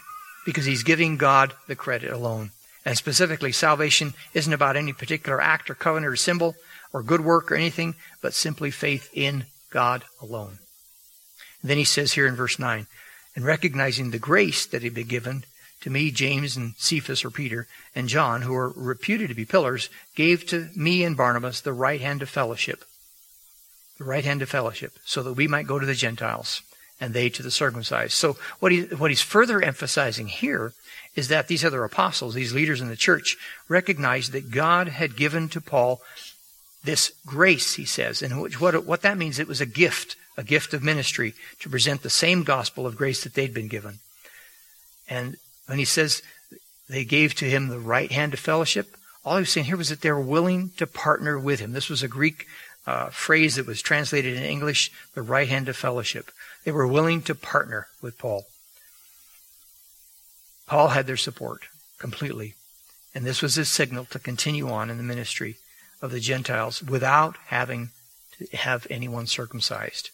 because 0.45 0.65
he's 0.65 0.83
giving 0.83 1.17
God 1.17 1.55
the 1.67 1.77
credit 1.77 2.11
alone. 2.11 2.51
And 2.85 2.97
specifically, 2.97 3.53
salvation 3.53 4.13
isn't 4.35 4.53
about 4.53 4.77
any 4.77 4.93
particular 4.93 5.41
act 5.41 5.71
or 5.71 5.75
covenant 5.75 6.13
or 6.13 6.17
symbol 6.17 6.55
or 6.93 7.03
good 7.03 7.23
work 7.23 7.51
or 7.51 7.55
anything, 7.55 7.95
but 8.21 8.35
simply 8.35 8.71
faith 8.71 9.11
in 9.15 9.47
God 9.71 10.05
alone. 10.21 10.59
And 11.63 11.71
then 11.71 11.79
he 11.79 11.85
says 11.85 12.13
here 12.13 12.27
in 12.27 12.37
verse 12.37 12.59
9, 12.59 12.87
and 13.35 13.45
recognizing 13.45 14.11
the 14.11 14.19
grace 14.19 14.67
that 14.67 14.83
had 14.83 14.95
been 14.95 15.09
given 15.09 15.45
to 15.85 15.91
me, 15.91 16.11
James 16.11 16.57
and 16.57 16.73
Cephas 16.79 17.27
or 17.27 17.31
Peter 17.31 17.67
and 17.95 18.09
John, 18.09 18.41
who 18.41 18.55
were 18.55 18.71
reputed 18.71 19.29
to 19.29 19.35
be 19.35 19.45
pillars, 19.45 19.91
gave 20.15 20.47
to 20.47 20.71
me 20.75 21.05
and 21.05 21.15
Barnabas 21.15 21.61
the 21.61 21.75
right 21.75 22.01
hand 22.01 22.23
of 22.23 22.31
fellowship. 22.31 22.85
The 23.99 24.05
right 24.05 24.25
hand 24.25 24.41
of 24.41 24.49
fellowship, 24.49 24.95
so 25.05 25.23
that 25.23 25.35
we 25.35 25.47
might 25.47 25.67
go 25.67 25.79
to 25.79 25.85
the 25.85 25.95
Gentiles 25.95 26.63
and 26.99 27.13
they 27.13 27.29
to 27.29 27.43
the 27.43 27.51
circumcised. 27.51 28.15
So 28.15 28.39
what 28.61 28.73
he 28.73 28.85
what 28.85 29.11
he's 29.11 29.21
further 29.21 29.61
emphasizing 29.61 30.29
here 30.29 30.73
is 31.17 31.29
that 31.29 31.49
these 31.49 31.67
other 31.67 31.85
apostles, 31.85 32.33
these 32.33 32.55
leaders 32.55 32.81
in 32.81 32.89
the 32.89 32.97
church, 32.97 33.37
recognized 33.69 34.33
that 34.33 34.51
God 34.51 34.89
had 34.89 35.17
given 35.17 35.51
to 35.51 35.61
Paul 35.61 36.01
this 36.83 37.13
grace, 37.27 37.75
he 37.75 37.85
says, 37.85 38.23
and 38.23 38.41
which, 38.41 38.59
what, 38.59 38.87
what 38.87 39.03
that 39.03 39.19
means, 39.19 39.39
it 39.39 39.49
was 39.49 39.61
a 39.61 39.67
gift, 39.67 40.17
a 40.37 40.43
gift 40.43 40.73
of 40.73 40.83
ministry 40.83 41.35
to 41.61 41.69
present 41.69 42.03
the 42.03 42.11
same 42.11 42.43
gospel 42.43 42.87
of 42.87 42.97
grace 42.97 43.23
that 43.23 43.35
they'd 43.35 43.55
been 43.55 43.69
given. 43.69 43.99
And 45.09 45.37
when 45.67 45.79
he 45.79 45.85
says 45.85 46.23
they 46.89 47.05
gave 47.05 47.35
to 47.35 47.45
him 47.45 47.69
the 47.69 47.79
right 47.79 48.11
hand 48.11 48.35
of 48.35 48.41
fellowship, 48.41 48.97
all 49.25 49.37
he 49.37 49.41
was 49.41 49.51
saying 49.51 49.67
here 49.67 49.77
was 49.77 49.89
that 49.89 50.03
they 50.03 50.11
were 50.13 50.21
willing 50.21 50.71
to 50.77 50.87
partner 50.87 51.39
with 51.39 51.61
him. 51.61 51.73
This 51.73 51.89
was 51.89 52.03
a 52.03 52.09
Greek 52.09 52.47
uh, 52.87 53.09
phrase 53.09 53.57
that 53.57 53.67
was 53.67 53.81
translated 53.81 54.37
in 54.37 54.43
English, 54.43 54.93
the 55.15 55.23
right 55.23 55.49
hand 55.49 55.69
of 55.69 55.77
fellowship. 55.77 56.31
They 56.65 56.73
were 56.73 56.87
willing 56.87 57.23
to 57.23 57.35
partner 57.35 57.87
with 58.03 58.19
Paul. 58.19 58.45
Paul 60.67 60.89
had 60.89 61.07
their 61.07 61.17
support 61.17 61.63
completely. 61.99 62.55
And 63.15 63.25
this 63.25 63.43
was 63.43 63.55
his 63.55 63.69
signal 63.69 64.07
to 64.07 64.19
continue 64.19 64.69
on 64.69 64.91
in 64.91 64.97
the 64.97 65.03
ministry 65.03 65.57
of 66.03 66.11
the 66.11 66.21
Gentiles 66.21 66.83
without 66.83 67.37
having 67.47 67.91
to 68.39 68.57
have 68.57 68.87
anyone 68.91 69.27
circumcised. 69.27 70.11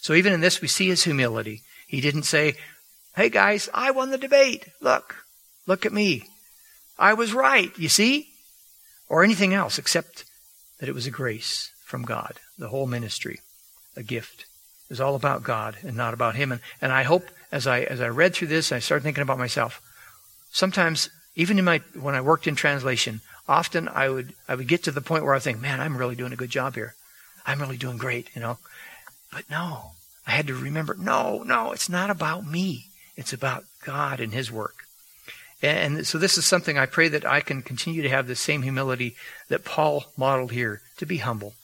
So 0.00 0.12
even 0.12 0.32
in 0.32 0.40
this, 0.40 0.60
we 0.60 0.68
see 0.68 0.88
his 0.88 1.04
humility. 1.04 1.62
He 1.86 2.00
didn't 2.00 2.24
say, 2.24 2.54
Hey 3.14 3.28
guys, 3.28 3.68
I 3.74 3.90
won 3.90 4.10
the 4.10 4.16
debate. 4.16 4.68
Look, 4.80 5.16
look 5.66 5.84
at 5.84 5.92
me. 5.92 6.24
I 6.98 7.12
was 7.12 7.34
right, 7.34 7.70
you 7.78 7.90
see? 7.90 8.28
Or 9.06 9.22
anything 9.22 9.52
else 9.52 9.78
except 9.78 10.24
that 10.80 10.88
it 10.88 10.94
was 10.94 11.06
a 11.06 11.10
grace 11.10 11.72
from 11.84 12.04
God, 12.04 12.40
the 12.56 12.68
whole 12.68 12.86
ministry, 12.86 13.40
a 13.98 14.02
gift. 14.02 14.46
It 14.86 14.88
was 14.88 15.00
all 15.00 15.14
about 15.14 15.42
God 15.42 15.76
and 15.82 15.94
not 15.94 16.14
about 16.14 16.36
him. 16.36 16.52
And, 16.52 16.62
and 16.80 16.90
I 16.90 17.02
hope 17.02 17.24
as 17.52 17.66
I, 17.66 17.82
as 17.82 18.00
I 18.00 18.08
read 18.08 18.32
through 18.32 18.48
this, 18.48 18.72
I 18.72 18.78
started 18.78 19.04
thinking 19.04 19.20
about 19.20 19.38
myself. 19.38 19.82
Sometimes, 20.50 21.10
even 21.36 21.58
in 21.58 21.66
my, 21.66 21.82
when 21.92 22.14
I 22.14 22.22
worked 22.22 22.46
in 22.46 22.56
translation, 22.56 23.20
often 23.46 23.88
I 23.88 24.08
would, 24.08 24.32
I 24.48 24.54
would 24.54 24.68
get 24.68 24.84
to 24.84 24.90
the 24.90 25.02
point 25.02 25.24
where 25.24 25.34
I 25.34 25.38
think, 25.38 25.60
man, 25.60 25.82
I'm 25.82 25.98
really 25.98 26.16
doing 26.16 26.32
a 26.32 26.36
good 26.36 26.48
job 26.48 26.76
here. 26.76 26.94
I'm 27.44 27.60
really 27.60 27.76
doing 27.76 27.98
great, 27.98 28.34
you 28.34 28.40
know. 28.40 28.56
But 29.30 29.50
no, 29.50 29.90
I 30.26 30.30
had 30.30 30.46
to 30.46 30.54
remember, 30.54 30.94
no, 30.94 31.42
no, 31.42 31.72
it's 31.72 31.90
not 31.90 32.08
about 32.08 32.46
me. 32.46 32.86
It's 33.16 33.32
about 33.32 33.64
God 33.84 34.20
and 34.20 34.32
His 34.32 34.50
work. 34.50 34.74
And 35.62 36.04
so 36.06 36.18
this 36.18 36.36
is 36.36 36.44
something 36.44 36.76
I 36.76 36.86
pray 36.86 37.08
that 37.08 37.24
I 37.24 37.40
can 37.40 37.62
continue 37.62 38.02
to 38.02 38.08
have 38.08 38.26
the 38.26 38.34
same 38.34 38.62
humility 38.62 39.14
that 39.48 39.64
Paul 39.64 40.06
modeled 40.16 40.50
here, 40.50 40.82
to 40.96 41.06
be 41.06 41.18
humble 41.18 41.54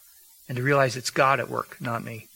and 0.49 0.57
to 0.57 0.63
realize 0.63 0.97
it's 0.97 1.11
God 1.11 1.41
at 1.41 1.51
work, 1.51 1.77
not 1.81 2.05
me. 2.05 2.27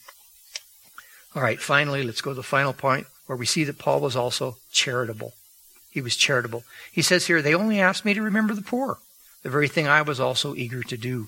All 1.35 1.41
right, 1.41 1.59
finally, 1.59 2.03
let's 2.03 2.21
go 2.21 2.31
to 2.31 2.35
the 2.35 2.43
final 2.43 2.73
point 2.73 3.07
where 3.25 3.37
we 3.37 3.45
see 3.45 3.63
that 3.63 3.79
Paul 3.79 4.01
was 4.01 4.15
also 4.15 4.57
charitable. 4.71 5.33
He 5.89 6.01
was 6.01 6.15
charitable. 6.15 6.63
He 6.91 7.01
says 7.01 7.27
here, 7.27 7.41
they 7.41 7.55
only 7.55 7.79
asked 7.79 8.03
me 8.03 8.13
to 8.13 8.21
remember 8.21 8.53
the 8.53 8.61
poor, 8.61 8.97
the 9.41 9.49
very 9.49 9.67
thing 9.67 9.87
I 9.87 10.01
was 10.01 10.19
also 10.19 10.55
eager 10.55 10.83
to 10.83 10.97
do. 10.97 11.27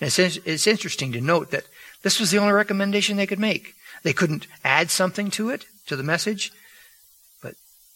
And 0.00 0.08
it's, 0.08 0.18
it's 0.18 0.66
interesting 0.66 1.12
to 1.12 1.20
note 1.20 1.50
that 1.50 1.64
this 2.02 2.20
was 2.20 2.30
the 2.30 2.38
only 2.38 2.52
recommendation 2.52 3.16
they 3.16 3.26
could 3.26 3.38
make. 3.38 3.74
They 4.02 4.12
couldn't 4.12 4.46
add 4.64 4.90
something 4.90 5.30
to 5.32 5.50
it, 5.50 5.66
to 5.86 5.96
the 5.96 6.02
message, 6.02 6.52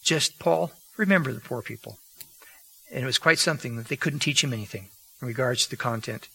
just, 0.05 0.39
Paul, 0.39 0.71
remember 0.95 1.33
the 1.33 1.41
poor 1.41 1.61
people. 1.61 1.97
And 2.91 3.03
it 3.03 3.07
was 3.07 3.17
quite 3.17 3.39
something 3.39 3.75
that 3.75 3.87
they 3.87 3.97
couldn't 3.97 4.19
teach 4.19 4.43
him 4.43 4.53
anything 4.53 4.87
in 5.21 5.27
regards 5.27 5.65
to 5.65 5.69
the 5.69 5.75
content. 5.75 6.29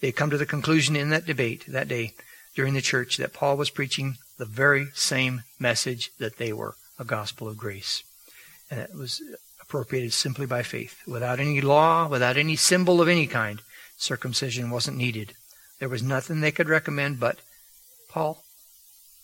They 0.00 0.08
had 0.08 0.16
come 0.16 0.30
to 0.30 0.38
the 0.38 0.46
conclusion 0.46 0.96
in 0.96 1.10
that 1.10 1.26
debate 1.26 1.64
that 1.68 1.88
day 1.88 2.14
during 2.54 2.74
the 2.74 2.80
church 2.80 3.16
that 3.18 3.34
Paul 3.34 3.56
was 3.56 3.68
preaching 3.68 4.16
the 4.38 4.44
very 4.44 4.86
same 4.94 5.42
message 5.58 6.10
that 6.18 6.38
they 6.38 6.52
were 6.52 6.74
a 6.98 7.04
gospel 7.04 7.48
of 7.48 7.58
grace. 7.58 8.02
And 8.70 8.80
it 8.80 8.94
was 8.94 9.20
appropriated 9.60 10.12
simply 10.12 10.46
by 10.46 10.62
faith, 10.62 11.00
without 11.06 11.40
any 11.40 11.60
law, 11.60 12.08
without 12.08 12.36
any 12.36 12.56
symbol 12.56 13.02
of 13.02 13.08
any 13.08 13.26
kind. 13.26 13.60
Circumcision 13.96 14.70
wasn't 14.70 14.96
needed. 14.96 15.34
There 15.80 15.88
was 15.88 16.02
nothing 16.02 16.40
they 16.40 16.52
could 16.52 16.68
recommend 16.68 17.18
but, 17.18 17.38
Paul, 18.08 18.42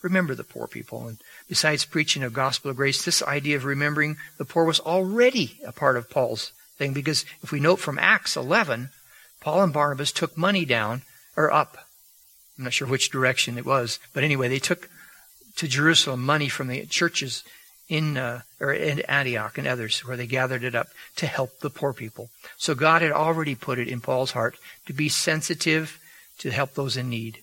remember 0.03 0.35
the 0.35 0.43
poor 0.43 0.67
people. 0.67 1.07
And 1.07 1.17
besides 1.49 1.85
preaching 1.85 2.23
a 2.23 2.29
gospel 2.29 2.69
of 2.69 2.77
grace, 2.77 3.03
this 3.03 3.23
idea 3.23 3.55
of 3.55 3.65
remembering 3.65 4.17
the 4.37 4.45
poor 4.45 4.65
was 4.65 4.79
already 4.79 5.59
a 5.65 5.71
part 5.71 5.97
of 5.97 6.11
Paul's 6.11 6.51
thing 6.77 6.93
because 6.93 7.25
if 7.41 7.51
we 7.51 7.59
note 7.59 7.77
from 7.77 7.97
Acts 7.97 8.35
11, 8.35 8.89
Paul 9.39 9.63
and 9.63 9.73
Barnabas 9.73 10.11
took 10.11 10.37
money 10.37 10.65
down 10.65 11.01
or 11.35 11.51
up. 11.51 11.77
I'm 12.57 12.65
not 12.65 12.73
sure 12.73 12.87
which 12.87 13.09
direction 13.09 13.57
it 13.57 13.65
was, 13.65 13.99
but 14.13 14.23
anyway, 14.23 14.47
they 14.47 14.59
took 14.59 14.89
to 15.55 15.67
Jerusalem 15.67 16.23
money 16.23 16.49
from 16.49 16.67
the 16.67 16.85
churches 16.85 17.43
in 17.89 18.17
uh, 18.17 18.41
or 18.59 18.73
in 18.73 19.01
Antioch 19.01 19.57
and 19.57 19.67
others 19.67 20.05
where 20.05 20.17
they 20.17 20.27
gathered 20.27 20.63
it 20.63 20.75
up 20.75 20.87
to 21.17 21.27
help 21.27 21.59
the 21.59 21.69
poor 21.69 21.93
people. 21.93 22.29
So 22.57 22.75
God 22.75 23.01
had 23.01 23.11
already 23.11 23.55
put 23.55 23.79
it 23.79 23.87
in 23.87 24.01
Paul's 24.01 24.31
heart 24.31 24.57
to 24.85 24.93
be 24.93 25.09
sensitive 25.09 25.99
to 26.39 26.51
help 26.51 26.73
those 26.73 26.97
in 26.97 27.09
need. 27.09 27.39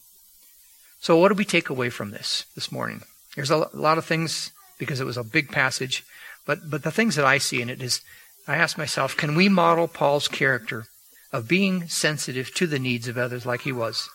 So 1.01 1.17
what 1.17 1.29
do 1.29 1.35
we 1.35 1.47
take 1.47 1.71
away 1.71 1.89
from 1.89 2.11
this 2.11 2.45
this 2.55 2.71
morning? 2.71 3.03
There's 3.35 3.51
a 3.51 3.69
lot 3.73 3.99
of 3.99 4.05
things 4.05 4.53
because 4.79 5.01
it 5.01 5.07
was 5.07 5.17
a 5.17 5.25
big 5.25 5.51
passage, 5.51 6.05
but 6.47 6.71
but 6.71 6.83
the 6.83 6.91
things 6.91 7.17
that 7.17 7.25
I 7.25 7.39
see 7.39 7.63
in 7.63 7.71
it 7.71 7.83
is 7.83 8.03
I 8.47 8.57
ask 8.57 8.77
myself, 8.77 9.17
can 9.17 9.35
we 9.35 9.49
model 9.49 9.89
Paul's 9.89 10.29
character 10.29 10.87
of 11.33 11.49
being 11.49 11.89
sensitive 11.89 12.53
to 12.55 12.67
the 12.67 12.79
needs 12.79 13.09
of 13.09 13.17
others 13.17 13.47
like 13.47 13.63
he 13.63 13.73
was? 13.73 14.09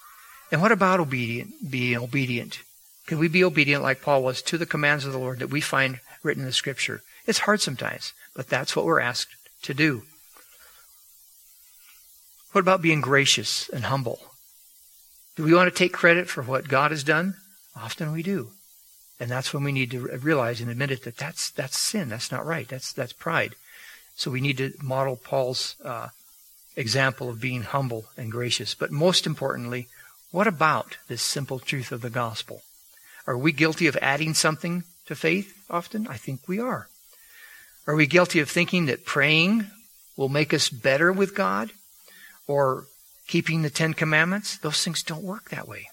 And 0.51 0.61
what 0.61 0.71
about 0.71 0.99
obedient 0.99 1.71
being 1.71 1.97
obedient? 1.97 2.59
Can 3.07 3.17
we 3.17 3.27
be 3.27 3.43
obedient 3.43 3.83
like 3.83 4.01
Paul 4.01 4.23
was 4.23 4.41
to 4.43 4.57
the 4.57 4.65
commands 4.65 5.05
of 5.05 5.13
the 5.13 5.19
Lord 5.19 5.39
that 5.39 5.49
we 5.49 5.61
find 5.61 5.99
written 6.23 6.41
in 6.41 6.47
the 6.47 6.53
scripture? 6.53 7.01
It's 7.25 7.39
hard 7.39 7.61
sometimes, 7.61 8.13
but 8.35 8.47
that's 8.47 8.75
what 8.75 8.85
we're 8.85 8.99
asked 8.99 9.35
to 9.63 9.73
do. 9.73 10.03
What 12.51 12.61
about 12.61 12.81
being 12.81 13.01
gracious 13.01 13.69
and 13.69 13.85
humble? 13.85 14.19
Do 15.35 15.43
we 15.43 15.53
want 15.53 15.71
to 15.71 15.77
take 15.77 15.93
credit 15.93 16.29
for 16.29 16.41
what 16.41 16.67
God 16.67 16.91
has 16.91 17.03
done? 17.03 17.35
Often 17.75 18.11
we 18.13 18.23
do. 18.23 18.51
And 19.19 19.29
that's 19.29 19.53
when 19.53 19.63
we 19.63 19.71
need 19.71 19.91
to 19.91 20.07
realize 20.17 20.61
and 20.61 20.69
admit 20.69 20.91
it 20.91 21.03
that 21.03 21.17
that's, 21.17 21.49
that's 21.51 21.77
sin. 21.77 22.09
That's 22.09 22.31
not 22.31 22.45
right. 22.45 22.67
That's, 22.67 22.91
that's 22.91 23.13
pride. 23.13 23.55
So 24.15 24.31
we 24.31 24.41
need 24.41 24.57
to 24.57 24.73
model 24.81 25.15
Paul's 25.17 25.75
uh, 25.83 26.09
example 26.75 27.29
of 27.29 27.41
being 27.41 27.63
humble 27.63 28.05
and 28.17 28.31
gracious. 28.31 28.75
But 28.75 28.91
most 28.91 29.25
importantly, 29.25 29.87
what 30.31 30.47
about 30.47 30.97
this 31.07 31.21
simple 31.21 31.59
truth 31.59 31.91
of 31.91 32.01
the 32.01 32.09
gospel? 32.09 32.61
Are 33.27 33.37
we 33.37 33.51
guilty 33.51 33.87
of 33.87 33.97
adding 34.01 34.33
something 34.33 34.83
to 35.07 35.15
faith 35.15 35.65
often? 35.69 36.07
I 36.07 36.17
think 36.17 36.47
we 36.47 36.59
are. 36.59 36.87
Are 37.87 37.95
we 37.95 38.07
guilty 38.07 38.39
of 38.39 38.49
thinking 38.49 38.85
that 38.87 39.05
praying 39.05 39.67
will 40.17 40.29
make 40.29 40.53
us 40.53 40.69
better 40.69 41.11
with 41.11 41.35
God? 41.35 41.71
Or 42.47 42.85
keeping 43.27 43.61
the 43.61 43.69
Ten 43.69 43.93
Commandments? 43.93 44.57
Those 44.57 44.83
things 44.83 45.03
don't 45.03 45.23
work 45.23 45.49
that 45.49 45.67
way. 45.67 45.87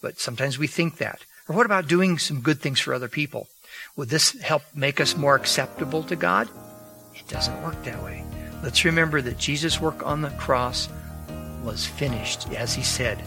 But 0.00 0.18
sometimes 0.18 0.58
we 0.58 0.66
think 0.66 0.98
that. 0.98 1.24
Or 1.48 1.56
what 1.56 1.66
about 1.66 1.88
doing 1.88 2.18
some 2.18 2.40
good 2.40 2.60
things 2.60 2.80
for 2.80 2.94
other 2.94 3.08
people? 3.08 3.48
Would 3.96 4.08
this 4.08 4.40
help 4.40 4.62
make 4.74 5.00
us 5.00 5.16
more 5.16 5.34
acceptable 5.34 6.02
to 6.04 6.16
God? 6.16 6.48
It 7.14 7.26
doesn't 7.28 7.62
work 7.62 7.82
that 7.84 8.02
way. 8.02 8.24
Let's 8.62 8.84
remember 8.84 9.20
that 9.22 9.38
Jesus' 9.38 9.80
work 9.80 10.06
on 10.06 10.22
the 10.22 10.30
cross 10.30 10.88
was 11.62 11.86
finished, 11.86 12.50
as 12.52 12.74
he 12.74 12.82
said. 12.82 13.22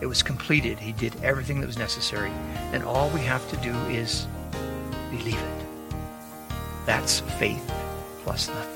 It 0.00 0.06
was 0.06 0.22
completed. 0.22 0.78
He 0.78 0.92
did 0.92 1.14
everything 1.22 1.60
that 1.60 1.66
was 1.66 1.78
necessary. 1.78 2.30
And 2.72 2.82
all 2.82 3.08
we 3.10 3.20
have 3.20 3.48
to 3.50 3.56
do 3.58 3.74
is 3.86 4.26
believe 5.10 5.38
it. 5.38 5.66
That's 6.84 7.20
faith 7.20 7.72
plus 8.22 8.48
nothing. 8.48 8.75